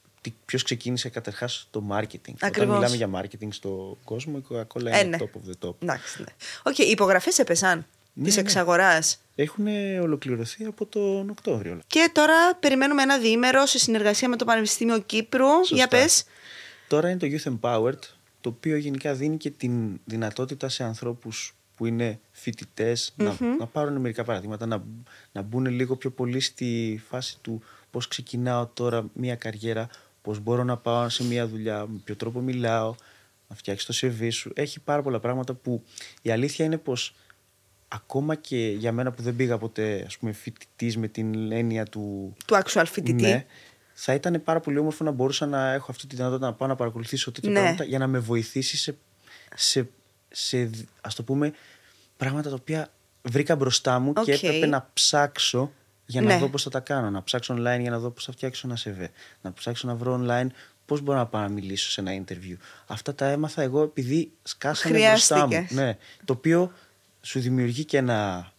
ποιος 0.44 0.62
ξεκίνησε 0.62 1.08
καταρχάς 1.08 1.66
το 1.70 1.82
marketing. 1.90 2.34
Ακριβώς. 2.40 2.76
Όταν 2.76 2.90
μιλάμε 2.90 2.96
για 2.96 3.10
marketing 3.14 3.48
στον 3.50 3.96
κόσμο, 4.04 4.42
η 4.42 4.54
Coca-Cola 4.54 4.84
Ε, 4.86 4.98
είναι 5.00 5.02
ναι. 5.02 5.16
top 5.20 5.24
of 5.36 5.50
the 5.66 5.68
top. 5.68 5.74
Εντάξει, 5.82 6.20
ναι. 6.22 6.26
Οκ, 6.62 6.78
οι 6.78 6.90
υπογραφές 6.90 7.38
έπεσαν 7.38 7.86
Ναι, 8.12 8.24
της 8.24 8.34
ναι. 8.34 8.40
εξαγοράς. 8.40 9.18
Έχουν 9.34 9.66
ολοκληρωθεί 10.02 10.64
από 10.64 10.86
τον 10.86 11.30
Οκτώβριο. 11.30 11.72
όλα. 11.72 11.80
Και 11.86 12.10
τώρα 12.12 12.54
περιμένουμε 12.60 13.02
ένα 13.02 13.18
διήμερο 13.18 13.66
σε 13.66 13.78
συνεργασία 13.78 14.28
με 14.28 14.36
το 14.36 14.44
Πανεπιστήμιο 14.44 14.98
Κύπρου. 15.00 15.46
Σωστά. 15.56 15.74
Για 15.74 15.88
πες. 15.88 16.24
Τώρα 16.90 17.10
είναι 17.10 17.18
το 17.18 17.26
Youth 17.30 17.58
Empowered, 17.60 17.98
το 18.40 18.48
οποίο 18.48 18.76
γενικά 18.76 19.14
δίνει 19.14 19.36
και 19.36 19.50
την 19.50 20.00
δυνατότητα 20.04 20.68
σε 20.68 20.84
ανθρώπους 20.84 21.54
που 21.76 21.86
είναι 21.86 22.20
φοιτητές 22.30 23.12
να, 23.16 23.36
να 23.58 23.66
πάρουν 23.66 23.96
μερικά 23.96 24.24
παραδείγματα, 24.24 24.66
να, 24.66 24.84
να 25.32 25.42
μπουν 25.42 25.66
λίγο 25.66 25.96
πιο 25.96 26.10
πολύ 26.10 26.40
στη 26.40 27.00
φάση 27.08 27.38
του 27.40 27.62
πώς 27.90 28.08
ξεκινάω 28.08 28.66
τώρα 28.66 29.08
μια 29.12 29.36
καριέρα, 29.36 29.88
πώς 30.22 30.38
μπορώ 30.38 30.64
να 30.64 30.76
πάω 30.76 31.08
σε 31.08 31.24
μια 31.24 31.46
δουλειά, 31.46 31.86
με 31.86 32.00
ποιο 32.04 32.16
τρόπο 32.16 32.40
μιλάω, 32.40 32.94
να 33.48 33.56
φτιάξεις 33.56 34.00
το 34.00 34.06
CV 34.06 34.28
σου. 34.32 34.50
Έχει 34.54 34.80
πάρα 34.80 35.02
πολλά 35.02 35.20
πράγματα 35.20 35.54
που 35.54 35.82
η 36.22 36.30
αλήθεια 36.30 36.64
είναι 36.64 36.78
πως 36.78 37.14
ακόμα 37.88 38.34
και 38.34 38.74
για 38.78 38.92
μένα 38.92 39.12
που 39.12 39.22
δεν 39.22 39.36
πήγα 39.36 39.58
ποτέ 39.58 40.04
ας 40.06 40.18
πούμε 40.18 40.32
φοιτητής 40.32 40.96
με 40.96 41.08
την 41.08 41.52
έννοια 41.52 41.84
του... 41.84 42.34
Του 42.46 42.54
actual 42.64 42.84
φοιτητή. 42.86 43.22
Ναι, 43.22 43.46
θα 44.02 44.14
ήταν 44.14 44.42
πάρα 44.44 44.60
πολύ 44.60 44.78
όμορφο 44.78 45.04
να 45.04 45.10
μπορούσα 45.10 45.46
να 45.46 45.72
έχω 45.72 45.86
αυτή 45.90 46.06
τη 46.06 46.16
δυνατότητα 46.16 46.46
να 46.46 46.52
πάω 46.52 46.68
να 46.68 46.76
παρακολουθήσω 46.76 47.32
τέτοια 47.32 47.50
Ναι. 47.50 47.58
πράγματα 47.58 47.84
για 47.84 47.98
να 47.98 48.06
με 48.06 48.18
βοηθήσει 48.18 48.76
σε, 48.76 48.96
σε, 49.54 49.88
σε 50.30 50.70
ας 51.00 51.14
το 51.14 51.22
πούμε 51.22 51.52
πράγματα 52.16 52.48
τα 52.48 52.54
οποία 52.54 52.88
βρήκα 53.22 53.56
μπροστά 53.56 53.98
μου 53.98 54.12
και 54.12 54.20
Οκ. 54.20 54.42
έπρεπε 54.42 54.66
να 54.66 54.90
ψάξω 54.92 55.72
για 56.06 56.20
να 56.20 56.26
Ναι. 56.34 56.38
δω 56.38 56.48
πώς 56.48 56.62
θα 56.62 56.70
τα 56.70 56.80
κάνω. 56.80 57.10
Να 57.10 57.22
ψάξω 57.22 57.54
online 57.54 57.80
για 57.80 57.90
να 57.90 57.98
δω 57.98 58.10
πώς 58.10 58.24
θα 58.24 58.32
φτιάξω 58.32 58.68
ένα 58.68 58.78
CV. 58.84 59.08
Να 59.42 59.52
ψάξω 59.52 59.86
να 59.86 59.94
βρω 59.94 60.24
online 60.26 60.46
πώς 60.86 61.00
μπορώ 61.00 61.18
να 61.18 61.26
πάω 61.26 61.42
να 61.42 61.48
μιλήσω 61.48 61.90
σε 61.90 62.00
ένα 62.00 62.24
interview. 62.24 62.56
Αυτά 62.86 63.14
τα 63.14 63.26
έμαθα 63.26 63.62
εγώ 63.62 63.82
επειδή 63.82 64.32
σκάσανε 64.42 64.98
μπροστά 65.08 65.36
μου. 65.36 65.46
Χρειάστηκες. 65.46 65.76
Ναι, 65.84 65.96
το 66.24 66.32
οποίο 66.32 66.72
σου 67.22 67.40
δημιουργεί 67.40 67.84
και 67.84 67.96
ένα 67.96 68.52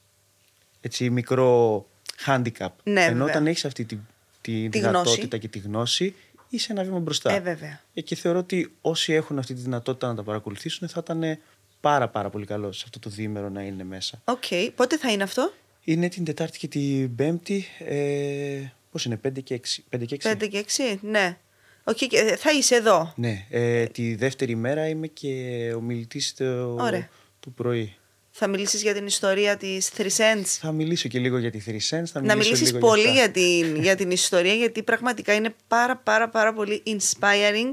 έτσι, 0.82 1.10
μικρό 1.10 1.86
handicap. 2.25 2.67
Ναι, 2.84 3.01
Ενώ 3.04 3.12
βέβαια. 3.17 3.25
όταν 3.25 3.47
έχεις 3.47 3.65
αυτή 3.65 3.86
τη, 3.86 3.97
τη, 4.41 4.69
Τη 4.69 4.80
δυνατότητα 4.80 5.21
γνώση. 5.21 5.39
και 5.39 5.47
τη 5.47 5.60
γνώση, 5.60 6.15
είσαι 6.49 6.71
ένα 6.71 6.84
βήμα 6.84 6.99
μπροστά. 6.99 7.32
Ε, 7.32 7.39
βέβαια. 7.39 7.82
Ε, 7.93 8.01
Και 8.01 8.15
θεωρώ 8.15 8.39
ότι 8.39 8.73
όσοι 8.82 9.13
έχουν 9.13 9.39
αυτή 9.39 9.54
τη 9.54 9.62
δυνατότητα 9.62 10.08
να 10.08 10.15
τα 10.15 10.23
παρακολουθήσουν 10.23 10.88
θα 10.88 11.01
ήταν 11.04 11.38
πάρα 11.82 12.10
πάρα 12.10 12.30
πολύ 12.30 12.45
καλό 12.45 12.71
σε 12.71 12.82
αυτό 12.86 12.99
το 12.99 13.10
διήμερο 13.10 13.49
να 13.49 13.62
είναι 13.62 13.84
μέσα. 13.84 14.21
Οκ. 14.25 14.43
Πότε 14.75 14.97
θα 14.97 15.12
είναι 15.12 15.23
αυτό; 15.23 15.54
Είναι 15.84 16.10
την 16.10 16.23
Τετάρτη 16.25 16.58
και 16.58 16.67
την 16.67 17.15
Πέμπτη. 17.15 17.65
Ε, 17.80 18.62
Πώς 18.91 19.06
είναι, 19.06 19.19
5 19.27 19.43
και 19.43 19.62
6. 19.89 19.97
5 19.97 20.06
και 20.06 20.17
6. 20.23 20.32
5 20.32 20.47
και 20.49 20.65
6, 20.93 20.97
ναι. 21.01 21.38
Οκ, 21.84 21.95
και 21.95 22.17
ε, 22.17 22.36
θα 22.36 22.51
είσαι 22.51 22.75
εδώ. 22.75 23.13
Ναι. 23.15 23.45
Ε, 23.49 23.86
τη 23.86 24.15
δεύτερη 24.15 24.56
μέρα 24.56 24.88
είμαι 24.88 25.08
και 25.08 25.73
ομιλητής 25.75 26.34
το, 26.34 26.73
Ωραία. 26.73 27.10
το 27.39 27.49
πρωί. 27.49 27.95
Θα 28.31 28.47
μιλήσεις 28.47 28.81
για 28.81 28.93
την 28.93 29.05
ιστορία 29.05 29.57
της 29.57 29.91
Three 29.97 30.09
Cents. 30.17 30.45
Θα 30.45 30.71
μιλήσω 30.71 31.07
και 31.07 31.19
λίγο 31.19 31.37
για 31.37 31.51
τη 31.51 31.61
Three 31.67 31.71
Cents. 31.97 32.03
Θα 32.05 32.21
Να 32.21 32.35
μιλήσω 32.35 32.35
μιλήσεις 32.35 32.73
λίγο 32.73 32.87
πολύ 32.87 33.01
αυτά. 33.07 33.11
για 33.13 33.31
την, 33.31 33.75
για 33.85 33.95
την 33.95 34.11
ιστορία 34.11 34.53
γιατί 34.53 34.83
πραγματικά 34.83 35.33
είναι 35.33 35.53
πάρα 35.67 35.97
πάρα 35.97 36.29
πάρα 36.29 36.53
πολύ 36.53 36.83
inspiring 36.85 37.69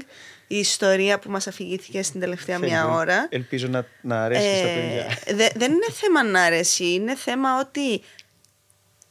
η 0.47 0.57
ιστορία 0.57 1.19
που 1.19 1.31
μας 1.31 1.47
αφηγήθηκε 1.47 2.03
στην 2.03 2.19
τελευταία 2.19 2.59
μία 2.59 2.85
Thank 2.85 2.89
you. 2.89 2.95
ώρα. 2.95 3.27
Ελπίζω 3.29 3.67
να, 3.67 3.85
να 4.01 4.23
αρέσει 4.23 4.41
και 4.49 4.55
στα 4.57 4.67
Ε, 4.67 4.75
παιδιά. 4.75 5.35
δε- 5.35 5.59
δεν 5.59 5.71
είναι 5.71 5.87
θέμα 5.93 6.23
να 6.23 6.41
αρέσει, 6.41 6.83
είναι 6.93 7.15
θέμα 7.15 7.59
ότι 7.59 8.01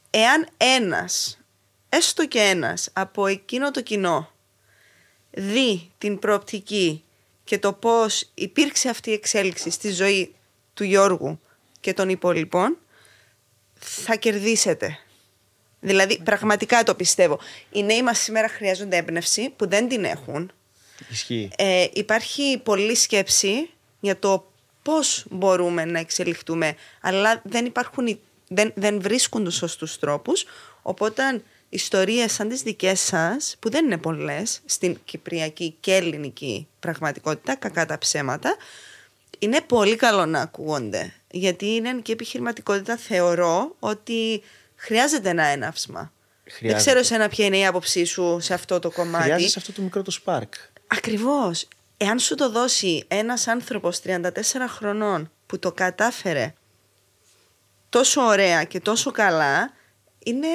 εάν 0.09 0.47
ένας, 0.57 1.39
έστω 1.89 2.27
και 2.27 2.39
ένας 2.39 2.89
από 2.93 3.27
εκείνο 3.27 3.71
το 3.71 3.81
κοινό 3.81 4.31
δει 5.31 5.91
την 5.97 6.19
προοπτική 6.19 7.03
και 7.43 7.57
το 7.59 7.73
πώς 7.73 8.29
υπήρξε 8.33 8.89
αυτή 8.89 9.09
η 9.09 9.13
εξέλιξη 9.13 9.69
στη 9.69 9.91
ζωή 9.91 10.33
του 10.79 10.85
Γιώργου 10.85 11.39
και 11.79 11.93
των 11.93 12.09
υπόλοιπων, 12.09 12.77
θα 13.79 14.15
κερδίσετε. 14.15 14.97
Δηλαδή, 15.79 16.21
πραγματικά 16.23 16.83
το 16.83 16.95
πιστεύω. 16.95 17.39
Οι 17.71 17.83
νέοι 17.83 18.03
μας 18.03 18.19
σήμερα 18.19 18.49
χρειάζονται 18.49 18.97
έμπνευση 18.97 19.49
που 19.55 19.67
δεν 19.69 19.87
την 19.89 20.03
έχουν. 20.03 20.51
Ισχύει. 21.09 21.49
Ε, 21.57 21.87
υπάρχει 21.93 22.61
πολλή 22.63 22.95
σκέψη 22.95 23.69
για 23.99 24.19
το 24.19 24.51
πώς 24.81 25.25
μπορούμε 25.29 25.85
να 25.85 25.99
εξελιχτούμε, 25.99 26.75
αλλά 27.01 27.41
δεν, 27.43 27.65
υπάρχουν, 27.65 28.07
οι- 28.07 28.19
δεν, 28.47 28.71
δεν 28.75 29.01
βρίσκουν 29.01 29.43
τους 29.43 29.55
σωστούς 29.55 29.99
τρόπους, 29.99 30.45
οπότε 30.81 31.41
ιστορίες 31.69 32.33
σαν 32.33 32.49
τις 32.49 32.61
δικές 32.61 32.99
σας, 32.99 33.55
που 33.59 33.69
δεν 33.69 33.85
είναι 33.85 33.97
πολλές 33.97 34.61
στην 34.65 34.97
κυπριακή 35.05 35.75
και 35.79 35.95
ελληνική 35.95 36.67
πραγματικότητα, 36.79 37.55
κακά 37.55 37.85
τα 37.85 37.97
ψέματα, 37.97 38.55
είναι 39.39 39.61
πολύ 39.61 39.95
καλό 39.95 40.25
να 40.25 40.41
ακούγονται, 40.41 41.13
γιατί 41.31 41.65
είναι 41.65 41.99
και 42.01 42.11
επιχειρηματικότητα 42.11 42.97
θεωρώ 42.97 43.75
ότι 43.79 44.41
χρειάζεται 44.75 45.29
ένα 45.29 45.43
έναυσμα. 45.43 46.11
Δεν 46.43 46.53
Χρειάζεται. 46.53 46.81
ξέρω 46.81 46.99
εσένα 46.99 47.29
ποια 47.29 47.45
είναι 47.45 47.57
η 47.57 47.65
άποψή 47.65 48.03
σου 48.05 48.37
σε 48.39 48.53
αυτό 48.53 48.79
το 48.79 48.91
κομμάτι. 48.91 49.23
Χρειάζεσαι 49.23 49.59
αυτό 49.59 49.71
το 49.73 49.81
μικρό 49.81 50.01
το 50.01 50.19
spark. 50.25 50.49
Ακριβώς. 50.87 51.67
Εάν 51.97 52.19
σου 52.19 52.35
το 52.35 52.49
δώσει 52.49 53.03
ένας 53.07 53.47
άνθρωπος 53.47 53.99
34 54.03 54.21
χρονών 54.67 55.31
που 55.45 55.59
το 55.59 55.71
κατάφερε 55.71 56.53
τόσο 57.89 58.21
ωραία 58.21 58.63
και 58.63 58.79
τόσο 58.79 59.11
καλά, 59.11 59.71
είναι, 60.19 60.47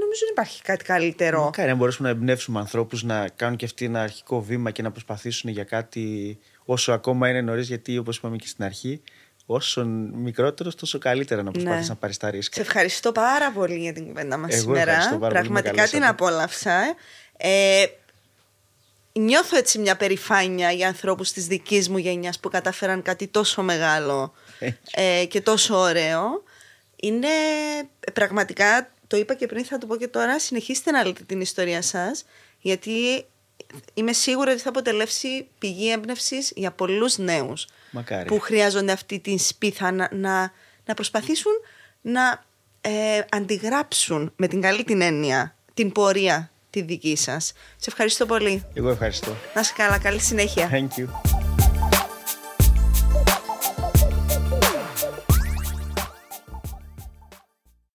νομίζω 0.00 0.20
δεν 0.20 0.28
υπάρχει 0.30 0.62
κάτι 0.62 0.84
καλύτερο. 0.84 1.44
Μακάρι 1.44 1.68
να 1.68 1.74
μπορέσουμε 1.74 2.08
να 2.08 2.14
εμπνεύσουμε 2.14 2.58
ανθρώπους 2.58 3.02
να 3.02 3.28
κάνουν 3.28 3.56
και 3.56 3.64
αυτοί 3.64 3.84
ένα 3.84 4.02
αρχικό 4.02 4.42
βήμα 4.42 4.70
και 4.70 4.82
να 4.82 4.90
προσπαθήσουν 4.90 5.50
για 5.50 5.64
κάτι 5.64 6.38
όσο 6.64 6.92
ακόμα 6.92 7.28
είναι 7.28 7.40
νωρίς. 7.40 7.68
Γιατί 7.68 7.98
όπως 7.98 8.16
είπαμε 8.16 8.36
και 8.36 8.46
στην 8.46 8.64
αρχή, 8.64 9.02
όσο 9.46 9.84
μικρότερος, 10.14 10.74
τόσο 10.74 10.98
καλύτερα 10.98 11.42
να 11.42 11.50
προσπαθείς 11.50 11.80
Ναι. 11.82 11.88
να 11.88 11.94
πάρεις 11.96 12.16
τα 12.16 12.26
Σε 12.26 12.32
ρίσκα. 12.32 12.60
ευχαριστώ 12.60 13.12
πάρα 13.12 13.50
πολύ 13.52 13.78
για 13.78 13.92
την 13.92 14.06
κουβέντα 14.06 14.36
μας 14.36 14.52
Εγώ 14.54 14.60
σήμερα. 14.62 14.90
ευχαριστώ 14.90 15.18
πάρα 15.18 15.34
πολύ, 15.34 15.50
με 15.50 15.60
Πραγματικά 15.60 15.82
την 15.84 16.00
καλέσατε. 16.00 16.24
απόλαυσα. 16.24 16.94
Ε, 17.36 17.84
νιώθω 19.12 19.56
έτσι 19.56 19.78
μια 19.78 19.96
περηφάνεια 19.96 20.70
για 20.70 20.86
ανθρώπους 20.88 21.32
της 21.32 21.46
δικής 21.46 21.88
μου 21.88 21.98
γενιάς 21.98 22.38
που 22.40 22.48
κατάφεραν 22.48 23.02
κάτι 23.02 23.26
τόσο 23.26 23.62
μεγάλο 23.62 24.32
Thank 24.60 24.66
you. 24.66 24.72
ε, 24.92 25.24
και 25.28 25.40
τόσο 25.40 25.76
ωραίο. 25.76 26.42
Είναι 26.96 27.26
ε, 28.00 28.10
πραγματικά, 28.10 28.90
το 29.06 29.16
είπα 29.16 29.34
και 29.34 29.46
πριν, 29.46 29.64
θα 29.64 29.78
το 29.78 29.86
πω 29.86 29.96
και 29.96 30.08
τώρα, 30.08 30.38
συνεχίστε 30.38 30.90
να 30.90 31.04
λέτε 31.06 31.22
την 31.26 31.40
ιστορία 31.40 31.82
σας, 31.82 32.24
γιατί 32.60 33.24
είμαι 33.94 34.12
σίγουρη 34.12 34.50
ότι 34.50 34.60
θα 34.60 34.68
αποτελέσει 34.68 35.48
πηγή 35.58 35.90
έμπνευσης 35.92 36.52
για 36.56 36.72
πολλούς 36.72 37.18
νέους 37.18 37.66
Μακάρι. 37.90 38.24
που 38.24 38.38
χρειάζονται 38.38 38.92
αυτή 38.92 39.18
την 39.18 39.38
σπίθα 39.38 39.90
να, 39.90 40.08
να, 40.12 40.52
να 40.84 40.94
προσπαθήσουν 40.94 41.52
να 42.00 42.44
ε, 42.80 43.20
αντιγράψουν 43.30 44.32
με 44.36 44.46
την 44.48 44.60
καλή 44.60 44.84
την 44.84 45.00
έννοια 45.00 45.56
την 45.74 45.92
πορεία 45.92 46.50
τη 46.70 46.82
δική 46.82 47.16
σας. 47.16 47.52
Σε 47.76 47.90
ευχαριστώ 47.90 48.26
πολύ. 48.26 48.64
Εγώ 48.74 48.88
ευχαριστώ. 48.88 49.36
Να 49.54 49.60
είσαι 49.60 49.72
καλά, 49.76 49.98
καλή 49.98 50.20
συνέχεια. 50.20 50.70
Thank 50.72 51.00
you. 51.00 51.41